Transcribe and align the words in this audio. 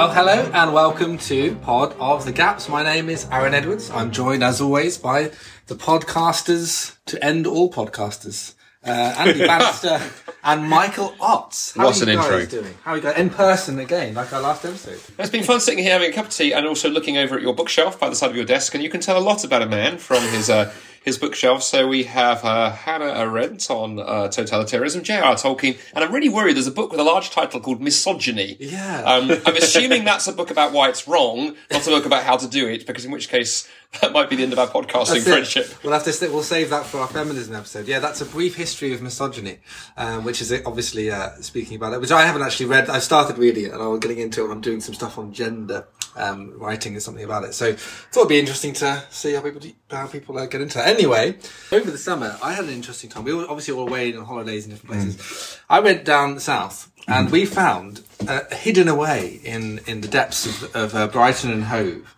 Well, 0.00 0.14
hello 0.14 0.50
and 0.54 0.72
welcome 0.72 1.18
to 1.18 1.56
Pod 1.56 1.94
of 2.00 2.24
the 2.24 2.32
Gaps. 2.32 2.70
My 2.70 2.82
name 2.82 3.10
is 3.10 3.28
Aaron 3.30 3.52
Edwards. 3.52 3.90
I'm 3.90 4.10
joined, 4.10 4.42
as 4.42 4.58
always, 4.58 4.96
by 4.96 5.30
the 5.66 5.74
podcasters 5.74 6.96
to 7.04 7.22
end 7.22 7.46
all 7.46 7.70
podcasters. 7.70 8.54
Uh, 8.82 9.14
Andy 9.18 9.40
Bannister 9.46 10.00
and 10.42 10.70
Michael 10.70 11.10
Ots. 11.20 11.76
How 11.76 11.84
What 11.84 12.00
are 12.00 12.06
you 12.06 12.12
an 12.12 12.16
guys 12.16 12.44
intro. 12.44 12.62
doing? 12.62 12.74
How 12.82 12.92
are 12.92 12.96
you? 12.96 13.10
In 13.10 13.28
person 13.28 13.78
again, 13.78 14.14
like 14.14 14.32
our 14.32 14.40
last 14.40 14.64
episode. 14.64 14.98
It's 15.18 15.28
been 15.28 15.44
fun 15.44 15.60
sitting 15.60 15.84
here 15.84 15.92
having 15.92 16.10
a 16.10 16.14
cup 16.14 16.28
of 16.28 16.32
tea 16.32 16.54
and 16.54 16.66
also 16.66 16.88
looking 16.88 17.18
over 17.18 17.36
at 17.36 17.42
your 17.42 17.54
bookshelf 17.54 18.00
by 18.00 18.08
the 18.08 18.16
side 18.16 18.30
of 18.30 18.36
your 18.36 18.46
desk, 18.46 18.74
and 18.74 18.82
you 18.82 18.88
can 18.88 19.02
tell 19.02 19.18
a 19.18 19.20
lot 19.20 19.44
about 19.44 19.60
a 19.60 19.66
man 19.66 19.98
from 19.98 20.22
his 20.30 20.48
uh, 20.48 20.72
his 21.04 21.18
bookshelf. 21.18 21.62
So 21.62 21.86
we 21.88 22.04
have 22.04 22.44
uh, 22.44 22.70
Hannah 22.70 23.12
Arendt 23.12 23.70
on 23.70 23.98
uh, 23.98 24.28
totalitarianism, 24.28 25.02
J.R. 25.02 25.34
Tolkien, 25.34 25.78
and 25.94 26.04
I'm 26.04 26.12
really 26.12 26.28
worried. 26.28 26.56
There's 26.56 26.66
a 26.66 26.72
book 26.72 26.90
with 26.90 27.00
a 27.00 27.04
large 27.04 27.30
title 27.30 27.60
called 27.60 27.80
Misogyny. 27.80 28.56
Yeah. 28.60 29.02
Um, 29.02 29.30
I'm 29.46 29.56
assuming 29.56 30.04
that's 30.04 30.26
a 30.26 30.32
book 30.32 30.50
about 30.50 30.72
why 30.72 30.88
it's 30.88 31.08
wrong, 31.08 31.56
not 31.70 31.86
a 31.86 31.90
book 31.90 32.06
about 32.06 32.24
how 32.24 32.36
to 32.36 32.48
do 32.48 32.68
it, 32.68 32.86
because 32.86 33.04
in 33.04 33.10
which 33.10 33.28
case 33.28 33.68
that 34.00 34.12
might 34.12 34.30
be 34.30 34.36
the 34.36 34.44
end 34.44 34.52
of 34.52 34.58
our 34.58 34.68
podcasting 34.68 35.22
friendship. 35.22 35.74
We'll 35.82 35.92
have 35.92 36.04
to 36.04 36.12
st- 36.12 36.32
we'll 36.32 36.44
save 36.44 36.70
that 36.70 36.86
for 36.86 36.98
our 36.98 37.08
feminism 37.08 37.56
episode. 37.56 37.88
Yeah, 37.88 37.98
that's 37.98 38.20
a 38.20 38.24
brief 38.24 38.54
history 38.54 38.92
of 38.92 39.02
misogyny, 39.02 39.58
um, 39.96 40.24
which 40.24 40.40
is 40.40 40.52
obviously 40.64 41.10
uh, 41.10 41.30
speaking 41.40 41.76
about 41.76 41.94
it, 41.94 42.00
which 42.00 42.12
I 42.12 42.24
haven't 42.24 42.42
actually 42.42 42.66
read. 42.66 42.88
I 42.88 43.00
started 43.00 43.36
reading 43.36 43.64
it, 43.64 43.72
and 43.72 43.82
I'm 43.82 43.98
getting 43.98 44.18
into 44.18 44.40
it. 44.40 44.44
when 44.44 44.52
I'm 44.52 44.60
doing 44.60 44.80
some 44.80 44.94
stuff 44.94 45.18
on 45.18 45.32
gender 45.32 45.86
um, 46.16 46.58
writing 46.58 46.94
and 46.94 47.02
something 47.02 47.24
about 47.24 47.44
it. 47.44 47.54
So 47.54 47.74
thought 47.74 48.20
it'd 48.20 48.28
be 48.28 48.38
interesting 48.38 48.72
to 48.74 49.02
see 49.10 49.34
how 49.34 49.40
people 49.40 49.62
how 49.90 50.06
people 50.06 50.38
uh, 50.38 50.46
get 50.46 50.60
into 50.60 50.78
it. 50.78 50.86
Anyway, 50.86 51.36
over 51.72 51.90
the 51.90 51.98
summer, 51.98 52.36
I 52.42 52.52
had 52.52 52.64
an 52.64 52.70
interesting 52.70 53.10
time. 53.10 53.24
We 53.24 53.34
were 53.34 53.42
obviously 53.48 53.74
all 53.74 53.86
away 53.88 54.14
on 54.14 54.24
holidays 54.24 54.64
in 54.64 54.72
different 54.72 54.90
places. 54.92 55.58
I 55.68 55.80
went 55.80 56.04
down 56.04 56.38
south. 56.40 56.90
And 57.08 57.30
we 57.30 57.44
found 57.44 58.02
uh, 58.28 58.42
hidden 58.52 58.86
away 58.86 59.40
in, 59.42 59.80
in 59.86 60.00
the 60.00 60.06
depths 60.06 60.46
of, 60.46 60.76
of 60.76 60.94
uh, 60.94 61.08
Brighton 61.08 61.50
and 61.50 61.64
Hove 61.64 62.14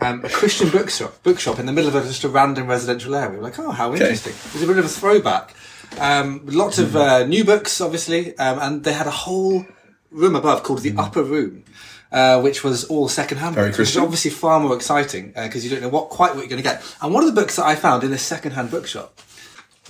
um, 0.00 0.24
a 0.24 0.28
Christian 0.28 0.68
bookshop, 0.70 1.22
bookshop 1.22 1.58
in 1.58 1.66
the 1.66 1.72
middle 1.72 1.88
of 1.88 1.94
a, 1.94 2.06
just 2.06 2.24
a 2.24 2.28
random 2.28 2.66
residential 2.66 3.14
area. 3.14 3.38
We're 3.38 3.44
like, 3.44 3.58
oh, 3.58 3.70
how 3.70 3.92
interesting! 3.92 4.32
It's 4.32 4.62
a 4.62 4.66
bit 4.66 4.78
of 4.78 4.84
a 4.84 4.88
throwback. 4.88 5.54
Um, 5.98 6.42
lots 6.44 6.78
of 6.78 6.96
uh, 6.96 7.24
new 7.24 7.44
books, 7.44 7.80
obviously, 7.80 8.36
um, 8.38 8.58
and 8.60 8.84
they 8.84 8.92
had 8.92 9.06
a 9.06 9.10
whole 9.10 9.64
room 10.10 10.36
above 10.36 10.62
called 10.62 10.80
the 10.80 10.94
Upper 10.96 11.22
Room, 11.22 11.64
uh, 12.12 12.40
which 12.40 12.64
was 12.64 12.84
all 12.84 13.08
second-hand 13.08 13.54
Very 13.54 13.68
books, 13.68 13.78
which 13.78 13.88
is 13.90 13.96
obviously 13.96 14.30
far 14.30 14.60
more 14.60 14.74
exciting 14.74 15.32
because 15.34 15.64
you 15.64 15.70
don't 15.70 15.82
know 15.82 15.88
what 15.88 16.08
quite 16.08 16.34
what 16.34 16.40
you're 16.40 16.48
going 16.48 16.62
to 16.62 16.68
get. 16.68 16.82
And 17.00 17.12
one 17.12 17.22
of 17.22 17.34
the 17.34 17.40
books 17.40 17.56
that 17.56 17.66
I 17.66 17.74
found 17.74 18.04
in 18.04 18.10
this 18.10 18.22
second-hand 18.22 18.70
bookshop 18.70 19.20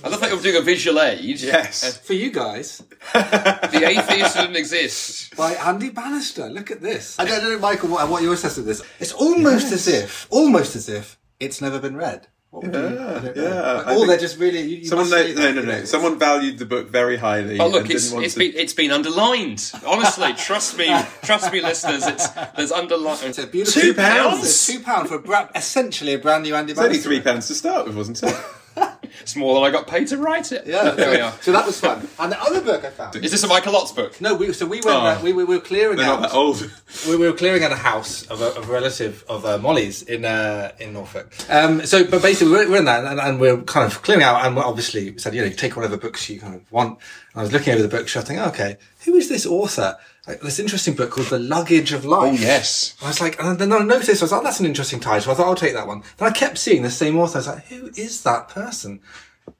I 0.03 0.09
love 0.09 0.19
that 0.21 0.29
you're 0.29 0.39
doing 0.39 0.57
a 0.57 0.61
visual 0.61 1.01
aid. 1.01 1.41
Yes. 1.41 1.97
for 1.97 2.13
you 2.13 2.29
guys 2.31 2.83
The 3.13 3.81
atheist 3.83 4.35
didn't 4.35 4.55
exist. 4.55 5.35
by 5.35 5.53
Andy 5.53 5.89
Bannister. 5.89 6.49
Look 6.49 6.69
at 6.69 6.81
this. 6.81 7.17
I 7.19 7.25
don't 7.25 7.43
know, 7.43 7.57
Michael, 7.57 7.89
what, 7.89 8.07
what 8.09 8.21
your 8.21 8.33
assessment 8.33 8.69
of 8.69 8.77
this. 8.77 8.87
It's 8.99 9.13
almost 9.13 9.71
as 9.71 9.87
if, 9.87 10.27
almost 10.29 10.75
as 10.75 10.87
if 10.87 11.17
it's 11.39 11.61
never 11.61 11.79
been 11.79 11.95
read. 11.97 12.27
What 12.49 12.63
would 12.63 12.73
you- 12.73 12.79
I 12.79 12.81
don't 12.83 12.95
know. 12.95 13.33
yeah, 13.35 13.71
Like, 13.73 13.87
I 13.87 13.91
or 13.91 13.95
think 13.95 14.07
they're 14.07 14.17
just 14.17 14.39
really. 14.39 14.61
You, 14.61 14.77
you 14.77 14.85
Someone, 14.85 15.09
must 15.09 15.35
no, 15.35 15.43
no, 15.43 15.51
no, 15.53 15.61
no. 15.61 15.71
know. 15.79 15.83
Someone 15.85 16.17
valued 16.17 16.57
the 16.57 16.65
book 16.65 16.89
very 16.89 17.17
highly. 17.17 17.59
Oh 17.59 17.67
look, 17.67 17.81
and 17.83 17.91
it's 17.91 18.03
didn't 18.05 18.13
want 18.15 18.25
it's 18.25 18.33
to- 18.35 18.39
been 18.39 18.53
it's 18.55 18.73
been 18.73 18.91
underlined. 18.91 19.71
Honestly, 19.85 20.33
trust 20.37 20.77
me, 20.77 20.87
trust 21.23 21.51
me, 21.51 21.61
listeners. 21.61 22.07
It's 22.07 22.27
there's 22.55 22.71
underlined. 22.71 23.19
It's 23.23 23.37
a 23.37 23.47
beautiful 23.47 23.81
Two 23.81 23.93
pounds? 23.93 24.43
It's 24.45 24.65
two 24.65 24.79
pound 24.79 25.09
for 25.09 25.15
a 25.15 25.19
bra- 25.19 25.49
essentially 25.55 26.13
a 26.13 26.19
brand 26.19 26.43
new 26.45 26.55
Andy 26.55 26.71
It's 26.71 26.81
only 26.81 26.97
three 26.99 27.19
pounds 27.19 27.47
to 27.49 27.53
start 27.55 27.85
with, 27.85 27.97
wasn't 27.97 28.23
it? 28.23 28.35
It's 29.21 29.35
more 29.35 29.55
than 29.55 29.63
I 29.63 29.71
got 29.71 29.87
paid 29.87 30.07
to 30.07 30.17
write 30.17 30.51
it. 30.51 30.65
Yeah, 30.65 30.91
there 30.91 31.11
we 31.11 31.19
are. 31.19 31.33
So 31.41 31.51
that 31.51 31.65
was 31.65 31.79
fun. 31.79 32.07
And 32.19 32.31
the 32.31 32.41
other 32.41 32.61
book 32.61 32.83
I 32.83 32.89
found. 32.89 33.15
Is 33.15 33.31
this 33.31 33.43
a 33.43 33.47
Michael 33.47 33.73
Lotz 33.73 33.95
book? 33.95 34.19
No, 34.21 34.35
we, 34.35 34.53
so 34.53 34.65
we 34.65 34.77
went. 34.77 34.87
Oh. 34.87 35.19
we, 35.23 35.33
we 35.33 35.43
were 35.43 35.59
clearing 35.59 35.97
They're 35.97 36.05
out. 36.07 36.21
not 36.21 36.29
that 36.29 36.35
old. 36.35 36.69
we, 37.07 37.15
we 37.17 37.27
were 37.27 37.33
clearing 37.33 37.63
out 37.63 37.71
a 37.71 37.75
house 37.75 38.23
of 38.27 38.41
a, 38.41 38.47
of 38.55 38.69
a 38.69 38.71
relative 38.71 39.23
of 39.27 39.45
uh, 39.45 39.57
Molly's 39.57 40.01
in 40.03 40.25
uh, 40.25 40.71
in 40.79 40.93
Norfolk. 40.93 41.33
Um, 41.49 41.85
so, 41.85 42.03
but 42.03 42.21
basically, 42.21 42.53
we're, 42.53 42.69
we're 42.69 42.77
in 42.77 42.85
that, 42.85 43.05
and, 43.05 43.19
and 43.19 43.39
we're 43.39 43.61
kind 43.63 43.91
of 43.91 44.01
clearing 44.01 44.23
out, 44.23 44.45
and 44.45 44.55
we 44.55 44.61
obviously 44.61 45.17
said, 45.17 45.33
you 45.33 45.41
know, 45.41 45.49
take 45.49 45.75
whatever 45.75 45.97
books 45.97 46.29
you 46.29 46.39
kind 46.39 46.55
of 46.55 46.71
want. 46.71 46.99
And 47.33 47.41
I 47.41 47.43
was 47.43 47.51
looking 47.51 47.73
over 47.73 47.81
the 47.83 47.89
bookshelf, 47.89 48.25
thinking, 48.25 48.45
okay, 48.47 48.77
who 49.05 49.15
is 49.15 49.29
this 49.29 49.45
author? 49.45 49.97
Like, 50.27 50.41
this 50.41 50.59
interesting 50.59 50.93
book 50.93 51.11
called 51.11 51.27
The 51.27 51.39
Luggage 51.39 51.93
of 51.93 52.03
Life. 52.03 52.33
Oh 52.33 52.43
yes. 52.43 52.97
I 53.01 53.07
was 53.07 53.21
like, 53.21 53.41
and 53.41 53.57
then 53.59 53.71
I 53.71 53.79
noticed, 53.79 54.21
I 54.21 54.25
was 54.25 54.31
like, 54.33 54.43
that's 54.43 54.59
an 54.59 54.65
interesting 54.65 54.99
title. 54.99 55.31
I 55.31 55.35
thought, 55.35 55.47
I'll 55.47 55.55
take 55.55 55.73
that 55.73 55.87
one. 55.87 56.03
Then 56.17 56.27
I 56.27 56.31
kept 56.33 56.57
seeing 56.57 56.81
the 56.81 56.91
same 56.91 57.17
author. 57.17 57.37
I 57.37 57.39
was 57.39 57.47
like, 57.47 57.65
who 57.67 57.91
is 57.95 58.23
that 58.23 58.49
person? 58.49 58.96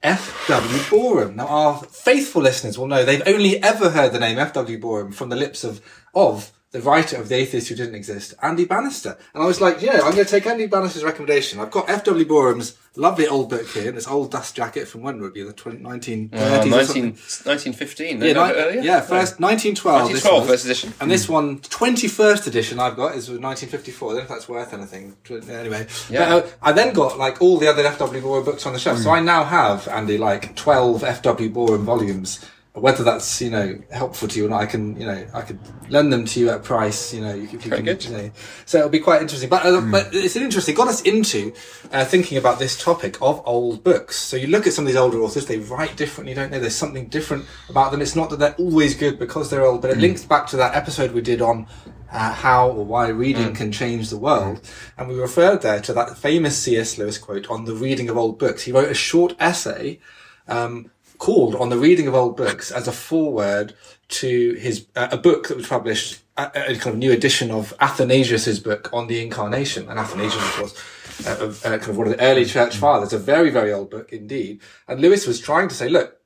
F.W. 0.02 0.82
Boreham. 0.90 1.36
Now, 1.36 1.46
our 1.46 1.82
faithful 1.82 2.42
listeners 2.42 2.78
will 2.78 2.86
know 2.86 3.04
they've 3.04 3.22
only 3.26 3.62
ever 3.62 3.90
heard 3.90 4.12
the 4.12 4.20
name 4.20 4.38
F.W. 4.38 4.78
Boreham 4.78 5.12
from 5.12 5.28
the 5.28 5.36
lips 5.36 5.64
of, 5.64 5.80
of 6.14 6.52
the 6.70 6.80
writer 6.82 7.16
of 7.16 7.28
The 7.28 7.36
Atheist 7.36 7.68
Who 7.68 7.74
Didn't 7.74 7.94
Exist, 7.94 8.34
Andy 8.42 8.64
Bannister. 8.64 9.16
And 9.32 9.42
I 9.42 9.46
was 9.46 9.60
like, 9.60 9.80
yeah, 9.80 10.00
I'm 10.02 10.12
going 10.12 10.24
to 10.24 10.24
take 10.24 10.46
Andy 10.46 10.66
Bannister's 10.66 11.04
recommendation. 11.04 11.60
I've 11.60 11.70
got 11.70 11.88
F.W. 11.88 12.26
Boreham's 12.26 12.76
lovely 12.98 13.26
old 13.26 13.48
book 13.48 13.66
here, 13.68 13.88
and 13.88 13.96
this 13.96 14.06
old 14.08 14.30
dust 14.30 14.54
jacket 14.54 14.88
from 14.88 15.02
when 15.02 15.20
would 15.20 15.32
be? 15.32 15.42
The 15.42 15.52
20, 15.52 15.78
1930s 15.78 16.34
Uh, 16.34 16.64
19, 16.64 16.72
something. 16.84 17.04
1915. 17.44 18.20
Yeah, 18.22 18.32
no, 18.34 18.46
ni- 18.46 18.52
earlier? 18.52 18.80
yeah, 18.82 19.00
first 19.00 19.40
1912. 19.40 20.10
1912, 20.12 20.40
was. 20.42 20.50
first 20.50 20.64
edition. 20.64 20.92
And 21.00 21.10
this 21.10 21.28
one, 21.28 21.60
21st 21.60 22.46
edition 22.46 22.78
I've 22.80 22.96
got 22.96 23.14
is 23.16 23.28
1954. 23.30 24.08
I 24.08 24.10
don't 24.10 24.16
know 24.18 24.22
if 24.24 24.28
that's 24.28 24.48
worth 24.48 24.74
anything. 24.74 25.16
Anyway, 25.30 25.86
Yeah. 26.10 26.28
But, 26.28 26.44
uh, 26.44 26.48
I 26.62 26.72
then 26.72 26.92
got 26.92 27.18
like 27.18 27.40
all 27.40 27.58
the 27.58 27.68
other 27.68 27.86
F.W. 27.86 28.20
Boreham 28.20 28.44
books 28.44 28.66
on 28.66 28.72
the 28.72 28.78
shelf. 28.78 28.98
So 28.98 29.10
I 29.10 29.20
now 29.20 29.44
have, 29.44 29.88
Andy, 29.88 30.18
like 30.18 30.54
12 30.56 31.04
F.W. 31.04 31.48
Boreham 31.50 31.84
volumes. 31.84 32.40
Whether 32.78 33.04
that's, 33.04 33.40
you 33.40 33.50
know, 33.50 33.78
helpful 33.90 34.28
to 34.28 34.38
you 34.38 34.46
or 34.46 34.48
not, 34.48 34.62
I 34.62 34.66
can, 34.66 34.98
you 35.00 35.06
know, 35.06 35.26
I 35.34 35.42
could 35.42 35.58
lend 35.90 36.12
them 36.12 36.24
to 36.26 36.40
you 36.40 36.50
at 36.50 36.64
price, 36.64 37.12
you 37.12 37.20
know, 37.20 37.34
you, 37.34 37.44
if 37.44 37.64
you 37.64 37.70
can, 37.70 37.86
you 37.86 38.10
know. 38.10 38.30
So 38.66 38.78
it'll 38.78 38.90
be 38.90 39.00
quite 39.00 39.22
interesting. 39.22 39.48
But, 39.48 39.64
uh, 39.66 39.80
but 39.80 40.14
it's 40.14 40.36
an 40.36 40.42
interesting, 40.42 40.74
got 40.74 40.88
us 40.88 41.02
into 41.02 41.52
uh, 41.92 42.04
thinking 42.04 42.38
about 42.38 42.58
this 42.58 42.82
topic 42.82 43.20
of 43.20 43.42
old 43.46 43.84
books. 43.84 44.16
So 44.16 44.36
you 44.36 44.48
look 44.48 44.66
at 44.66 44.72
some 44.72 44.84
of 44.84 44.88
these 44.88 44.96
older 44.96 45.20
authors, 45.20 45.46
they 45.46 45.58
write 45.58 45.96
differently, 45.96 46.34
don't 46.34 46.50
they? 46.50 46.58
There's 46.58 46.76
something 46.76 47.08
different 47.08 47.46
about 47.68 47.92
them. 47.92 48.02
It's 48.02 48.16
not 48.16 48.30
that 48.30 48.38
they're 48.38 48.54
always 48.54 48.94
good 48.94 49.18
because 49.18 49.50
they're 49.50 49.66
old, 49.66 49.82
but 49.82 49.90
it 49.90 49.98
links 49.98 50.24
back 50.24 50.46
to 50.48 50.56
that 50.58 50.74
episode 50.74 51.12
we 51.12 51.20
did 51.20 51.42
on 51.42 51.66
uh, 52.10 52.32
how 52.32 52.70
or 52.70 52.84
why 52.84 53.08
reading 53.08 53.54
can 53.54 53.70
change 53.72 54.10
the 54.10 54.16
world. 54.16 54.60
And 54.96 55.08
we 55.08 55.14
referred 55.14 55.62
there 55.62 55.80
to 55.80 55.92
that 55.94 56.16
famous 56.16 56.56
C.S. 56.56 56.98
Lewis 56.98 57.18
quote 57.18 57.48
on 57.50 57.64
the 57.64 57.74
reading 57.74 58.08
of 58.08 58.16
old 58.16 58.38
books. 58.38 58.62
He 58.62 58.72
wrote 58.72 58.90
a 58.90 58.94
short 58.94 59.34
essay 59.38 60.00
um, 60.46 60.90
called 61.18 61.54
"On 61.56 61.68
the 61.68 61.76
Reading 61.76 62.06
of 62.08 62.14
Old 62.14 62.36
Books" 62.36 62.70
as 62.70 62.88
a 62.88 62.92
foreword 62.92 63.74
to 64.08 64.54
his 64.54 64.86
uh, 64.96 65.08
a 65.10 65.16
book 65.16 65.48
that 65.48 65.56
was 65.56 65.66
published, 65.66 66.22
a, 66.36 66.50
a 66.54 66.76
kind 66.76 66.94
of 66.94 66.98
new 66.98 67.12
edition 67.12 67.50
of 67.50 67.74
Athanasius's 67.80 68.60
book 68.60 68.88
on 68.92 69.06
the 69.06 69.20
Incarnation. 69.20 69.88
And 69.88 69.98
Athanasius, 69.98 70.42
of 70.42 70.52
course, 70.52 71.26
uh, 71.26 71.68
uh, 71.68 71.78
kind 71.78 71.90
of 71.90 71.98
one 71.98 72.06
of 72.06 72.16
the 72.16 72.22
early 72.22 72.44
church 72.44 72.76
fathers, 72.76 73.12
a 73.12 73.18
very 73.18 73.50
very 73.50 73.72
old 73.72 73.90
book 73.90 74.12
indeed. 74.12 74.60
And 74.86 75.00
Lewis 75.00 75.26
was 75.26 75.40
trying 75.40 75.68
to 75.68 75.74
say, 75.74 75.88
look, 75.88 76.20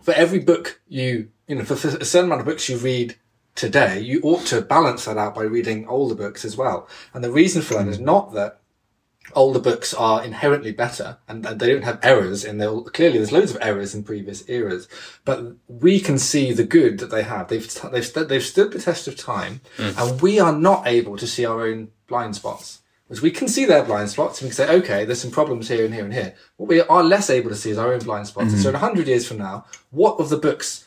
for 0.00 0.14
every 0.14 0.40
book 0.40 0.80
you 0.88 1.30
you 1.48 1.56
know 1.56 1.64
for, 1.64 1.76
for 1.76 1.88
a 1.88 2.04
certain 2.04 2.26
amount 2.26 2.40
of 2.40 2.46
books 2.46 2.68
you 2.68 2.76
read 2.76 3.16
today, 3.54 4.00
you 4.00 4.20
ought 4.22 4.46
to 4.46 4.62
balance 4.62 5.04
that 5.04 5.18
out 5.18 5.34
by 5.34 5.42
reading 5.42 5.86
older 5.88 6.14
books 6.14 6.44
as 6.44 6.56
well. 6.56 6.88
And 7.12 7.22
the 7.22 7.32
reason 7.32 7.62
for 7.62 7.74
that 7.74 7.88
is 7.88 7.98
not 7.98 8.32
that 8.34 8.59
older 9.34 9.58
books 9.58 9.94
are 9.94 10.24
inherently 10.24 10.72
better 10.72 11.18
and, 11.28 11.46
and 11.46 11.60
they 11.60 11.72
don't 11.72 11.84
have 11.84 12.00
errors 12.02 12.44
in 12.44 12.58
there. 12.58 12.80
Clearly, 12.80 13.18
there's 13.18 13.32
loads 13.32 13.50
of 13.52 13.58
errors 13.60 13.94
in 13.94 14.02
previous 14.02 14.48
eras, 14.48 14.88
but 15.24 15.54
we 15.68 16.00
can 16.00 16.18
see 16.18 16.52
the 16.52 16.64
good 16.64 16.98
that 16.98 17.10
they 17.10 17.22
have. 17.22 17.48
They've, 17.48 17.66
they've, 17.90 18.12
they've 18.28 18.42
stood 18.42 18.72
the 18.72 18.80
test 18.80 19.08
of 19.08 19.16
time 19.16 19.60
mm. 19.76 19.96
and 19.96 20.20
we 20.20 20.40
are 20.40 20.52
not 20.52 20.86
able 20.86 21.16
to 21.16 21.26
see 21.26 21.44
our 21.44 21.66
own 21.66 21.90
blind 22.06 22.36
spots. 22.36 22.78
Because 23.08 23.22
we 23.22 23.32
can 23.32 23.48
see 23.48 23.64
their 23.64 23.82
blind 23.82 24.10
spots 24.10 24.40
and 24.40 24.46
we 24.46 24.54
can 24.54 24.56
say, 24.56 24.76
okay, 24.76 25.04
there's 25.04 25.20
some 25.20 25.32
problems 25.32 25.68
here 25.68 25.84
and 25.84 25.92
here 25.92 26.04
and 26.04 26.14
here. 26.14 26.34
What 26.56 26.68
we 26.68 26.80
are 26.80 27.02
less 27.02 27.28
able 27.28 27.50
to 27.50 27.56
see 27.56 27.70
is 27.70 27.78
our 27.78 27.92
own 27.92 27.98
blind 28.00 28.28
spots. 28.28 28.52
So 28.52 28.56
mm-hmm. 28.56 28.68
in 28.68 28.74
a 28.76 28.78
hundred 28.78 29.08
years 29.08 29.26
from 29.26 29.38
now, 29.38 29.66
what 29.90 30.20
of 30.20 30.28
the 30.28 30.36
books 30.36 30.84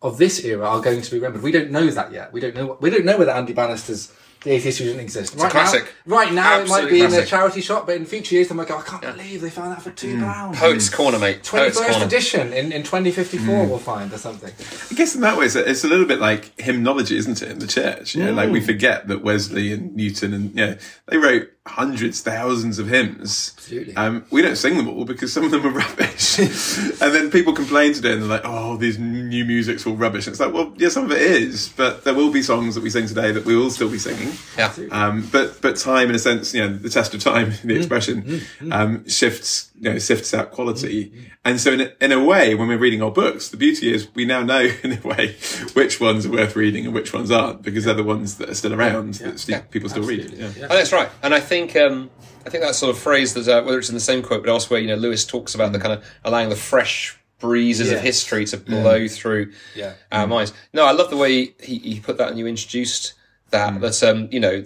of 0.00 0.18
this 0.18 0.44
era 0.44 0.66
are 0.66 0.80
going 0.80 1.02
to 1.02 1.10
be 1.10 1.18
remembered. 1.18 1.42
We 1.42 1.52
don't 1.52 1.70
know 1.70 1.90
that 1.90 2.12
yet. 2.12 2.32
We 2.32 2.40
don't 2.40 2.54
know. 2.54 2.78
We 2.80 2.90
don't 2.90 3.04
know 3.04 3.18
whether 3.18 3.32
Andy 3.32 3.52
Bannister's 3.52 4.12
The 4.46 4.52
Atheist 4.52 4.78
Who 4.78 4.84
Didn't 4.84 5.00
Exist. 5.00 5.34
right 5.34 5.50
classic. 5.50 5.92
Now, 6.06 6.16
right 6.16 6.32
now, 6.32 6.60
it 6.60 6.68
might 6.68 6.84
Absolute 6.84 6.90
be 6.90 7.00
in 7.00 7.12
a 7.12 7.26
charity 7.26 7.60
shop, 7.60 7.84
but 7.84 7.96
in 7.96 8.06
future 8.06 8.36
years, 8.36 8.46
they 8.46 8.54
might 8.54 8.68
go. 8.68 8.78
I 8.78 8.82
can't 8.82 9.02
believe 9.02 9.40
they 9.40 9.50
found 9.50 9.72
that 9.72 9.82
for 9.82 9.90
two 9.90 10.18
mm. 10.18 10.20
pounds. 10.20 10.56
Poets 10.56 10.88
Corner, 10.88 11.18
mate. 11.18 11.42
Twenty 11.42 11.64
Poets 11.64 11.78
first 11.80 11.90
Corner. 11.90 12.06
edition 12.06 12.52
in, 12.52 12.70
in 12.70 12.84
twenty 12.84 13.10
fifty 13.10 13.38
four. 13.38 13.64
Mm. 13.64 13.68
We'll 13.68 13.78
find 13.80 14.12
or 14.12 14.18
something. 14.18 14.52
I 14.88 14.94
guess 14.94 15.16
in 15.16 15.22
that 15.22 15.36
way, 15.36 15.46
it's 15.46 15.56
a, 15.56 15.68
it's 15.68 15.82
a 15.82 15.88
little 15.88 16.06
bit 16.06 16.20
like 16.20 16.52
hymnology, 16.60 17.16
isn't 17.16 17.42
it, 17.42 17.50
in 17.50 17.58
the 17.58 17.66
church? 17.66 18.14
You 18.14 18.24
know, 18.24 18.32
like 18.34 18.50
we 18.50 18.60
mm. 18.60 18.66
forget 18.66 19.08
that 19.08 19.24
Wesley 19.24 19.72
and 19.72 19.96
Newton 19.96 20.32
and, 20.32 20.50
you 20.50 20.64
know, 20.64 20.76
they 21.06 21.16
wrote 21.16 21.50
hundreds, 21.66 22.20
thousands 22.20 22.78
of 22.78 22.88
hymns. 22.88 23.52
Absolutely. 23.56 23.96
Um, 23.96 24.24
we 24.30 24.42
don't 24.42 24.56
sing 24.56 24.76
them 24.76 24.88
all 24.88 25.04
because 25.04 25.32
some 25.32 25.44
of 25.44 25.50
them 25.50 25.66
are 25.66 25.70
rubbish. 25.84 26.38
and 26.38 27.14
then 27.14 27.30
people 27.30 27.52
complain 27.52 27.92
today 27.92 28.12
and 28.12 28.22
they're 28.22 28.28
like, 28.28 28.42
oh, 28.44 28.76
these 28.76 28.98
new 28.98 29.44
music's 29.44 29.86
all 29.86 29.94
rubbish. 29.96 30.26
And 30.26 30.32
it's 30.32 30.40
like, 30.40 30.52
well, 30.52 30.72
yeah, 30.76 30.88
some 30.88 31.04
of 31.04 31.12
it 31.12 31.20
is, 31.20 31.68
but 31.76 32.04
there 32.04 32.14
will 32.14 32.30
be 32.30 32.42
songs 32.42 32.74
that 32.74 32.82
we 32.82 32.90
sing 32.90 33.06
today 33.06 33.32
that 33.32 33.44
we 33.44 33.56
will 33.56 33.70
still 33.70 33.90
be 33.90 33.98
singing. 33.98 34.32
Yeah. 34.56 34.72
Um, 34.90 35.28
but 35.32 35.60
but 35.60 35.76
time, 35.76 36.08
in 36.08 36.14
a 36.14 36.18
sense, 36.20 36.54
you 36.54 36.60
know, 36.60 36.74
the 36.74 36.88
test 36.88 37.14
of 37.14 37.20
time, 37.20 37.52
the 37.64 37.76
expression, 37.76 38.40
um, 38.70 39.06
shifts 39.08 39.70
you 39.78 39.90
know, 39.92 39.98
sifts 39.98 40.32
out 40.34 40.52
quality. 40.52 41.12
And 41.44 41.60
so 41.60 41.72
in 41.72 41.80
a, 41.82 41.92
in 42.00 42.12
a 42.12 42.22
way, 42.22 42.54
when 42.54 42.68
we're 42.68 42.78
reading 42.78 43.02
our 43.02 43.10
books, 43.10 43.48
the 43.50 43.56
beauty 43.56 43.92
is 43.92 44.08
we 44.14 44.24
now 44.24 44.42
know 44.42 44.60
in 44.82 44.92
a 44.98 45.00
way 45.06 45.36
which 45.74 46.00
ones 46.00 46.26
are 46.26 46.30
worth 46.30 46.56
reading 46.56 46.86
and 46.86 46.94
which 46.94 47.12
ones 47.12 47.30
aren't 47.30 47.62
because 47.62 47.84
they're 47.84 47.94
the 47.94 48.02
ones 48.04 48.38
that 48.38 48.48
are 48.50 48.54
still 48.54 48.74
around 48.74 49.14
that 49.14 49.38
st- 49.38 49.70
people 49.70 49.88
still 49.88 50.02
read. 50.04 50.20
absolutely. 50.24 50.60
Yeah. 50.60 50.66
Oh, 50.70 50.74
that's 50.74 50.92
right. 50.92 51.08
And 51.22 51.34
I 51.34 51.40
think 51.40 51.76
um, 51.76 52.10
I 52.46 52.50
think 52.50 52.64
that 52.64 52.74
sort 52.74 52.94
of 52.96 53.00
phrase 53.02 53.34
that 53.34 53.46
uh, 53.48 53.62
whether 53.64 53.78
it's 53.78 53.88
in 53.88 53.94
the 53.94 54.00
same 54.00 54.22
quote 54.22 54.42
but 54.44 54.50
elsewhere, 54.50 54.80
you 54.80 54.88
know, 54.88 54.94
Lewis 54.96 55.24
talks 55.24 55.54
about 55.54 55.72
the 55.72 55.78
kind 55.78 55.92
of 55.92 56.04
allowing 56.24 56.48
the 56.48 56.56
fresh 56.56 57.18
breezes 57.38 57.90
of 57.92 58.00
history 58.00 58.46
to 58.46 58.56
blow 58.56 59.06
through 59.08 59.52
Yeah. 59.74 59.92
our 60.10 60.26
minds. 60.26 60.54
No, 60.72 60.86
I 60.86 60.92
love 60.92 61.10
the 61.10 61.18
way 61.18 61.54
he, 61.60 61.78
he 61.78 62.00
put 62.00 62.16
that 62.18 62.28
and 62.30 62.38
you 62.38 62.46
introduced 62.46 63.12
that 63.50 63.80
that 63.80 64.02
um, 64.02 64.28
you 64.32 64.40
know 64.40 64.64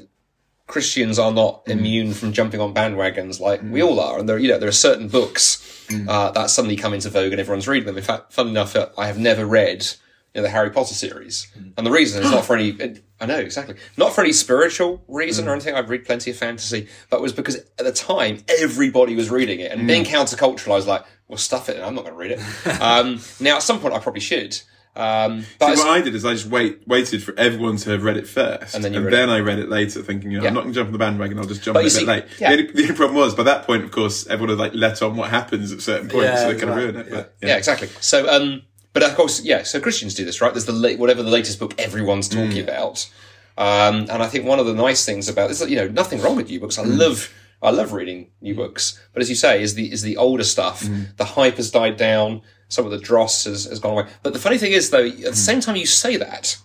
Christians 0.71 1.19
are 1.19 1.33
not 1.33 1.65
mm. 1.67 1.73
immune 1.73 2.13
from 2.15 2.33
jumping 2.33 2.61
on 2.61 2.73
bandwagons 2.73 3.41
like 3.41 3.63
we 3.63 3.81
mm. 3.81 3.87
all 3.87 4.01
are, 4.01 4.19
and 4.19 4.29
there 4.29 4.39
you 4.39 4.49
know 4.49 4.59
there 4.59 4.69
are 4.69 4.73
certain 4.73 5.09
books 5.09 5.87
mm. 5.89 6.09
uh, 6.09 6.31
that 6.33 6.51
suddenly 6.51 6.77
come 6.77 6.95
into 6.95 7.11
vogue 7.11 7.33
and 7.33 7.41
everyone's 7.41 7.69
reading 7.69 7.87
them. 7.87 7.97
In 7.97 8.03
fact, 8.03 8.33
fun 8.33 8.49
enough, 8.49 8.77
uh, 8.77 8.89
I 8.97 9.07
have 9.07 9.19
never 9.19 9.45
read 9.45 9.87
you 10.35 10.41
know, 10.41 10.43
the 10.43 10.51
Harry 10.51 10.71
Potter 10.71 10.95
series, 10.95 11.49
and 11.77 11.87
the 11.87 11.91
reason 11.91 12.23
is 12.23 12.31
not 12.31 12.45
for 12.47 12.57
any. 12.57 12.81
Uh, 12.81 12.95
I 13.21 13.27
know 13.27 13.39
exactly 13.39 13.75
not 13.97 14.15
for 14.15 14.23
any 14.23 14.33
spiritual 14.33 15.05
reason 15.09 15.49
or 15.49 15.53
anything. 15.53 15.75
I've 15.75 15.91
read 15.91 16.05
plenty 16.05 16.31
of 16.31 16.37
fantasy, 16.37 16.89
but 17.11 17.19
it 17.19 17.23
was 17.23 17.33
because 17.33 17.57
at 17.57 17.85
the 17.85 17.93
time 17.93 18.39
everybody 18.49 19.15
was 19.17 19.29
reading 19.29 19.61
it, 19.61 19.73
and 19.73 19.87
being 19.87 20.05
countercultural, 20.05 20.73
I 20.73 20.77
was 20.77 20.87
like, 20.87 21.05
"Well, 21.29 21.37
stuff 21.37 21.69
it, 21.69 21.83
I'm 21.83 21.95
not 21.95 22.05
going 22.05 22.15
to 22.15 22.19
read 22.19 22.33
it." 22.33 22.81
um, 22.81 23.21
now, 23.41 23.57
at 23.57 23.63
some 23.63 23.81
point, 23.81 23.95
I 23.95 23.99
probably 23.99 24.21
should. 24.21 24.61
Um, 24.97 25.47
but 25.59 25.77
See, 25.77 25.83
what 25.83 25.89
I 25.89 26.01
did 26.01 26.15
is 26.15 26.25
I 26.25 26.33
just 26.33 26.47
wait, 26.47 26.87
waited 26.87 27.23
for 27.23 27.33
everyone 27.39 27.77
to 27.79 27.91
have 27.91 28.03
read 28.03 28.17
it 28.17 28.27
first, 28.29 28.75
And 28.75 28.83
then 28.85 28.93
and, 28.95 29.05
you 29.05 29.09
read 29.09 29.13
then 29.17 29.31
I 29.31 29.39
read 29.39 29.59
it 29.61 29.69
later, 29.69 30.03
thinking, 30.03 30.31
you 30.33 30.39
know, 30.39 30.43
Yeah. 30.43 30.49
I'm 30.49 30.55
not 30.55 30.63
going 30.63 30.73
to 30.75 30.79
jump 30.81 30.89
on 30.89 30.93
the 30.93 30.99
bandwagon. 30.99 31.39
I'll 31.39 31.45
just 31.45 31.63
jump 31.63 31.75
But 31.75 31.81
on 31.81 31.87
a 31.87 31.91
see- 31.91 32.01
bit 32.01 32.09
late. 32.09 32.25
yeah. 32.41 32.51
The, 32.57 32.59
only, 32.63 32.73
the 32.73 32.83
only 32.83 32.95
problem 32.97 33.17
was 33.17 33.35
by 33.35 33.45
that 33.45 33.65
point, 33.67 33.85
of 33.85 33.93
course, 33.93 34.27
everyone 34.27 34.49
had 34.51 34.59
like 34.59 34.75
let 34.75 35.01
on 35.01 35.17
what 35.17 35.31
happens 35.31 35.71
at 35.73 35.81
certain 35.81 36.09
points, 36.09 36.25
Yeah, 36.27 36.37
so 36.37 36.53
they 36.53 36.59
kind 36.59 36.71
of 36.71 36.77
right, 36.77 36.83
ruin 36.83 36.97
it. 36.97 37.07
yeah. 37.09 37.15
But, 37.15 37.35
Yeah, 37.41 37.57
exactly. 37.57 37.89
So, 38.01 38.29
um, 38.29 38.63
but 38.93 39.05
of 39.05 39.15
course, 39.15 39.43
yeah. 39.45 39.63
So 39.63 39.81
Christians 39.81 40.15
do 40.15 40.25
this, 40.25 40.41
right? 40.41 40.53
There's 40.53 40.65
the 40.67 40.73
la- 40.73 40.95
whatever 40.97 41.23
the 41.23 41.31
latest 41.31 41.61
book 41.61 41.75
everyone's 41.79 42.29
talking 42.29 42.59
about, 42.59 43.09
um, 43.57 44.07
and 44.11 44.23
I 44.23 44.27
think 44.27 44.45
one 44.45 44.59
of 44.59 44.67
the 44.67 44.75
nice 44.75 45.05
things 45.07 45.29
about 45.29 45.49
this, 45.49 45.61
you 45.69 45.77
know, 45.77 45.87
nothing 45.89 46.21
wrong 46.21 46.35
with 46.35 46.51
you 46.51 46.59
books. 46.61 46.79
I 46.79 46.83
love, 46.83 47.33
I 47.63 47.71
love 47.71 47.93
reading 47.93 48.31
new 48.41 48.55
books, 48.55 48.99
but 49.13 49.23
as 49.23 49.29
you 49.29 49.37
say, 49.37 49.63
is 49.63 49.75
the 49.75 49.93
is 49.93 50.03
the 50.03 50.17
older 50.17 50.45
stuff. 50.45 50.83
Mm. 50.83 51.17
The 51.17 51.25
hype 51.25 51.57
has 51.57 51.71
died 51.71 51.97
down. 51.97 52.43
Some 52.69 52.85
of 52.85 52.91
the 52.91 52.99
dross 52.99 53.45
has, 53.45 53.65
has 53.65 53.79
gone 53.79 53.93
away. 53.93 54.07
But 54.23 54.33
the 54.33 54.39
funny 54.39 54.57
thing 54.57 54.73
is, 54.73 54.91
though, 54.91 55.05
at 55.05 55.17
the 55.17 55.31
mm. 55.31 55.35
same 55.35 55.61
time 55.61 55.77
you 55.77 55.87
say 55.87 56.17
that, 56.17 56.57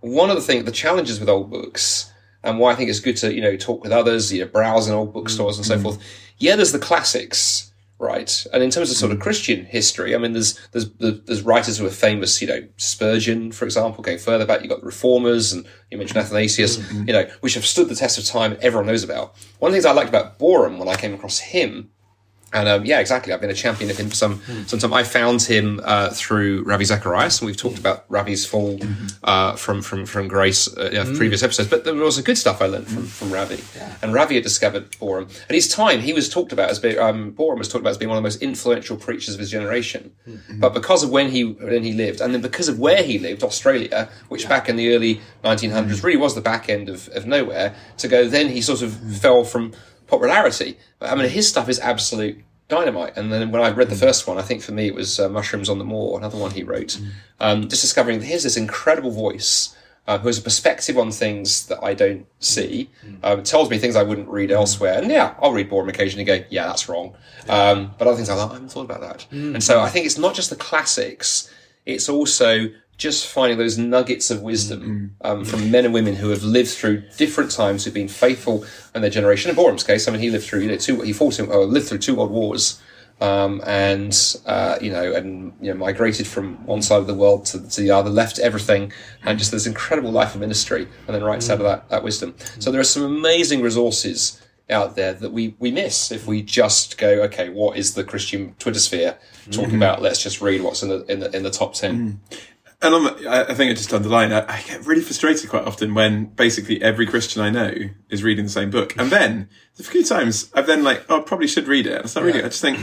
one 0.00 0.30
of 0.30 0.36
the 0.36 0.42
things, 0.42 0.64
the 0.64 0.72
challenges 0.72 1.18
with 1.18 1.28
old 1.28 1.50
books, 1.50 2.12
and 2.44 2.58
why 2.58 2.72
I 2.72 2.74
think 2.76 2.90
it's 2.90 3.00
good 3.00 3.16
to 3.18 3.34
you 3.34 3.40
know 3.40 3.56
talk 3.56 3.82
with 3.82 3.92
others, 3.92 4.32
you 4.32 4.40
know, 4.40 4.46
browse 4.46 4.88
in 4.88 4.94
old 4.94 5.12
bookstores 5.12 5.56
and 5.56 5.66
so 5.66 5.78
mm. 5.78 5.82
forth. 5.82 5.98
Yeah, 6.38 6.56
there's 6.56 6.72
the 6.72 6.78
classics, 6.78 7.72
right? 7.98 8.46
And 8.52 8.62
in 8.62 8.70
terms 8.70 8.90
of 8.90 8.96
sort 8.96 9.12
of 9.12 9.18
hmm. 9.18 9.22
Christian 9.22 9.64
history, 9.64 10.14
I 10.14 10.18
mean, 10.18 10.32
there's 10.32 10.58
there's 10.72 10.90
there's 10.98 11.42
writers 11.42 11.78
who 11.78 11.86
are 11.86 11.90
famous, 11.90 12.40
you 12.40 12.48
know, 12.48 12.66
Spurgeon, 12.76 13.52
for 13.52 13.64
example, 13.64 14.02
going 14.02 14.18
further 14.18 14.46
back, 14.46 14.60
you've 14.60 14.70
got 14.70 14.80
the 14.80 14.86
Reformers, 14.86 15.52
and 15.52 15.66
you 15.90 15.98
mentioned 15.98 16.18
Athanasius, 16.18 16.76
mm-hmm. 16.76 17.04
you 17.06 17.12
know, 17.12 17.26
which 17.40 17.54
have 17.54 17.66
stood 17.66 17.88
the 17.88 17.94
test 17.94 18.18
of 18.18 18.24
time. 18.24 18.56
Everyone 18.60 18.86
knows 18.86 19.04
about. 19.04 19.36
One 19.58 19.70
of 19.70 19.72
the 19.72 19.76
things 19.76 19.86
I 19.86 19.92
liked 19.92 20.08
about 20.08 20.38
Boreham 20.38 20.78
when 20.78 20.88
I 20.88 20.96
came 20.96 21.14
across 21.14 21.38
him 21.38 21.90
and 22.52 22.68
um, 22.68 22.84
yeah, 22.84 23.00
exactly. 23.00 23.32
I've 23.32 23.40
been 23.40 23.50
a 23.50 23.54
champion 23.54 23.90
of 23.90 23.96
him 23.96 24.08
for 24.08 24.14
some 24.14 24.40
some 24.66 24.78
time. 24.78 24.94
I 24.94 25.02
found 25.02 25.42
him 25.42 25.80
uh, 25.84 26.10
through 26.10 26.62
Ravi 26.62 26.84
Zacharias, 26.84 27.40
and 27.40 27.46
we've 27.46 27.56
talked 27.56 27.78
about 27.78 28.04
Ravi's 28.08 28.46
fall 28.46 28.78
uh, 29.24 29.56
from 29.56 29.82
from 29.82 30.06
from 30.06 30.28
Grace 30.28 30.68
uh, 30.76 30.90
in 30.92 31.16
previous 31.16 31.42
episodes. 31.42 31.68
But 31.68 31.84
there 31.84 31.94
was 31.94 32.02
also 32.02 32.22
good 32.22 32.38
stuff 32.38 32.62
I 32.62 32.66
learned 32.66 32.86
from 32.86 33.04
from 33.06 33.32
Ravi, 33.32 33.62
and 34.00 34.14
Ravi 34.14 34.36
had 34.36 34.44
discovered 34.44 34.96
Boreham. 34.98 35.28
At 35.48 35.54
his 35.54 35.68
time, 35.68 36.00
he 36.00 36.12
was 36.12 36.28
talked 36.28 36.52
about 36.52 36.70
as 36.70 36.78
being 36.78 36.98
um, 36.98 37.32
Boreham 37.32 37.58
was 37.58 37.68
talked 37.68 37.80
about 37.82 37.90
as 37.90 37.98
being 37.98 38.08
one 38.08 38.16
of 38.18 38.22
the 38.22 38.26
most 38.26 38.40
influential 38.40 38.96
preachers 38.96 39.34
of 39.34 39.40
his 39.40 39.50
generation. 39.50 40.12
But 40.54 40.72
because 40.72 41.02
of 41.02 41.10
when 41.10 41.30
he 41.30 41.42
when 41.44 41.82
he 41.82 41.92
lived, 41.92 42.20
and 42.20 42.32
then 42.32 42.42
because 42.42 42.68
of 42.68 42.78
where 42.78 43.02
he 43.02 43.18
lived, 43.18 43.42
Australia, 43.42 44.08
which 44.28 44.48
back 44.48 44.68
in 44.68 44.76
the 44.76 44.94
early 44.94 45.20
1900s 45.44 46.02
really 46.04 46.16
was 46.16 46.34
the 46.34 46.40
back 46.40 46.68
end 46.68 46.88
of, 46.88 47.08
of 47.08 47.26
nowhere, 47.26 47.74
to 47.98 48.08
go 48.08 48.28
then 48.28 48.48
he 48.48 48.62
sort 48.62 48.82
of 48.82 48.92
fell 49.20 49.44
from 49.44 49.72
popularity. 50.06 50.78
But 50.98 51.10
I 51.10 51.14
mean, 51.14 51.28
his 51.28 51.48
stuff 51.48 51.68
is 51.68 51.78
absolute 51.80 52.42
dynamite. 52.68 53.16
And 53.16 53.32
then 53.32 53.50
when 53.50 53.62
I 53.62 53.70
read 53.70 53.90
the 53.90 53.96
first 53.96 54.26
one, 54.26 54.38
I 54.38 54.42
think 54.42 54.62
for 54.62 54.72
me 54.72 54.86
it 54.86 54.94
was 54.94 55.20
uh, 55.20 55.28
Mushrooms 55.28 55.68
on 55.68 55.78
the 55.78 55.84
Moor, 55.84 56.18
another 56.18 56.38
one 56.38 56.50
he 56.50 56.62
wrote. 56.62 57.00
Um, 57.40 57.68
just 57.68 57.82
discovering 57.82 58.18
that 58.18 58.26
here's 58.26 58.42
this 58.42 58.56
incredible 58.56 59.10
voice 59.10 59.76
uh, 60.06 60.18
who 60.18 60.28
has 60.28 60.38
a 60.38 60.42
perspective 60.42 60.96
on 60.98 61.10
things 61.10 61.66
that 61.66 61.82
I 61.82 61.94
don't 61.94 62.26
see, 62.38 62.88
um, 63.24 63.42
tells 63.42 63.70
me 63.70 63.78
things 63.78 63.96
I 63.96 64.04
wouldn't 64.04 64.28
read 64.28 64.50
elsewhere. 64.52 64.98
And 64.98 65.10
yeah, 65.10 65.34
I'll 65.40 65.52
read 65.52 65.68
Boreham 65.68 65.88
occasionally 65.88 66.30
and 66.30 66.42
go, 66.42 66.46
yeah, 66.48 66.66
that's 66.66 66.88
wrong. 66.88 67.16
Um, 67.48 67.92
but 67.98 68.06
other 68.06 68.16
things 68.16 68.28
I'm 68.28 68.38
like, 68.38 68.50
I 68.50 68.54
haven't 68.54 68.68
thought 68.68 68.84
about 68.84 69.00
that. 69.00 69.26
And 69.54 69.62
so 69.62 69.80
I 69.80 69.88
think 69.88 70.06
it's 70.06 70.18
not 70.18 70.34
just 70.34 70.50
the 70.50 70.56
classics, 70.56 71.52
it's 71.86 72.08
also 72.08 72.68
just 72.96 73.26
finding 73.26 73.58
those 73.58 73.76
nuggets 73.76 74.30
of 74.30 74.42
wisdom 74.42 75.14
um, 75.20 75.44
from 75.44 75.70
men 75.70 75.84
and 75.84 75.92
women 75.92 76.14
who 76.14 76.30
have 76.30 76.42
lived 76.42 76.70
through 76.70 77.02
different 77.16 77.50
times, 77.50 77.84
who've 77.84 77.94
been 77.94 78.08
faithful 78.08 78.64
in 78.94 79.02
their 79.02 79.10
generation. 79.10 79.50
In 79.50 79.56
Boreham's 79.56 79.84
case, 79.84 80.08
I 80.08 80.12
mean, 80.12 80.20
he 80.20 80.30
lived 80.30 80.44
through 80.44 80.60
you 80.60 80.68
know 80.68 80.76
two, 80.76 81.00
he 81.02 81.12
fought 81.12 81.38
in, 81.38 81.48
or 81.48 81.64
lived 81.64 81.88
through 81.88 81.98
two 81.98 82.14
world 82.14 82.30
wars, 82.30 82.80
um, 83.20 83.60
and 83.66 84.36
uh, 84.46 84.78
you 84.80 84.90
know, 84.90 85.12
and 85.12 85.52
you 85.60 85.70
know, 85.70 85.76
migrated 85.76 86.26
from 86.26 86.64
one 86.66 86.80
side 86.80 86.98
of 86.98 87.06
the 87.06 87.14
world 87.14 87.44
to, 87.46 87.68
to 87.68 87.80
the 87.80 87.90
other, 87.90 88.08
left 88.08 88.38
everything, 88.38 88.92
and 89.24 89.38
just 89.38 89.50
this 89.50 89.66
incredible 89.66 90.10
life 90.10 90.34
of 90.34 90.40
ministry, 90.40 90.88
and 91.06 91.14
then 91.14 91.22
writes 91.22 91.50
out 91.50 91.58
of 91.58 91.64
that, 91.64 91.88
that 91.90 92.02
wisdom. 92.02 92.34
So 92.58 92.70
there 92.70 92.80
are 92.80 92.84
some 92.84 93.02
amazing 93.02 93.60
resources 93.60 94.40
out 94.68 94.96
there 94.96 95.12
that 95.12 95.30
we, 95.30 95.54
we 95.60 95.70
miss 95.70 96.10
if 96.10 96.26
we 96.26 96.42
just 96.42 96.98
go, 96.98 97.22
okay, 97.22 97.50
what 97.50 97.76
is 97.76 97.94
the 97.94 98.02
Christian 98.02 98.52
Twitter 98.58 98.80
sphere 98.80 99.16
talking 99.52 99.76
about? 99.76 100.02
Let's 100.02 100.20
just 100.20 100.40
read 100.40 100.62
what's 100.62 100.82
in 100.82 100.88
the 100.88 101.04
in 101.04 101.20
the 101.20 101.36
in 101.36 101.42
the 101.42 101.50
top 101.50 101.74
10 101.74 102.20
And 102.82 102.92
the, 102.92 103.28
I 103.28 103.42
I 103.50 103.54
think 103.54 103.70
I 103.70 103.74
just 103.74 103.92
underline, 103.92 104.32
I, 104.32 104.44
I 104.46 104.62
get 104.62 104.86
really 104.86 105.02
frustrated 105.02 105.48
quite 105.48 105.64
often 105.64 105.94
when 105.94 106.26
basically 106.26 106.82
every 106.82 107.06
Christian 107.06 107.42
I 107.42 107.50
know 107.50 107.72
is 108.10 108.22
reading 108.22 108.44
the 108.44 108.50
same 108.50 108.70
book. 108.70 108.94
And 108.98 109.10
then, 109.10 109.48
a 109.78 109.82
few 109.82 110.04
times 110.04 110.50
I've 110.54 110.66
then 110.66 110.84
like, 110.84 111.04
oh, 111.08 111.20
I 111.20 111.22
probably 111.22 111.46
should 111.46 111.68
read 111.68 111.86
it. 111.86 111.94
And 111.94 112.04
I 112.04 112.06
start 112.06 112.26
reading 112.26 112.42
it. 112.42 112.44
I 112.44 112.48
just 112.48 112.60
think, 112.60 112.78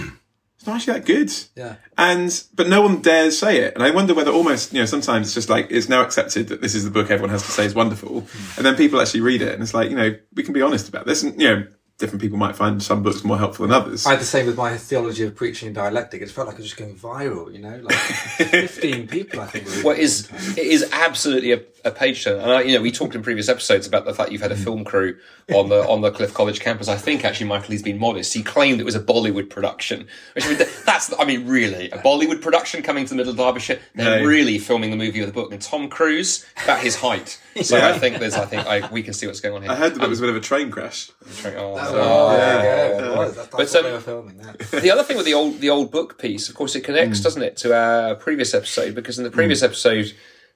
it's 0.58 0.66
not 0.66 0.78
actually 0.78 0.94
that 0.94 1.06
good. 1.06 1.32
Yeah. 1.56 1.76
And, 1.98 2.44
but 2.56 2.70
no 2.70 2.82
one 2.82 3.02
dares 3.02 3.38
say 3.38 3.58
it. 3.58 3.76
And 3.76 3.84
I 3.84 3.92
wonder 3.92 4.14
whether 4.14 4.32
almost, 4.32 4.74
you 4.74 4.80
know, 4.80 4.86
sometimes 4.86 5.28
it's 5.28 5.36
just 5.36 5.50
like, 5.50 5.68
it's 5.70 5.90
now 5.90 6.02
accepted 6.02 6.48
that 6.48 6.62
this 6.62 6.74
is 6.74 6.86
the 6.86 6.92
book 6.92 7.12
everyone 7.12 7.30
has 7.30 7.44
to 7.44 7.52
say 7.52 7.66
is 7.66 7.76
wonderful. 7.76 8.22
Hmm. 8.22 8.58
And 8.58 8.66
then 8.66 8.76
people 8.76 9.00
actually 9.02 9.22
read 9.22 9.42
it. 9.42 9.54
And 9.54 9.62
it's 9.62 9.74
like, 9.74 9.90
you 9.90 9.96
know, 9.96 10.16
we 10.34 10.42
can 10.42 10.54
be 10.54 10.62
honest 10.62 10.90
about 10.90 11.06
this. 11.06 11.22
And, 11.22 11.40
you 11.40 11.48
know, 11.48 11.68
different 12.00 12.22
people 12.22 12.38
might 12.38 12.56
find 12.56 12.82
some 12.82 13.04
books 13.04 13.24
more 13.24 13.38
helpful 13.38 13.66
than 13.68 13.74
others. 13.74 14.06
I 14.06 14.12
had 14.12 14.20
the 14.20 14.26
same 14.26 14.46
with 14.46 14.58
my 14.58 14.76
theology 14.78 15.24
of 15.24 15.36
preaching 15.36 15.68
and 15.68 15.76
dialectic. 15.76 16.22
It 16.22 16.32
felt 16.32 16.48
like 16.48 16.56
it 16.56 16.60
was 16.62 16.68
just 16.72 16.78
going 16.78 16.96
viral, 16.96 17.54
you 17.54 17.60
know, 17.60 17.78
like 17.84 17.96
15 17.98 19.08
people, 19.08 19.40
I 19.40 19.46
think. 19.48 19.66
were- 19.68 19.84
Well, 19.84 19.96
it 19.96 20.00
is 20.02 20.30
it 20.58 20.66
is 20.66 20.90
absolutely 20.92 21.52
a, 21.54 21.62
a 21.86 21.92
page 21.92 22.24
turner, 22.24 22.42
and 22.42 22.52
I, 22.52 22.62
you 22.62 22.76
know 22.76 22.82
we 22.82 22.92
talked 22.92 23.14
in 23.16 23.22
previous 23.24 23.50
episodes 23.50 23.86
about 23.88 24.06
the 24.06 24.14
fact 24.14 24.32
you've 24.32 24.42
had 24.42 24.52
a 24.52 24.56
film 24.56 24.84
crew 24.86 25.18
on 25.54 25.70
the 25.70 25.88
on 25.88 26.02
the 26.02 26.12
Cliff 26.12 26.34
College 26.34 26.60
campus. 26.60 26.88
I 26.88 26.96
think 26.96 27.26
actually 27.26 27.48
Michael 27.48 27.72
he's 27.72 27.84
been 27.84 28.00
modest. 28.00 28.34
He 28.34 28.42
claimed 28.44 28.80
it 28.80 28.86
was 28.86 28.96
a 28.96 29.02
Bollywood 29.02 29.50
production, 29.50 30.08
which 30.34 30.46
I 30.46 30.50
mean, 30.50 30.58
that's 30.86 31.14
I 31.20 31.26
mean 31.26 31.48
really 31.48 31.90
a 31.92 31.98
Bollywood 31.98 32.42
production 32.42 32.82
coming 32.84 33.06
to 33.06 33.10
the 33.10 33.16
middle 33.16 33.32
of 33.32 33.38
Derbyshire. 33.38 33.80
They're 33.96 34.20
No. 34.22 34.26
really 34.26 34.58
filming 34.60 34.92
the 34.92 34.98
movie 34.98 35.20
of 35.22 35.28
the 35.28 35.34
book, 35.34 35.52
and 35.52 35.62
Tom 35.62 35.90
Cruise 35.90 36.46
about 36.64 36.80
his 36.80 36.96
height. 36.96 37.40
So 37.62 37.78
I 37.78 37.98
think 38.00 38.20
there's 38.20 38.34
I 38.36 38.46
think 38.46 38.66
I, 38.66 38.90
we 38.92 39.04
can 39.04 39.14
see 39.14 39.28
what's 39.28 39.40
going 39.42 39.56
on 39.56 39.62
here. 39.64 39.72
I 39.72 39.76
heard 39.76 39.96
that 39.96 40.04
it 40.04 40.10
was 40.10 40.20
a 40.20 40.24
bit 40.24 40.30
of 40.30 40.36
a 40.36 40.40
train 40.42 40.72
crash. 40.72 41.12
Oh, 41.46 41.76
Oh, 41.78 42.36
Yeah. 42.38 42.64
yeah, 42.64 42.88
it 43.12 43.18
was. 43.18 43.36
That's, 43.36 43.48
that's 43.56 43.74
But, 43.74 43.84
what 43.84 43.86
um, 43.86 43.92
were 43.94 44.00
filming. 44.00 44.38
That. 44.38 44.60
the 44.82 44.90
other 44.92 45.04
thing 45.04 45.18
with 45.18 45.26
the 45.26 45.34
old 45.34 45.60
the 45.60 45.70
old 45.70 45.92
book 45.92 46.18
piece, 46.18 46.50
of 46.50 46.56
course, 46.56 46.76
it 46.76 46.82
connects, 46.82 47.20
Mm. 47.20 47.24
doesn't 47.24 47.42
it, 47.44 47.58
to 47.58 47.76
our 47.76 48.16
previous 48.16 48.54
episode? 48.54 48.96
Because 48.96 49.18
in 49.18 49.24
the 49.24 49.32
previous 49.32 49.62
episode, 49.62 50.14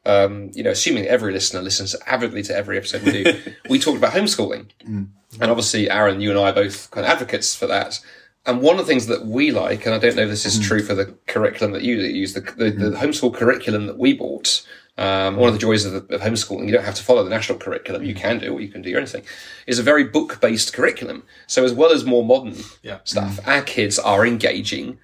um, 0.07 0.51
you 0.53 0.63
know, 0.63 0.71
assuming 0.71 1.05
every 1.05 1.31
listener 1.33 1.61
listens 1.61 1.95
avidly 2.05 2.41
to 2.43 2.55
every 2.55 2.77
episode 2.77 3.03
we 3.03 3.23
do, 3.23 3.41
we 3.69 3.79
talked 3.79 3.97
about 3.97 4.13
homeschooling, 4.13 4.67
Mm. 4.87 5.07
and 5.41 5.51
obviously, 5.51 5.89
Aaron, 5.89 6.21
you 6.21 6.29
and 6.31 6.39
I 6.39 6.49
are 6.49 6.53
both 6.53 6.89
kind 6.91 7.05
of 7.05 7.11
advocates 7.11 7.55
for 7.55 7.67
that. 7.67 7.99
And 8.45 8.61
one 8.61 8.79
of 8.79 8.85
the 8.85 8.89
things 8.91 9.07
that 9.07 9.25
we 9.25 9.51
like, 9.51 9.85
and 9.85 9.93
I 9.93 9.97
don't 9.99 10.15
know 10.15 10.23
if 10.23 10.29
this 10.29 10.43
Mm. 10.43 10.47
is 10.47 10.59
true 10.67 10.81
for 10.81 10.95
the 10.95 11.13
curriculum 11.27 11.73
that 11.73 11.81
you 11.83 11.97
use, 11.97 12.33
the, 12.33 12.41
the, 12.41 12.71
the 12.71 12.97
homeschool 12.97 13.33
curriculum 13.33 13.87
that 13.87 13.97
we 13.99 14.13
bought. 14.13 14.65
Um, 14.99 15.35
one 15.35 15.47
of 15.49 15.53
the 15.53 15.59
joys 15.59 15.85
of, 15.85 15.91
the, 16.07 16.15
of 16.15 16.21
homeschooling, 16.21 16.65
you 16.65 16.71
don't 16.71 16.83
have 16.83 16.95
to 16.95 17.03
follow 17.03 17.23
the 17.23 17.29
national 17.29 17.59
curriculum. 17.59 18.03
You 18.03 18.15
can 18.15 18.39
do, 18.39 18.53
or 18.53 18.61
you 18.61 18.69
can 18.69 18.81
do 18.81 18.97
anything. 18.97 19.23
Is 19.67 19.77
a 19.77 19.83
very 19.83 20.05
book-based 20.05 20.73
curriculum. 20.73 21.21
So 21.45 21.63
as 21.65 21.71
well 21.73 21.91
as 21.91 22.03
more 22.03 22.25
modern 22.25 22.55
Yeah. 22.81 22.99
stuff, 23.03 23.39
our 23.45 23.61
kids 23.61 23.99
are 23.99 24.25
engaging 24.25 24.97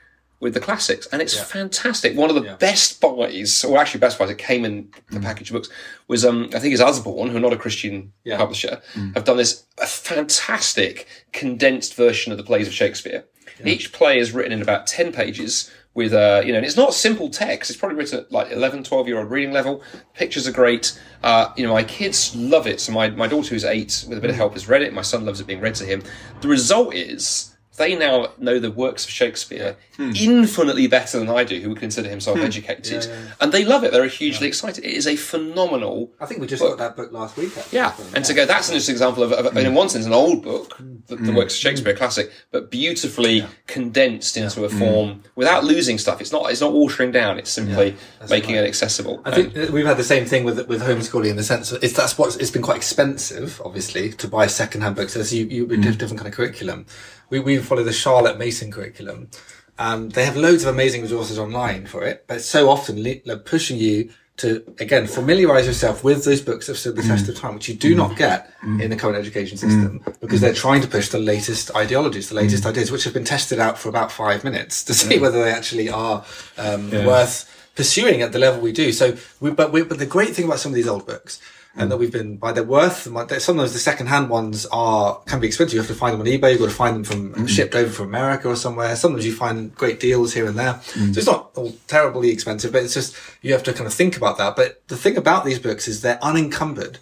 with 0.43 0.53
the 0.53 0.59
classics, 0.59 1.07
and 1.11 1.21
it's 1.21 1.35
fantastic. 1.39 2.15
One 2.15 2.29
of 2.29 2.35
the 2.35 2.43
Yeah. 2.43 2.55
best 2.57 3.01
buys, 3.01 3.63
or 3.63 3.79
actually 3.79 4.01
best 4.01 4.19
buys, 4.19 4.29
it 4.29 4.37
came 4.37 4.65
in 4.65 4.89
the 5.09 5.19
package 5.19 5.49
of 5.49 5.53
books, 5.55 5.69
was 6.07 6.23
um, 6.25 6.49
I 6.53 6.59
think 6.59 6.73
it's 6.73 6.81
Usborne, 6.83 7.29
who 7.29 7.37
are 7.37 7.39
not 7.47 7.53
a 7.53 7.57
Christian 7.57 8.11
Yeah. 8.23 8.37
publisher, 8.37 8.81
have 9.15 9.23
done 9.23 9.37
this 9.37 9.63
a 9.79 9.87
fantastic 9.87 11.07
condensed 11.31 11.95
version 11.95 12.31
of 12.31 12.37
the 12.37 12.43
plays 12.43 12.67
of 12.67 12.73
Shakespeare. 12.73 13.23
Each 13.65 13.91
play 13.93 14.19
is 14.19 14.31
written 14.33 14.51
in 14.51 14.61
about 14.61 14.85
ten 14.87 15.11
pages. 15.11 15.71
With 15.95 16.11
uh, 16.11 16.41
you 16.43 16.51
know, 16.51 16.57
and 16.57 16.65
it's 16.65 16.75
not 16.75 16.95
simple 16.95 17.29
text. 17.29 17.69
It's 17.69 17.79
probably 17.79 17.95
written 17.99 18.17
at 18.17 18.31
like 18.31 18.49
11, 18.51 18.83
12 18.83 19.07
year 19.07 19.19
old 19.19 19.29
reading 19.29 19.53
level. 19.53 19.83
Pictures 20.15 20.47
are 20.47 20.51
great. 20.51 20.99
Uh, 21.21 21.49
you 21.55 21.63
know, 21.63 21.71
my 21.73 21.83
kids 21.83 22.35
love 22.35 22.65
it. 22.65 22.81
So 22.81 22.91
my, 22.91 23.11
my 23.11 23.27
daughter 23.27 23.49
who's 23.49 23.63
eight, 23.63 24.03
with 24.09 24.17
a 24.17 24.21
bit 24.21 24.31
of 24.31 24.35
help, 24.35 24.53
has 24.53 24.67
read 24.67 24.81
it. 24.81 24.91
My 24.91 25.03
son 25.03 25.23
loves 25.23 25.39
it 25.39 25.45
being 25.45 25.61
read 25.61 25.75
to 25.75 25.85
him. 25.85 26.01
The 26.41 26.47
result 26.47 26.95
is 26.95 27.52
they 27.77 27.95
now 27.95 28.31
know 28.37 28.59
the 28.59 28.71
works 28.71 29.05
of 29.05 29.11
Shakespeare 29.11 29.77
Hmm. 29.97 30.11
infinitely 30.15 30.87
better 30.87 31.19
than 31.19 31.29
I 31.29 31.43
do, 31.43 31.59
who 31.59 31.69
would 31.69 31.79
consider 31.79 32.09
himself 32.09 32.39
hmm. 32.39 32.45
educated, 32.45 33.07
and 33.39 33.51
they 33.51 33.63
love 33.63 33.83
it. 33.83 33.91
They're 33.91 34.07
hugely 34.07 34.47
excited. 34.47 34.83
It 34.83 34.91
is 34.91 35.05
a 35.05 35.15
phenomenal. 35.15 36.11
I 36.19 36.25
think 36.25 36.41
we 36.41 36.47
just 36.47 36.63
got 36.63 36.79
that 36.79 36.95
book 36.95 37.11
last 37.11 37.37
week. 37.37 37.55
Actually. 37.55 37.77
Yeah, 37.77 37.93
and 38.15 38.25
to 38.25 38.33
go, 38.33 38.47
that's 38.47 38.69
an 38.69 38.73
interesting 38.73 38.93
example 38.93 39.21
of, 39.21 39.31
of 39.33 39.51
hmm. 39.51 39.59
in 39.59 39.75
one 39.75 39.89
sense, 39.89 40.07
an 40.07 40.13
old 40.13 40.41
book, 40.41 40.75
the, 40.79 41.15
the 41.15 41.17
hmm. 41.17 41.35
works 41.35 41.53
of 41.53 41.59
Shakespeare, 41.59 41.93
classic, 41.93 42.31
but 42.49 42.71
beautifully 42.71 43.45
condensed 43.67 44.35
into 44.35 44.65
a 44.65 44.69
form 44.69 45.21
without 45.35 45.63
losing 45.63 45.99
stuff. 45.99 46.21
It's 46.21 46.31
not, 46.31 46.49
it's 46.49 46.61
not 46.61 46.73
watering 46.73 47.11
down. 47.11 47.37
It's 47.37 47.51
simply 47.51 47.95
making 48.31 48.55
it 48.55 48.65
accessible. 48.65 49.21
I 49.25 49.29
think 49.29 49.53
we've 49.71 49.85
had 49.85 49.97
the 49.97 50.03
same 50.03 50.25
thing 50.25 50.43
with 50.43 50.67
with 50.67 50.81
homeschooling 50.81 51.29
in 51.29 51.35
the 51.35 51.43
sense 51.43 51.69
that 51.69 51.83
it's 51.83 51.93
that's 51.93 52.17
what 52.17 52.35
it's 52.37 52.49
been 52.49 52.63
quite 52.63 52.77
expensive, 52.77 53.61
obviously, 53.63 54.11
to 54.13 54.27
buy 54.27 54.47
secondhand 54.47 54.95
books. 54.95 55.13
So 55.13 55.35
you 55.35 55.45
you 55.45 55.65
with 55.67 55.83
different 55.83 56.17
kind 56.17 56.27
of 56.27 56.33
curriculum. 56.33 56.87
We 57.29 57.39
we 57.39 57.57
follow 57.63 57.83
the 57.83 57.93
Charlotte 57.93 58.37
Mason 58.37 58.71
curriculum, 58.71 59.29
and 59.77 60.11
they 60.11 60.25
have 60.25 60.37
loads 60.37 60.63
of 60.63 60.73
amazing 60.73 61.01
resources 61.01 61.39
online 61.39 61.85
for 61.85 62.03
it. 62.03 62.25
But 62.27 62.41
so 62.41 62.69
often 62.69 63.03
le- 63.03 63.37
pushing 63.37 63.77
you 63.77 64.09
to 64.35 64.63
again 64.79 65.05
familiarize 65.05 65.67
yourself 65.67 66.03
with 66.03 66.25
those 66.25 66.41
books 66.41 66.65
that 66.65 66.75
stood 66.75 66.95
the 66.95 67.03
test 67.03 67.29
of 67.29 67.35
mm. 67.35 67.39
time, 67.39 67.53
which 67.53 67.69
you 67.69 67.75
do 67.75 67.93
not 67.93 68.11
mm. 68.11 68.17
get 68.17 68.59
mm. 68.61 68.81
in 68.81 68.89
the 68.89 68.95
current 68.95 69.15
education 69.15 69.57
system 69.57 70.03
because 70.21 70.41
they're 70.41 70.53
trying 70.53 70.81
to 70.81 70.87
push 70.87 71.09
the 71.09 71.19
latest 71.19 71.75
ideologies, 71.75 72.29
the 72.29 72.35
latest 72.35 72.65
ideas, 72.65 72.91
which 72.91 73.03
have 73.03 73.13
been 73.13 73.23
tested 73.23 73.59
out 73.59 73.77
for 73.77 73.89
about 73.89 74.11
five 74.11 74.43
minutes 74.43 74.83
to 74.83 74.93
see 74.93 75.19
whether 75.19 75.43
they 75.43 75.51
actually 75.51 75.87
are 75.87 76.25
um, 76.57 76.89
worth 76.91 77.49
pursuing 77.75 78.21
at 78.21 78.31
the 78.31 78.39
level 78.39 78.61
we 78.61 78.71
do. 78.71 78.91
So, 78.91 79.17
we, 79.39 79.51
but 79.51 79.71
we, 79.71 79.83
but 79.83 79.99
the 79.99 80.05
great 80.05 80.35
thing 80.35 80.45
about 80.45 80.59
some 80.59 80.71
of 80.71 80.75
these 80.75 80.87
old 80.87 81.05
books, 81.05 81.39
and 81.75 81.91
that 81.91 81.97
we've 81.97 82.11
been 82.11 82.37
by 82.37 82.51
their 82.51 82.63
worth. 82.63 83.07
Sometimes 83.41 83.73
the 83.73 83.79
second-hand 83.79 84.29
ones 84.29 84.65
are 84.71 85.19
can 85.25 85.39
be 85.39 85.47
expensive. 85.47 85.73
You 85.73 85.79
have 85.79 85.87
to 85.87 85.95
find 85.95 86.13
them 86.13 86.21
on 86.21 86.27
eBay. 86.27 86.51
You've 86.51 86.59
got 86.59 86.69
to 86.69 86.75
find 86.75 86.95
them 86.95 87.03
from 87.03 87.33
mm. 87.33 87.49
shipped 87.49 87.73
over 87.73 87.91
from 87.91 88.07
America 88.07 88.47
or 88.47 88.55
somewhere. 88.55 88.95
Sometimes 88.95 89.25
you 89.25 89.33
find 89.33 89.73
great 89.73 89.99
deals 89.99 90.33
here 90.33 90.45
and 90.45 90.57
there. 90.57 90.73
Mm. 90.73 91.13
So 91.13 91.17
it's 91.17 91.27
not 91.27 91.51
all 91.55 91.73
terribly 91.87 92.29
expensive, 92.29 92.71
but 92.71 92.83
it's 92.83 92.93
just 92.93 93.15
you 93.41 93.53
have 93.53 93.63
to 93.63 93.73
kind 93.73 93.87
of 93.87 93.93
think 93.93 94.15
about 94.17 94.37
that. 94.37 94.55
But 94.55 94.87
the 94.87 94.97
thing 94.97 95.17
about 95.17 95.45
these 95.45 95.59
books 95.59 95.87
is 95.87 96.01
they're 96.01 96.23
unencumbered 96.23 96.99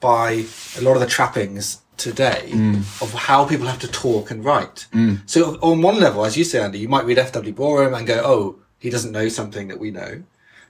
by 0.00 0.46
a 0.78 0.80
lot 0.80 0.94
of 0.94 1.00
the 1.00 1.06
trappings 1.06 1.82
today 1.96 2.48
mm. 2.50 2.78
of 3.02 3.12
how 3.12 3.44
people 3.44 3.66
have 3.66 3.78
to 3.80 3.88
talk 3.88 4.30
and 4.30 4.44
write. 4.44 4.86
So 5.26 5.56
on 5.60 5.82
one 5.82 6.00
level, 6.00 6.24
as 6.24 6.36
you 6.36 6.44
say, 6.44 6.60
Andy, 6.62 6.78
you 6.78 6.88
might 6.88 7.04
read 7.04 7.18
F.W. 7.18 7.52
Boreham 7.52 7.94
and 7.94 8.06
go, 8.06 8.22
oh, 8.24 8.58
he 8.78 8.90
doesn't 8.90 9.12
know 9.12 9.28
something 9.28 9.68
that 9.68 9.78
we 9.78 9.90
know. 9.90 10.22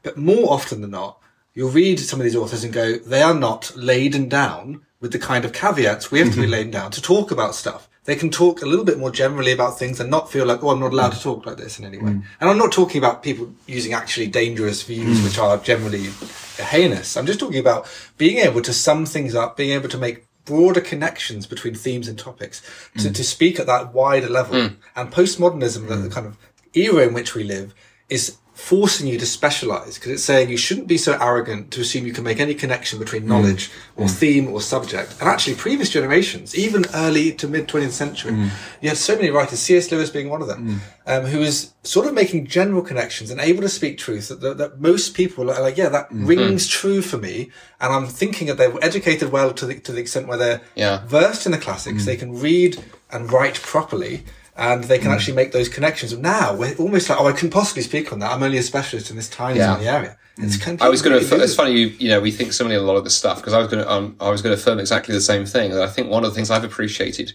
But 0.03 0.19
more 0.19 0.53
often 0.53 0.83
than 0.83 0.91
not, 0.91 1.19
you'll 1.55 1.71
read 1.71 2.01
some 2.01 2.21
of 2.21 2.25
these 2.25 2.37
authors 2.37 2.65
and 2.65 2.73
go, 2.73 2.97
they 2.97 3.23
are 3.23 3.35
not 3.35 3.75
laden 3.77 4.29
down 4.29 4.85
with 5.01 5.13
the 5.13 5.19
kind 5.19 5.45
of 5.45 5.53
caveats 5.53 6.11
we 6.11 6.19
have 6.19 6.31
to 6.31 6.37
be 6.37 6.43
mm-hmm. 6.43 6.53
laden 6.53 6.71
down 6.71 6.91
to 6.91 7.01
talk 7.01 7.31
about 7.31 7.55
stuff. 7.55 7.89
They 8.05 8.17
can 8.17 8.31
talk 8.31 8.61
a 8.61 8.67
little 8.67 8.85
bit 8.85 8.99
more 8.99 9.11
generally 9.11 9.53
about 9.53 9.79
things 9.79 9.99
and 9.99 10.11
not 10.11 10.31
feel 10.31 10.45
like, 10.45 10.63
oh, 10.63 10.71
I'm 10.71 10.81
not 10.81 10.93
allowed 10.93 11.13
to 11.13 11.21
talk 11.21 11.47
like 11.47 11.57
this 11.57 11.79
in 11.79 11.87
any 11.87 11.97
way. 11.97 12.11
Mm. 12.11 12.25
And 12.39 12.51
I'm 12.51 12.59
not 12.59 12.71
talking 12.71 12.99
about 12.99 13.23
people 13.23 13.55
using 13.67 13.95
actually 13.95 14.27
dangerous 14.27 14.83
views, 14.83 15.21
mm. 15.21 15.25
which 15.25 15.39
are 15.39 15.57
generally 15.57 16.11
heinous. 16.59 17.17
I'm 17.17 17.25
just 17.25 17.41
talking 17.41 17.61
about 17.61 17.87
being 18.19 18.39
able 18.39 18.61
to 18.61 18.75
sum 18.75 19.07
things 19.07 19.35
up, 19.35 19.57
being 19.57 19.71
able 19.71 19.89
to 19.89 19.97
make 19.97 20.27
broader 20.45 20.83
connections 20.83 21.47
between 21.47 21.75
themes 21.75 22.07
and 22.07 22.19
topics, 22.19 22.61
to, 22.99 23.09
mm. 23.09 23.15
to 23.15 23.25
speak 23.25 23.59
at 23.59 23.67
that 23.67 23.95
wider 23.95 24.29
level. 24.29 24.73
And 24.95 25.11
postmodernism, 25.11 25.89
the, 25.89 25.97
the 25.97 26.11
kind 26.11 26.27
of 26.27 26.37
era 26.75 27.07
in 27.07 27.15
which 27.15 27.35
we 27.35 27.43
live, 27.43 27.75
is 28.11 28.37
forcing 28.55 29.09
you 29.09 29.19
to 29.19 29.27
specialize 29.27 29.95
because 29.95 30.13
it's 30.13 30.23
saying 30.23 30.49
you 30.49 30.57
shouldn't 30.57 30.87
be 30.87 30.97
so 30.97 31.19
arrogant 31.21 31.73
to 31.73 31.81
assume 31.81 32.07
you 32.07 32.13
can 32.13 32.23
make 32.23 32.39
any 32.39 32.55
connection 32.55 33.01
between 33.01 33.25
mm. 33.25 33.27
knowledge 33.27 33.71
or 33.97 34.07
mm. 34.07 34.11
theme 34.11 34.49
or 34.49 34.61
subject. 34.61 35.17
And 35.21 35.29
actually, 35.29 35.57
previous 35.57 35.91
generations, 35.91 36.55
even 36.55 36.85
early 36.95 37.33
to 37.33 37.49
mid 37.49 37.67
20th 37.67 37.91
century, 37.91 38.33
mm. 38.33 38.51
you 38.81 38.89
had 38.89 38.97
so 38.97 39.17
many 39.17 39.31
writers, 39.31 39.59
C.S. 39.59 39.91
Lewis 39.91 40.09
being 40.09 40.31
one 40.31 40.41
of 40.41 40.47
them, 40.47 40.81
um, 41.05 41.25
who 41.25 41.41
was 41.41 41.75
sort 41.83 42.07
of 42.07 42.15
making 42.15 42.47
general 42.47 42.81
connections 42.81 43.31
and 43.31 43.41
able 43.41 43.61
to 43.61 43.69
speak 43.69 43.99
truth 43.99 44.29
that, 44.29 44.41
that, 44.41 44.57
that 44.59 44.81
most 44.81 45.15
people 45.15 45.51
are 45.51 45.61
like, 45.61 45.77
yeah, 45.77 45.89
that 45.89 46.07
rings 46.11 46.69
true 46.69 47.03
for 47.03 47.19
me. 47.19 47.51
And 47.81 47.93
I'm 47.93 48.07
thinking 48.07 48.47
that 48.47 48.57
they're 48.57 48.73
educated 48.83 49.33
well 49.33 49.53
to 49.53 49.67
the, 49.67 49.81
to 49.81 49.93
the 49.93 50.01
extent 50.01 50.29
where 50.29 50.39
they're 50.39 50.61
Yeah. 50.77 51.05
versed 51.07 51.45
in 51.45 51.53
the 51.53 51.59
classics. 51.59 52.05
They 52.07 52.17
can 52.17 52.41
read 52.41 52.83
and 53.11 53.31
write 53.33 53.57
properly. 53.57 54.25
And 54.57 54.85
they 54.85 54.99
can 54.99 55.11
actually 55.11 55.35
make 55.35 55.51
those 55.53 55.69
connections. 55.69 56.17
Now 56.17 56.55
we're 56.55 56.77
almost 56.77 57.09
like, 57.11 57.19
oh, 57.21 57.27
I 57.27 57.33
couldn't 57.33 57.51
possibly 57.51 57.83
speak 57.83 58.13
on 58.13 58.21
that. 58.21 58.31
I'm 58.31 58.43
only 58.43 58.59
a 58.59 58.63
specialist 58.63 59.11
in 59.11 59.17
this 59.17 59.29
tiny, 59.29 59.59
Yeah. 59.59 59.75
tiny 59.75 59.89
area. 59.89 60.17
It's 60.39 60.57
kind 60.57 60.81
of 60.81 60.87
I 60.87 60.89
was 60.89 61.03
going 61.03 61.15
really 61.15 61.27
to. 61.29 61.35
It's 61.37 61.53
good. 61.53 61.57
funny, 61.57 61.73
you 61.73 61.87
you 61.99 62.09
know, 62.09 62.21
we 62.21 62.31
think 62.33 62.53
similarly 62.53 62.79
on 62.79 62.85
a 62.85 62.87
lot 62.87 62.97
of 62.97 63.05
this 63.05 63.17
stuff 63.17 63.37
because 63.39 63.53
I 63.53 63.59
was 63.59 63.69
going 63.69 63.83
to. 63.85 63.91
Um, 63.91 64.17
I 64.21 64.31
was 64.31 64.43
going 64.43 64.55
to 64.57 64.61
affirm 64.61 64.79
exactly 64.81 65.15
the 65.15 65.21
same 65.21 65.45
thing. 65.47 65.71
That 65.73 65.83
I 65.83 65.89
think 65.89 66.09
one 66.11 66.25
of 66.25 66.31
the 66.31 66.35
things 66.35 66.51
I've 66.51 66.65
appreciated 66.65 67.33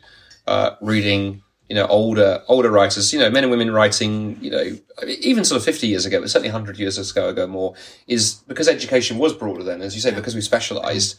uh, 0.48 0.72
reading, 0.82 1.42
you 1.70 1.76
know, 1.76 1.86
older 1.88 2.42
older 2.50 2.70
writers, 2.70 3.14
you 3.14 3.20
know, 3.20 3.30
men 3.30 3.44
and 3.46 3.52
women 3.52 3.72
writing, 3.72 4.38
you 4.42 4.52
know, 4.52 4.78
even 5.08 5.46
sort 5.46 5.60
of 5.60 5.64
fifty 5.66 5.88
years 5.88 6.06
ago, 6.06 6.20
but 6.20 6.30
certainly 6.30 6.50
hundred 6.50 6.78
years 6.78 6.98
ago 6.98 7.30
ago 7.30 7.48
more, 7.48 7.74
is 8.08 8.36
because 8.48 8.68
education 8.68 9.18
was 9.18 9.34
broader 9.34 9.64
then, 9.64 9.82
as 9.82 9.96
you 9.96 10.02
say, 10.02 10.12
because 10.12 10.36
we 10.36 10.42
specialised. 10.42 11.16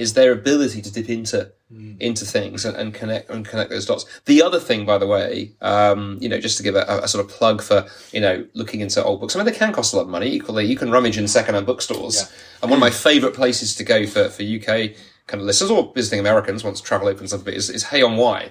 Is 0.00 0.14
their 0.14 0.32
ability 0.32 0.82
to 0.82 0.92
dip 0.92 1.08
into 1.08 1.52
into 2.00 2.24
things 2.24 2.64
and, 2.64 2.76
and 2.76 2.92
connect 2.92 3.30
and 3.30 3.46
connect 3.46 3.70
those 3.70 3.86
dots. 3.86 4.04
The 4.24 4.42
other 4.42 4.58
thing, 4.58 4.84
by 4.84 4.98
the 4.98 5.06
way, 5.06 5.52
um, 5.60 6.18
you 6.20 6.28
know, 6.28 6.40
just 6.40 6.56
to 6.56 6.64
give 6.64 6.74
a, 6.74 6.84
a 7.02 7.06
sort 7.06 7.24
of 7.24 7.30
plug 7.30 7.62
for 7.62 7.86
you 8.12 8.20
know 8.20 8.44
looking 8.54 8.80
into 8.80 9.02
old 9.02 9.20
books. 9.20 9.36
I 9.36 9.38
mean, 9.38 9.46
they 9.46 9.56
can 9.56 9.72
cost 9.72 9.92
a 9.92 9.96
lot 9.96 10.02
of 10.02 10.08
money. 10.08 10.26
Equally, 10.26 10.66
you 10.66 10.76
can 10.76 10.90
rummage 10.90 11.16
in 11.16 11.28
secondhand 11.28 11.66
bookstores. 11.66 12.22
And 12.60 12.70
one 12.70 12.78
of 12.78 12.80
my 12.80 12.90
favourite 12.90 13.36
places 13.36 13.76
to 13.76 13.84
go 13.84 14.06
for 14.06 14.28
for 14.28 14.42
UK 14.42 14.96
kind 15.26 15.40
of 15.40 15.46
listeners 15.46 15.70
or 15.70 15.92
visiting 15.94 16.18
Americans 16.18 16.64
once 16.64 16.80
travel 16.80 17.06
opens 17.06 17.32
up 17.32 17.42
a 17.42 17.44
bit 17.44 17.54
is, 17.54 17.70
is 17.70 17.84
Hay 17.84 18.02
on 18.02 18.16
Wye. 18.16 18.50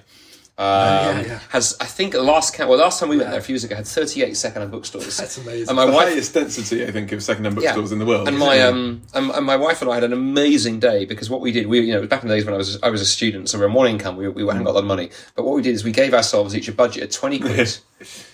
Um, 0.59 1.23
yeah. 1.23 1.39
Has 1.51 1.77
I 1.79 1.85
think 1.85 2.11
the 2.11 2.21
last 2.21 2.53
count? 2.53 2.69
Well, 2.69 2.79
last 2.79 2.99
time 2.99 3.07
we 3.07 3.15
went 3.15 3.29
there 3.29 3.39
a 3.39 3.41
few 3.41 3.53
years 3.53 3.63
ago, 3.63 3.77
had 3.77 3.87
thirty-eight 3.87 4.35
second-hand 4.35 4.71
bookstores. 4.71 5.15
That's 5.15 5.37
amazing. 5.37 5.69
And 5.69 5.77
my 5.77 5.85
the 5.85 5.93
wife, 5.93 6.09
highest 6.09 6.33
density, 6.33 6.85
I 6.85 6.91
think, 6.91 7.13
of 7.13 7.23
second-hand 7.23 7.55
yeah. 7.55 7.69
bookstores 7.69 7.93
in 7.93 7.99
the 7.99 8.05
world. 8.05 8.27
And 8.27 8.37
my 8.37 8.59
um 8.63 9.01
and, 9.13 9.31
and 9.31 9.45
my 9.45 9.55
wife 9.55 9.81
and 9.81 9.89
I 9.89 9.93
had 9.93 10.03
an 10.03 10.11
amazing 10.11 10.81
day 10.81 11.05
because 11.05 11.29
what 11.29 11.39
we 11.39 11.53
did, 11.53 11.67
we 11.67 11.79
you 11.79 11.93
know, 11.93 12.05
back 12.05 12.23
in 12.23 12.27
the 12.27 12.35
days 12.35 12.43
when 12.43 12.53
I 12.53 12.57
was 12.57 12.77
I 12.83 12.89
was 12.89 12.99
a 12.99 13.05
student, 13.05 13.47
so 13.47 13.57
we 13.57 13.61
were 13.61 13.69
on 13.69 13.73
one 13.73 13.87
income, 13.87 14.17
we 14.17 14.27
we 14.27 14.45
hadn't 14.45 14.65
got 14.65 14.71
a 14.71 14.73
lot 14.73 14.81
of 14.81 14.85
money. 14.85 15.11
But 15.33 15.45
what 15.45 15.55
we 15.55 15.61
did 15.61 15.75
is 15.75 15.85
we 15.85 15.93
gave 15.93 16.13
ourselves 16.13 16.53
each 16.53 16.67
a 16.67 16.73
budget 16.73 17.03
of 17.03 17.11
twenty 17.11 17.39
quid, 17.39 17.77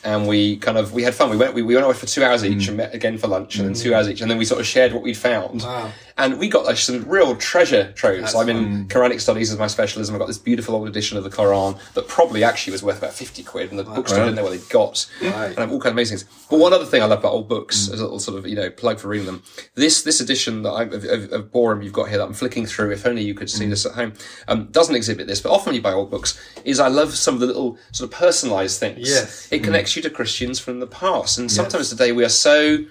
and 0.03 0.27
we 0.27 0.58
kind 0.58 0.79
of 0.79 0.94
we 0.94 1.03
had 1.03 1.13
fun. 1.13 1.29
We 1.29 1.38
went 1.38 1.53
we, 1.53 1.62
we 1.62 1.75
went 1.75 1.86
away 1.86 1.94
for 1.94 2.08
two 2.08 2.24
hours 2.24 2.44
each 2.44 2.67
and 2.70 2.77
met 2.77 2.96
again 2.96 3.20
for 3.20 3.27
lunch, 3.27 3.58
and 3.60 3.67
then 3.67 3.75
two 3.75 3.94
hours 3.94 4.10
each, 4.10 4.22
and 4.22 4.32
then 4.32 4.39
we 4.39 4.46
sort 4.46 4.60
of 4.60 4.65
shared 4.65 4.94
what 4.94 5.03
we'd 5.03 5.15
found. 5.15 5.62
Wow. 5.62 5.91
And 6.17 6.39
we 6.39 6.48
got 6.48 6.63
like, 6.65 6.77
some 6.77 7.03
real 7.10 7.36
treasure 7.36 7.91
troves. 7.91 8.34
I'm 8.34 8.48
in 8.48 8.88
Quranic 8.88 9.19
studies 9.19 9.51
as 9.51 9.60
my 9.60 9.67
specialism. 9.67 10.15
I 10.15 10.17
got 10.17 10.27
this 10.27 10.38
beautiful 10.38 10.74
old 10.74 10.88
edition 10.88 11.17
of 11.17 11.25
the 11.25 11.29
Quran 11.29 11.77
that 11.93 12.07
probably 12.07 12.41
actually 12.41 12.72
was 12.72 12.81
worth 12.81 13.00
about 13.00 13.13
fifty 13.13 13.43
quid, 13.43 13.69
and 13.69 13.77
the 13.77 13.84
books 13.84 13.95
bookstore 13.98 14.19
didn't 14.19 14.36
know 14.36 14.43
what 14.43 14.51
they'd 14.51 14.69
got. 14.69 15.10
Right. 15.22 15.50
And 15.50 15.60
I've 15.60 15.72
all 15.72 15.79
kind 15.79 15.91
of 15.91 15.95
amazing 15.95 16.19
things. 16.19 16.48
But 16.50 16.60
one 16.60 16.72
other 16.72 16.86
thing 16.86 17.01
I 17.01 17.05
love 17.05 17.19
about 17.19 17.34
old 17.34 17.50
books, 17.50 17.89
mm. 17.89 17.93
as 17.93 18.00
a 18.00 18.03
little 18.03 18.19
sort 18.19 18.38
of 18.38 18.48
you 18.48 18.55
know 18.55 18.69
plug 18.69 19.00
for 19.00 19.10
reading 19.10 19.25
them, 19.25 19.43
this 19.74 20.03
this 20.03 20.22
edition 20.22 20.63
that 20.63 20.72
I, 20.72 20.84
of, 20.84 21.03
of, 21.03 21.34
of 21.34 21.51
Boreham 21.51 21.81
you've 21.81 21.91
got 21.91 22.07
here 22.07 22.17
that 22.17 22.25
I'm 22.25 22.34
flicking 22.34 22.65
through. 22.65 22.91
If 22.91 23.05
only 23.05 23.24
you 23.24 23.34
could 23.34 23.50
see 23.50 23.65
mm. 23.65 23.72
this 23.72 23.86
at 23.86 23.91
home, 23.91 24.13
um, 24.48 24.67
doesn't 24.72 24.95
exhibit 24.95 25.27
this. 25.27 25.41
But 25.41 25.51
often 25.51 25.72
when 25.72 25.75
you 25.75 25.81
buy 25.81 25.91
old 25.91 26.12
books, 26.12 26.39
is 26.63 26.79
I 26.79 26.88
love 26.88 27.13
some 27.13 27.34
of 27.34 27.41
the 27.41 27.48
little 27.48 27.77
sort 27.91 28.13
of 28.13 28.17
personalised 28.17 28.79
things. 28.79 29.10
Yes. 29.10 29.51
it 29.51 29.62
mm. 29.62 29.65
connects 29.65 29.98
you 29.98 30.01
to 30.03 30.10
Christians 30.10 30.62
from 30.62 30.79
the 30.79 30.88
past, 30.88 31.38
and 31.38 31.51
sometimes 31.51 31.89
today 31.89 32.13
we 32.13 32.24
are 32.24 32.29
so 32.29 32.86